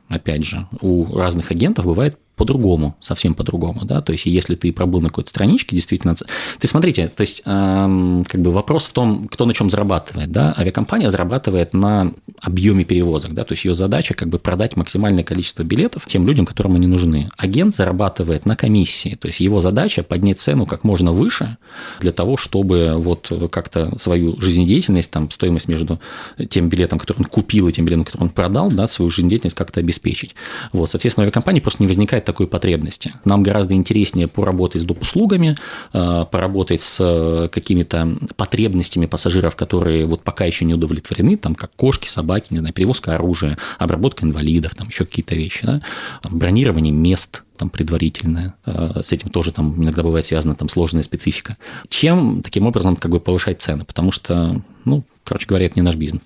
Опять 0.09 0.45
же, 0.45 0.67
у 0.81 1.17
разных 1.17 1.51
агентов 1.51 1.85
бывает 1.85 2.19
по-другому, 2.37 2.97
совсем 3.01 3.35
по-другому, 3.35 3.85
да, 3.85 4.01
то 4.01 4.13
есть 4.13 4.27
если 4.27 4.55
ты 4.55 4.73
пробыл 4.73 5.01
на 5.01 5.09
какой-то 5.09 5.31
страничке, 5.31 5.77
действительно, 5.77 6.17
ты 6.59 6.67
смотрите, 6.67 7.09
то 7.09 7.21
есть 7.21 7.43
эм, 7.45 8.25
как 8.29 8.41
бы 8.41 8.51
вопрос 8.51 8.89
в 8.89 8.93
том, 8.93 9.29
кто 9.29 9.45
на 9.45 9.53
чем 9.53 9.69
зарабатывает, 9.69 10.33
да, 10.33 10.55
авиакомпания 10.57 11.11
зарабатывает 11.11 11.75
на 11.75 12.13
объеме 12.41 12.85
перевозок, 12.85 13.35
да, 13.35 13.45
то 13.45 13.53
есть 13.53 13.65
ее 13.65 13.75
задача 13.75 14.15
как 14.15 14.29
бы 14.29 14.39
продать 14.39 14.77
максимальное 14.77 15.25
количество 15.25 15.63
билетов 15.63 16.07
тем 16.07 16.27
людям, 16.27 16.47
которым 16.47 16.77
они 16.77 16.87
нужны. 16.87 17.31
Агент 17.37 17.77
зарабатывает 17.77 18.47
на 18.47 18.57
комиссии, 18.57 19.17
то 19.21 19.29
есть 19.29 19.41
его 19.41 19.61
задача 19.61 20.03
поднять 20.03 20.41
цену 20.41 20.67
как 20.67 20.85
можно 20.85 21.13
выше 21.13 21.59
для 22.01 22.13
того, 22.13 22.37
чтобы 22.37 22.95
вот 22.97 23.31
как-то 23.51 23.99
свою 23.99 24.41
жизнедеятельность, 24.41 25.11
там 25.11 25.31
стоимость 25.31 25.69
между 25.69 26.01
тем 26.49 26.69
билетом, 26.69 26.99
который 26.99 27.19
он 27.19 27.25
купил 27.27 27.69
и 27.69 27.73
тем 27.73 27.85
билетом, 27.85 28.05
который 28.05 28.23
он 28.23 28.31
продал, 28.31 28.71
да, 28.71 28.89
свою 28.89 29.11
жизнедеятельность 29.11 29.57
как-то 29.57 29.81
обеспечить. 29.81 30.35
Вот, 30.73 30.91
соответственно, 30.91 31.25
авиакомпании 31.25 31.61
просто 31.61 31.83
не 31.83 31.87
возникает 31.87 32.22
возникает 32.23 32.25
такой 32.25 32.47
потребности. 32.47 33.13
Нам 33.25 33.43
гораздо 33.43 33.75
интереснее 33.75 34.29
поработать 34.29 34.83
с 34.83 34.85
доп. 34.85 35.03
услугами, 35.03 35.57
э, 35.93 36.25
поработать 36.31 36.81
с 36.81 36.99
э, 37.01 37.49
какими-то 37.49 38.09
потребностями 38.37 39.07
пассажиров, 39.07 39.57
которые 39.57 40.07
вот 40.07 40.23
пока 40.23 40.45
еще 40.45 40.65
не 40.65 40.75
удовлетворены, 40.75 41.37
там 41.37 41.55
как 41.55 41.71
кошки, 41.77 42.09
собаки, 42.09 42.47
не 42.51 42.61
знаю, 42.61 42.75
перевозка 42.75 43.15
оружия, 43.15 43.57
обработка 43.79 44.25
инвалидов, 44.25 44.75
там 44.75 44.89
еще 44.89 45.05
какие-то 45.05 45.35
вещи, 45.35 45.67
да? 45.67 45.81
бронирование 46.31 46.93
мест, 46.93 47.43
там 47.57 47.69
предварительное. 47.71 48.55
Э, 48.67 49.01
с 49.03 49.13
этим 49.13 49.31
тоже 49.31 49.53
там 49.53 49.75
иногда 49.83 50.03
бывает 50.03 50.25
связана 50.25 50.55
там 50.55 50.69
сложная 50.69 51.03
специфика. 51.03 51.57
Чем 51.89 52.43
таким 52.43 52.67
образом 52.67 52.97
как 52.97 53.11
бы 53.11 53.21
повышать 53.21 53.61
цены? 53.61 53.85
Потому 53.85 54.13
что, 54.13 54.63
ну, 54.85 55.03
короче 55.25 55.47
говоря, 55.47 55.67
это 55.67 55.75
не 55.77 55.83
наш 55.83 55.97
бизнес. 55.97 56.23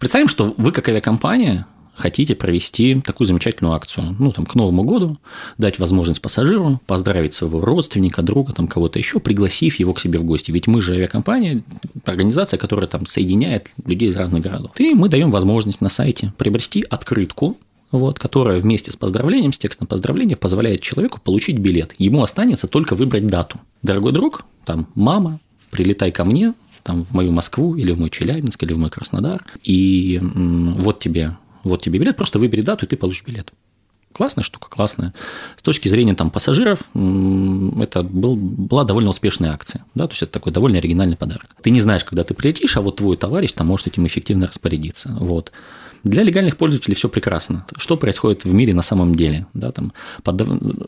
Представим, 0.00 0.28
что 0.28 0.54
вы 0.56 0.72
как 0.72 0.88
авиакомпания 0.88 1.66
хотите 2.00 2.34
провести 2.34 3.00
такую 3.00 3.26
замечательную 3.28 3.74
акцию, 3.74 4.16
ну, 4.18 4.32
там, 4.32 4.46
к 4.46 4.54
Новому 4.56 4.82
году, 4.82 5.18
дать 5.58 5.78
возможность 5.78 6.20
пассажиру 6.20 6.80
поздравить 6.86 7.34
своего 7.34 7.60
родственника, 7.60 8.22
друга, 8.22 8.52
там, 8.52 8.66
кого-то 8.66 8.98
еще, 8.98 9.20
пригласив 9.20 9.76
его 9.76 9.94
к 9.94 10.00
себе 10.00 10.18
в 10.18 10.24
гости. 10.24 10.50
Ведь 10.50 10.66
мы 10.66 10.80
же 10.80 10.94
авиакомпания, 10.94 11.62
организация, 12.04 12.58
которая 12.58 12.88
там 12.88 13.06
соединяет 13.06 13.70
людей 13.84 14.08
из 14.08 14.16
разных 14.16 14.42
городов. 14.42 14.72
И 14.78 14.94
мы 14.94 15.08
даем 15.08 15.30
возможность 15.30 15.80
на 15.80 15.88
сайте 15.88 16.32
приобрести 16.36 16.84
открытку, 16.88 17.56
вот, 17.92 18.18
которая 18.18 18.60
вместе 18.60 18.92
с 18.92 18.96
поздравлением, 18.96 19.52
с 19.52 19.58
текстом 19.58 19.86
поздравления 19.86 20.36
позволяет 20.36 20.80
человеку 20.80 21.20
получить 21.22 21.58
билет. 21.58 21.94
Ему 21.98 22.22
останется 22.22 22.66
только 22.66 22.94
выбрать 22.94 23.26
дату. 23.26 23.60
Дорогой 23.82 24.12
друг, 24.12 24.44
там, 24.64 24.86
мама, 24.94 25.40
прилетай 25.70 26.12
ко 26.12 26.24
мне, 26.24 26.54
там, 26.82 27.04
в 27.04 27.12
мою 27.12 27.32
Москву 27.32 27.76
или 27.76 27.92
в 27.92 27.98
мой 27.98 28.10
Челябинск 28.10 28.62
или 28.62 28.72
в 28.72 28.78
мой 28.78 28.90
Краснодар, 28.90 29.44
и 29.62 30.20
вот 30.22 31.00
тебе 31.00 31.36
вот 31.64 31.82
тебе 31.82 31.98
билет, 31.98 32.16
просто 32.16 32.38
выбери 32.38 32.62
дату, 32.62 32.86
и 32.86 32.88
ты 32.88 32.96
получишь 32.96 33.24
билет. 33.24 33.52
Классная 34.12 34.42
штука, 34.42 34.68
классная. 34.68 35.14
С 35.56 35.62
точки 35.62 35.86
зрения 35.88 36.14
там, 36.14 36.30
пассажиров, 36.30 36.80
это 36.94 38.02
был, 38.02 38.34
была 38.34 38.84
довольно 38.84 39.10
успешная 39.10 39.52
акция. 39.52 39.84
Да? 39.94 40.08
То 40.08 40.12
есть 40.12 40.22
это 40.22 40.32
такой 40.32 40.52
довольно 40.52 40.78
оригинальный 40.78 41.16
подарок. 41.16 41.54
Ты 41.62 41.70
не 41.70 41.80
знаешь, 41.80 42.04
когда 42.04 42.24
ты 42.24 42.34
прилетишь, 42.34 42.76
а 42.76 42.80
вот 42.80 42.96
твой 42.96 43.16
товарищ 43.16 43.52
там 43.52 43.68
может 43.68 43.86
этим 43.86 44.06
эффективно 44.06 44.48
распорядиться. 44.48 45.16
Вот. 45.20 45.52
Для 46.04 46.22
легальных 46.22 46.56
пользователей 46.56 46.94
все 46.94 47.08
прекрасно. 47.08 47.66
Что 47.76 47.96
происходит 47.96 48.44
в 48.44 48.52
мире 48.52 48.74
на 48.74 48.82
самом 48.82 49.14
деле? 49.14 49.46
Да, 49.54 49.70
там, 49.72 49.92
под 50.22 50.42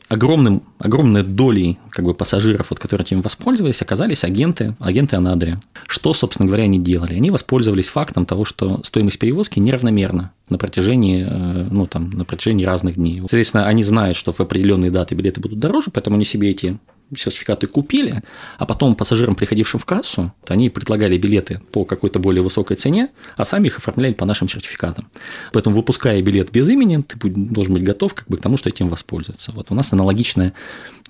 огромным, 0.08 0.62
огромной 0.78 1.22
долей 1.22 1.78
как 1.90 2.04
бы, 2.04 2.14
пассажиров, 2.14 2.70
вот, 2.70 2.78
которые 2.78 3.04
этим 3.04 3.20
воспользовались, 3.20 3.82
оказались 3.82 4.24
агенты, 4.24 4.74
агенты 4.80 5.16
Анадри. 5.16 5.58
Что, 5.86 6.14
собственно 6.14 6.46
говоря, 6.46 6.64
они 6.64 6.78
делали? 6.78 7.14
Они 7.14 7.30
воспользовались 7.30 7.88
фактом 7.88 8.24
того, 8.24 8.44
что 8.44 8.80
стоимость 8.84 9.18
перевозки 9.18 9.58
неравномерна 9.58 10.32
на 10.48 10.58
протяжении, 10.58 11.26
э, 11.28 11.68
ну, 11.70 11.86
там, 11.86 12.10
на 12.10 12.24
протяжении 12.24 12.64
разных 12.64 12.96
дней. 12.96 13.20
Соответственно, 13.20 13.66
они 13.66 13.84
знают, 13.84 14.16
что 14.16 14.32
в 14.32 14.40
определенные 14.40 14.90
даты 14.90 15.14
билеты 15.14 15.40
будут 15.40 15.58
дороже, 15.58 15.90
поэтому 15.92 16.16
они 16.16 16.24
себе 16.24 16.50
эти 16.50 16.78
сертификаты 17.16 17.66
купили, 17.66 18.22
а 18.58 18.66
потом 18.66 18.94
пассажирам, 18.94 19.34
приходившим 19.34 19.80
в 19.80 19.86
кассу, 19.86 20.32
они 20.48 20.70
предлагали 20.70 21.16
билеты 21.18 21.60
по 21.72 21.84
какой-то 21.84 22.18
более 22.18 22.42
высокой 22.42 22.76
цене, 22.76 23.08
а 23.36 23.44
сами 23.44 23.68
их 23.68 23.78
оформляли 23.78 24.12
по 24.12 24.24
нашим 24.24 24.48
сертификатам. 24.48 25.08
Поэтому, 25.52 25.76
выпуская 25.76 26.20
билет 26.22 26.50
без 26.50 26.68
имени, 26.68 27.02
ты 27.02 27.16
должен 27.28 27.74
быть 27.74 27.84
готов 27.84 28.14
как 28.14 28.28
бы, 28.28 28.36
к 28.36 28.42
тому, 28.42 28.56
что 28.56 28.68
этим 28.68 28.88
воспользоваться. 28.88 29.52
Вот 29.52 29.70
у 29.70 29.74
нас 29.74 29.92
аналогичная, 29.92 30.52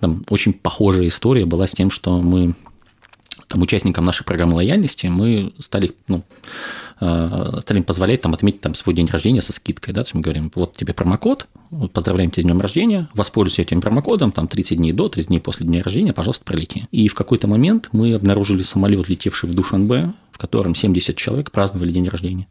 там, 0.00 0.24
очень 0.28 0.53
похожая 0.53 1.09
история 1.09 1.46
была 1.46 1.66
с 1.66 1.72
тем, 1.72 1.90
что 1.90 2.20
мы 2.20 2.55
там, 3.48 3.62
участникам 3.62 4.05
нашей 4.05 4.24
программы 4.24 4.55
лояльности 4.55 5.07
мы 5.07 5.53
стали 5.59 5.92
ну, 6.09 6.24
стали 7.03 7.78
им 7.78 7.84
позволять 7.84 8.20
там, 8.20 8.32
отметить 8.32 8.61
там, 8.61 8.74
свой 8.74 8.94
день 8.94 9.09
рождения 9.09 9.42
со 9.42 9.53
скидкой. 9.53 9.92
Да? 9.92 10.03
То 10.03 10.07
есть 10.07 10.14
мы 10.14 10.20
говорим, 10.20 10.53
вот 10.55 10.76
тебе 10.76 10.94
промокод, 10.94 11.46
поздравляем 11.92 12.30
тебя 12.30 12.42
с 12.42 12.46
днем 12.46 12.61
рождения, 12.61 13.09
воспользуйся 13.16 13.62
этим 13.62 13.80
промокодом, 13.80 14.30
там 14.30 14.46
30 14.46 14.78
дней 14.78 14.92
до, 14.92 15.09
30 15.09 15.28
дней 15.28 15.40
после 15.40 15.66
дня 15.66 15.82
рождения, 15.82 16.12
пожалуйста, 16.12 16.44
пролети. 16.44 16.84
И 16.92 17.09
в 17.09 17.14
какой-то 17.14 17.48
момент 17.48 17.88
мы 17.92 18.14
обнаружили 18.14 18.62
самолет, 18.62 19.09
летевший 19.09 19.48
в 19.48 19.55
Душанбе, 19.55 20.12
в 20.30 20.38
котором 20.38 20.74
70 20.74 21.16
человек 21.16 21.50
праздновали 21.50 21.90
день 21.90 22.09
рождения. 22.09 22.46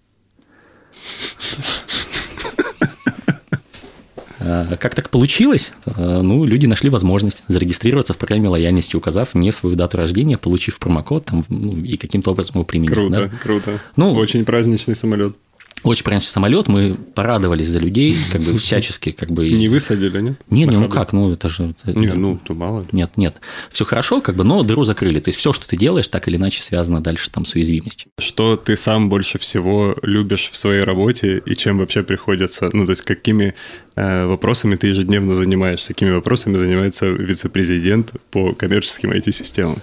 Э, 4.41 4.75
как 4.79 4.95
так 4.95 5.09
получилось? 5.09 5.73
Э, 5.85 6.21
ну, 6.21 6.43
люди 6.45 6.65
нашли 6.65 6.89
возможность 6.89 7.43
зарегистрироваться 7.47 8.13
в 8.13 8.17
программе 8.17 8.49
лояльности, 8.49 8.95
указав 8.95 9.35
не 9.35 9.51
свою 9.51 9.75
дату 9.75 9.97
рождения, 9.97 10.37
получив 10.37 10.79
промокод 10.79 11.25
там, 11.25 11.45
ну, 11.49 11.77
и 11.77 11.97
каким-то 11.97 12.31
образом 12.31 12.55
его 12.55 12.65
применив. 12.65 12.93
Круто, 12.93 13.15
да? 13.15 13.37
круто. 13.41 13.79
Ну, 13.95 14.13
Очень 14.13 14.45
праздничный 14.45 14.95
самолет. 14.95 15.35
Очень 15.83 16.03
прям 16.03 16.21
самолет, 16.21 16.67
мы 16.67 16.95
порадовались 16.95 17.67
за 17.67 17.79
людей, 17.79 18.15
как 18.31 18.41
бы 18.41 18.57
всячески, 18.57 19.11
как 19.11 19.31
бы. 19.31 19.49
Не 19.49 19.67
высадили, 19.67 20.21
нет? 20.21 20.41
Нет, 20.49 20.69
ну 20.71 20.87
как, 20.87 21.11
ну 21.13 21.31
это 21.31 21.49
же. 21.49 21.73
Не, 21.85 22.13
ну 22.13 22.39
то 22.43 22.53
мало. 22.53 22.85
Нет, 22.91 23.17
нет, 23.17 23.35
все 23.71 23.85
хорошо, 23.85 24.21
как 24.21 24.35
бы, 24.35 24.43
но 24.43 24.63
дыру 24.63 24.83
закрыли. 24.83 25.19
То 25.19 25.29
есть 25.29 25.39
все, 25.39 25.53
что 25.53 25.67
ты 25.67 25.77
делаешь, 25.77 26.07
так 26.07 26.27
или 26.27 26.35
иначе 26.37 26.61
связано 26.61 27.01
дальше 27.01 27.31
там 27.31 27.45
с 27.45 27.55
уязвимостью. 27.55 28.11
Что 28.19 28.57
ты 28.57 28.75
сам 28.75 29.09
больше 29.09 29.39
всего 29.39 29.95
любишь 30.03 30.49
в 30.51 30.57
своей 30.57 30.83
работе 30.83 31.41
и 31.45 31.55
чем 31.55 31.79
вообще 31.79 32.03
приходится, 32.03 32.69
ну 32.73 32.85
то 32.85 32.91
есть 32.91 33.01
какими 33.01 33.55
э, 33.95 34.25
вопросами 34.25 34.75
ты 34.75 34.87
ежедневно 34.87 35.35
занимаешься, 35.35 35.89
какими 35.89 36.11
вопросами 36.11 36.57
занимается 36.57 37.07
вице-президент 37.07 38.13
по 38.29 38.53
коммерческим 38.53 39.11
IT-системам? 39.11 39.77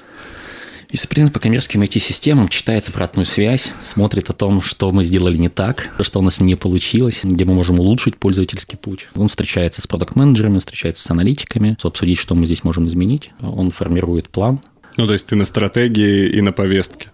Вице-президент 0.90 1.34
по 1.34 1.40
коммерческим 1.40 1.82
IT-системам 1.82 2.48
читает 2.48 2.88
обратную 2.88 3.26
связь, 3.26 3.72
смотрит 3.84 4.30
о 4.30 4.32
том, 4.32 4.62
что 4.62 4.90
мы 4.90 5.04
сделали 5.04 5.36
не 5.36 5.50
так, 5.50 5.90
что 6.00 6.18
у 6.18 6.22
нас 6.22 6.40
не 6.40 6.54
получилось, 6.54 7.20
где 7.24 7.44
мы 7.44 7.52
можем 7.52 7.78
улучшить 7.78 8.16
пользовательский 8.16 8.78
путь. 8.78 9.06
Он 9.14 9.28
встречается 9.28 9.82
с 9.82 9.86
продукт-менеджерами, 9.86 10.60
встречается 10.60 11.02
с 11.02 11.10
аналитиками, 11.10 11.76
обсудить, 11.82 12.18
что 12.18 12.34
мы 12.34 12.46
здесь 12.46 12.64
можем 12.64 12.86
изменить. 12.88 13.30
Он 13.42 13.70
формирует 13.70 14.30
план. 14.30 14.60
Ну, 14.96 15.06
то 15.06 15.12
есть 15.12 15.26
ты 15.26 15.36
на 15.36 15.44
стратегии 15.44 16.30
и 16.30 16.40
на 16.40 16.52
повестке. 16.52 17.10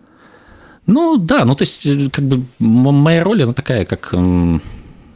Ну, 0.87 1.17
да, 1.17 1.45
ну, 1.45 1.57
то 1.57 1.63
есть, 1.63 1.85
э, 1.85 2.11
как 2.13 2.27
бы 2.27 2.45
моя 2.61 3.25
роль, 3.25 3.43
она 3.43 3.55
такая, 3.55 3.85
как 3.85 4.15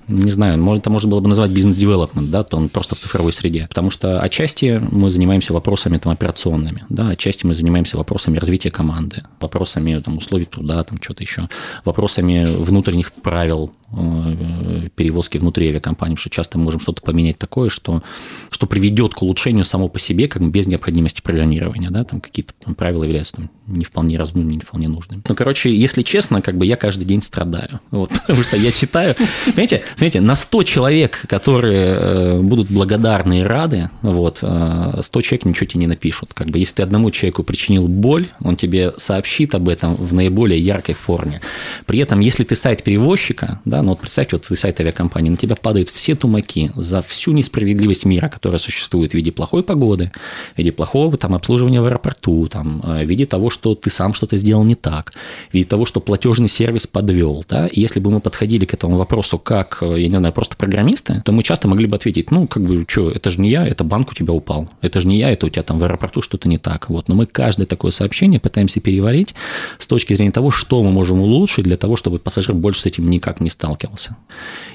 не 0.09 0.31
знаю, 0.31 0.75
это 0.75 0.91
можно 0.91 1.11
было 1.11 1.21
бы 1.21 1.29
назвать 1.29 1.51
бизнес-девелопмент, 1.51 2.31
да, 2.31 2.43
то 2.43 2.57
он 2.57 2.69
просто 2.69 2.95
в 2.95 2.99
цифровой 2.99 3.33
среде. 3.33 3.67
Потому 3.69 3.91
что 3.91 4.21
отчасти 4.21 4.83
мы 4.91 5.11
занимаемся 5.11 5.53
вопросами 5.53 5.99
там, 5.99 6.13
операционными, 6.13 6.85
да, 6.89 7.11
отчасти 7.11 7.47
мы 7.47 7.55
занимаемся 7.55 7.97
вопросами 7.97 8.39
развития 8.39 8.71
команды, 8.71 9.25
вопросами 9.41 10.01
там, 10.01 10.19
условий 10.19 10.47
труда, 10.47 10.83
там 10.85 10.99
что-то 11.03 11.23
еще, 11.23 11.49
вопросами 11.85 12.47
внутренних 12.47 13.13
правил 13.13 13.73
перевозки 13.91 15.39
внутри 15.39 15.69
авиакомпании, 15.69 16.15
потому 16.15 16.21
что 16.21 16.31
часто 16.31 16.59
мы 16.59 16.65
можем 16.65 16.81
что-то 16.81 17.01
поменять 17.03 17.39
такое, 17.39 17.71
что, 17.71 18.03
что 18.51 18.67
приведет 18.67 19.15
к 19.15 19.23
улучшению 19.23 19.65
само 19.65 19.89
по 19.89 19.99
себе, 19.99 20.29
как 20.29 20.43
бы 20.43 20.51
без 20.51 20.67
необходимости 20.67 21.23
программирования, 21.23 21.91
да, 21.91 22.05
там 22.05 22.21
какие-то 22.21 22.53
там, 22.63 22.75
правила 22.75 23.05
являются 23.05 23.37
там, 23.37 23.51
не 23.67 23.85
вполне 23.85 24.19
разумными, 24.19 24.55
не 24.55 24.61
вполне 24.61 24.89
нужными. 24.89 25.23
Ну, 25.27 25.35
короче, 25.35 25.75
если 25.75 26.03
честно, 26.03 26.43
как 26.43 26.59
бы 26.59 26.67
я 26.67 26.77
каждый 26.77 27.05
день 27.05 27.23
страдаю, 27.23 27.81
вот, 27.91 28.11
потому 28.11 28.43
что 28.43 28.57
я 28.57 28.73
читаю, 28.73 29.15
понимаете, 29.47 29.83
смотрите, 29.97 30.21
на 30.21 30.37
100 30.37 30.63
человек, 30.65 31.25
которые 31.27 31.97
э, 31.99 32.41
будут 32.41 32.71
благодарны 32.71 33.41
и 33.41 33.43
рады, 33.43 33.91
вот, 34.03 34.39
100 34.39 35.03
человек 35.23 35.47
ничего 35.47 35.67
тебе 35.67 35.81
не 35.81 35.87
напишут, 35.87 36.35
как 36.35 36.49
бы, 36.49 36.59
если 36.59 36.77
ты 36.77 36.83
одному 36.83 37.11
человеку 37.11 37.43
причинил 37.43 37.89
боль, 37.89 38.27
он 38.41 38.57
тебе 38.57 38.93
сообщит 38.99 39.55
об 39.55 39.69
этом 39.69 39.95
в 39.95 40.13
наиболее 40.13 40.61
яркой 40.61 40.95
форме. 40.95 41.41
При 41.87 42.01
этом, 42.01 42.21
если 42.21 42.45
ты 42.45 42.55
сайт 42.55 42.83
перевозчика, 42.83 43.61
да, 43.65 43.78
ну 43.83 43.91
вот 43.91 44.01
представьте, 44.01 44.37
вот 44.37 44.47
ты 44.47 44.57
сайт 44.57 44.81
авиакомпании, 44.81 45.31
на 45.31 45.37
тебя 45.37 45.57
падают 45.57 45.89
все 45.89 46.15
тумаки 46.15 46.73
за 46.77 47.03
всю 47.03 47.33
несправедливость 47.33 48.05
мира, 48.05 48.29
которая 48.29 48.59
существует 48.59 49.13
в 49.13 49.15
виде 49.15 49.33
плохой 49.33 49.63
погоды, 49.63 50.13
в 50.55 50.59
виде 50.59 50.73
плохого 50.73 51.17
там, 51.17 51.35
обслуживания 51.35 51.81
в 51.81 51.87
аэропорту, 51.87 52.49
там, 52.49 52.83
э, 52.85 53.05
в 53.05 53.09
виде 53.09 53.27
того, 53.27 53.51
что 53.51 53.75
ты 53.75 53.91
сам 53.91 54.15
что-то 54.15 54.37
сделал 54.37 54.65
не 54.65 54.75
так, 54.75 55.13
в 55.51 55.55
виде 55.55 55.67
того, 55.67 55.85
что 55.85 56.01
платежный 56.01 56.49
сервис 56.49 56.87
подвел. 56.87 57.45
Да? 57.49 57.67
И 57.67 57.81
если 57.81 58.01
бы 58.01 58.11
мы 58.11 58.21
подходили 58.21 58.65
к 58.65 58.75
этому 58.75 58.97
вопросу 58.97 59.39
как, 59.39 59.79
э, 59.81 60.01
я 60.01 60.09
не 60.09 60.17
знаю, 60.17 60.33
просто 60.33 60.57
программисты, 60.57 61.23
то 61.25 61.33
мы 61.33 61.43
часто 61.43 61.69
могли 61.69 61.87
бы 61.87 61.97
ответить, 61.97 62.31
ну, 62.31 62.47
как 62.47 62.63
бы, 62.63 62.85
что, 62.89 63.11
это 63.11 63.31
же 63.31 63.41
не 63.41 63.51
я, 63.51 63.67
это 63.67 63.85
банк 63.85 64.11
у 64.11 64.15
тебя 64.15 64.33
упал, 64.33 64.69
это 64.81 65.01
же 65.01 65.07
не 65.07 65.19
я, 65.19 65.31
это 65.31 65.47
у 65.47 65.49
тебя 65.49 65.63
там 65.63 65.79
в 65.79 65.85
аэропорту 65.85 66.23
что-то 66.23 66.49
не 66.49 66.59
так. 66.59 66.89
Вот. 66.89 67.09
Но 67.09 67.15
мы 67.15 67.27
каждое 67.27 67.67
такое 67.67 67.93
сообщение 67.93 68.41
пытаемся 68.41 68.81
переварить 68.81 69.35
с 69.79 69.87
точки 69.87 70.15
зрения 70.15 70.33
того, 70.33 70.51
что 70.51 70.83
мы 70.83 70.91
можем 70.91 71.21
улучшить 71.21 71.65
для 71.65 71.77
того, 71.77 71.97
чтобы 71.97 72.19
пассажир 72.19 72.55
больше 72.55 72.83
с 72.83 72.87
этим 72.87 73.09
никак 73.09 73.41
не 73.41 73.51
сталкивался. 73.69 74.17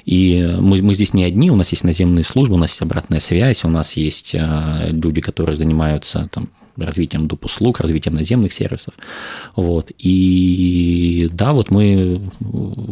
И 0.04 0.56
мы, 0.60 0.82
мы 0.82 0.94
здесь 0.94 1.14
не 1.14 1.24
одни, 1.24 1.50
у 1.50 1.56
нас 1.56 1.70
есть 1.70 1.84
наземные 1.84 2.24
службы, 2.24 2.54
у 2.54 2.58
нас 2.58 2.70
есть 2.70 2.82
обратная 2.82 3.20
связь, 3.20 3.64
у 3.64 3.68
нас 3.68 3.94
есть 3.94 4.34
э, 4.34 4.90
люди, 4.90 5.20
которые 5.20 5.56
занимаются 5.56 6.28
там, 6.30 6.48
развитием 6.76 7.26
доп. 7.26 7.44
услуг, 7.44 7.80
развитием 7.80 8.14
наземных 8.14 8.52
сервисов. 8.52 8.94
Вот. 9.56 9.92
И 9.98 11.28
да, 11.32 11.52
вот 11.52 11.70
мы 11.70 12.20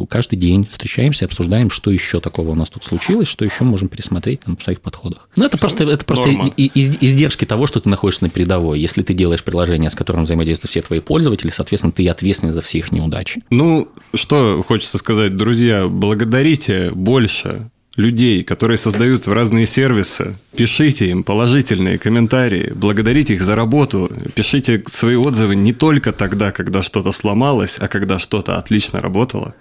каждый 0.08 0.36
день 0.36 0.66
встречаемся, 0.68 1.24
обсуждаем, 1.24 1.70
что 1.70 1.90
еще 1.90 2.20
такого 2.20 2.50
у 2.50 2.54
нас 2.54 2.70
тут 2.70 2.84
случилось, 2.84 3.28
что 3.28 3.44
еще 3.44 3.64
можем 3.64 3.88
пересмотреть 3.88 4.40
там, 4.40 4.56
в 4.56 4.62
своих 4.62 4.80
подходах. 4.80 5.28
Ну, 5.36 5.44
это 5.44 5.58
просто, 5.58 5.84
это 5.84 6.04
просто 6.04 6.30
издержки 6.56 7.44
того, 7.44 7.66
что 7.66 7.80
ты 7.80 7.88
находишься 7.88 8.24
на 8.24 8.30
передовой. 8.30 8.80
Если 8.80 9.02
ты 9.02 9.14
делаешь 9.14 9.44
приложение, 9.44 9.90
с 9.90 9.94
которым 9.94 10.24
взаимодействуют 10.24 10.70
все 10.70 10.82
твои 10.82 11.00
пользователи, 11.00 11.50
соответственно, 11.50 11.92
ты 11.92 12.08
ответственен 12.08 12.52
за 12.52 12.62
все 12.62 12.78
их 12.78 12.92
неудачи. 12.92 13.42
Ну, 13.50 13.88
что 14.14 14.62
хочется 14.66 14.98
сказать, 14.98 15.36
друзья, 15.36 15.86
благодарите 15.92 16.90
больше 16.92 17.70
людей, 17.96 18.42
которые 18.42 18.78
создают 18.78 19.28
разные 19.28 19.66
сервисы. 19.66 20.34
Пишите 20.56 21.08
им 21.08 21.22
положительные 21.22 21.98
комментарии, 21.98 22.72
благодарите 22.74 23.34
их 23.34 23.42
за 23.42 23.54
работу, 23.54 24.10
пишите 24.34 24.82
свои 24.88 25.16
отзывы 25.16 25.56
не 25.56 25.72
только 25.72 26.12
тогда, 26.12 26.52
когда 26.52 26.82
что-то 26.82 27.12
сломалось, 27.12 27.76
а 27.78 27.88
когда 27.88 28.18
что-то 28.18 28.56
отлично 28.56 29.00
работало. 29.00 29.54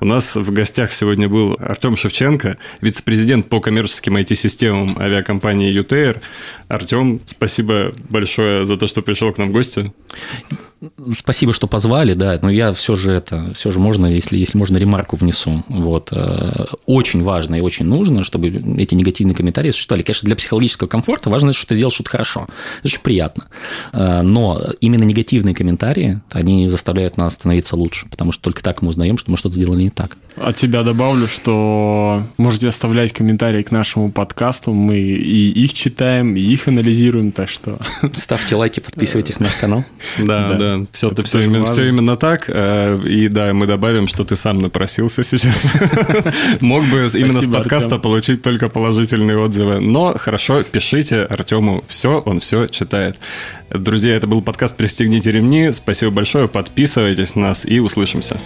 У 0.00 0.04
нас 0.04 0.34
в 0.34 0.50
гостях 0.52 0.92
сегодня 0.92 1.28
был 1.28 1.56
Артем 1.60 1.96
Шевченко, 1.96 2.58
вице-президент 2.80 3.48
по 3.48 3.60
коммерческим 3.60 4.16
IT-системам 4.16 4.98
авиакомпании 4.98 5.72
UTR. 5.72 6.18
Артем, 6.68 7.20
спасибо 7.24 7.92
большое 8.08 8.66
за 8.66 8.76
то, 8.76 8.88
что 8.88 9.02
пришел 9.02 9.32
к 9.32 9.38
нам 9.38 9.50
в 9.50 9.52
гости. 9.52 9.92
Спасибо, 11.14 11.54
что 11.54 11.66
позвали, 11.66 12.12
да, 12.12 12.38
но 12.42 12.50
я 12.50 12.74
все 12.74 12.96
же 12.96 13.12
это, 13.12 13.52
все 13.54 13.72
же 13.72 13.78
можно, 13.78 14.06
если, 14.06 14.36
если 14.36 14.58
можно, 14.58 14.76
ремарку 14.76 15.16
внесу. 15.16 15.64
Вот. 15.68 16.10
Э, 16.12 16.66
очень 16.84 17.22
важно 17.22 17.54
и 17.54 17.60
очень 17.60 17.86
нужно, 17.86 18.24
чтобы 18.24 18.48
эти 18.48 18.94
негативные 18.94 19.34
комментарии 19.34 19.70
существовали. 19.70 20.02
Конечно, 20.02 20.26
для 20.26 20.36
психологического 20.36 20.86
комфорта 20.86 21.30
важно, 21.30 21.54
что 21.54 21.68
ты 21.68 21.76
сделал 21.76 21.90
что-то 21.90 22.10
хорошо. 22.10 22.46
Это 22.80 22.88
очень 22.88 23.00
приятно. 23.00 23.46
Э, 23.92 24.20
но 24.20 24.60
именно 24.80 25.04
негативные 25.04 25.54
комментарии, 25.54 26.20
они 26.30 26.68
заставляют 26.68 27.16
нас 27.16 27.34
становиться 27.34 27.74
лучше, 27.74 28.06
потому 28.10 28.32
что 28.32 28.42
только 28.42 28.62
так 28.62 28.82
мы 28.82 28.90
узнаем, 28.90 29.16
что 29.16 29.30
мы 29.30 29.38
что-то 29.38 29.54
сделали 29.54 29.84
не 29.84 29.90
так. 29.90 30.18
От 30.36 30.58
себя 30.58 30.82
добавлю, 30.82 31.28
что 31.28 32.22
можете 32.36 32.68
оставлять 32.68 33.12
комментарии 33.12 33.62
к 33.62 33.72
нашему 33.72 34.10
подкасту, 34.10 34.74
мы 34.74 34.98
и 34.98 35.48
их 35.48 35.72
читаем, 35.72 36.36
и 36.36 36.40
их 36.40 36.68
анализируем, 36.68 37.32
так 37.32 37.48
что... 37.48 37.78
Ставьте 38.14 38.54
лайки, 38.54 38.80
подписывайтесь 38.80 39.40
на 39.40 39.46
наш 39.46 39.54
канал. 39.54 39.84
Да, 40.18 40.48
да 40.48 40.58
да. 40.58 40.86
Все, 40.92 41.10
это 41.10 41.22
все, 41.22 41.40
именно, 41.40 41.64
все 41.64 41.88
именно 41.88 42.16
так. 42.16 42.44
Э, 42.48 43.00
и 43.06 43.28
да, 43.28 43.54
мы 43.54 43.66
добавим, 43.66 44.08
что 44.08 44.24
ты 44.24 44.36
сам 44.36 44.58
напросился 44.58 45.24
сейчас. 45.24 45.74
Мог 46.60 46.84
бы 46.84 47.08
именно 47.14 47.40
с 47.40 47.46
подкаста 47.46 47.98
получить 47.98 48.42
только 48.42 48.68
положительные 48.68 49.38
отзывы. 49.38 49.80
Но 49.80 50.14
хорошо, 50.18 50.62
пишите 50.62 51.22
Артему 51.22 51.82
все, 51.88 52.20
он 52.20 52.40
все 52.40 52.66
читает. 52.66 53.16
Друзья, 53.70 54.14
это 54.14 54.26
был 54.26 54.42
подкаст 54.42 54.76
«Пристегните 54.76 55.30
ремни». 55.30 55.72
Спасибо 55.72 56.12
большое, 56.12 56.46
подписывайтесь 56.48 57.34
на 57.34 57.42
нас 57.48 57.64
и 57.64 57.80
услышимся. 57.80 58.38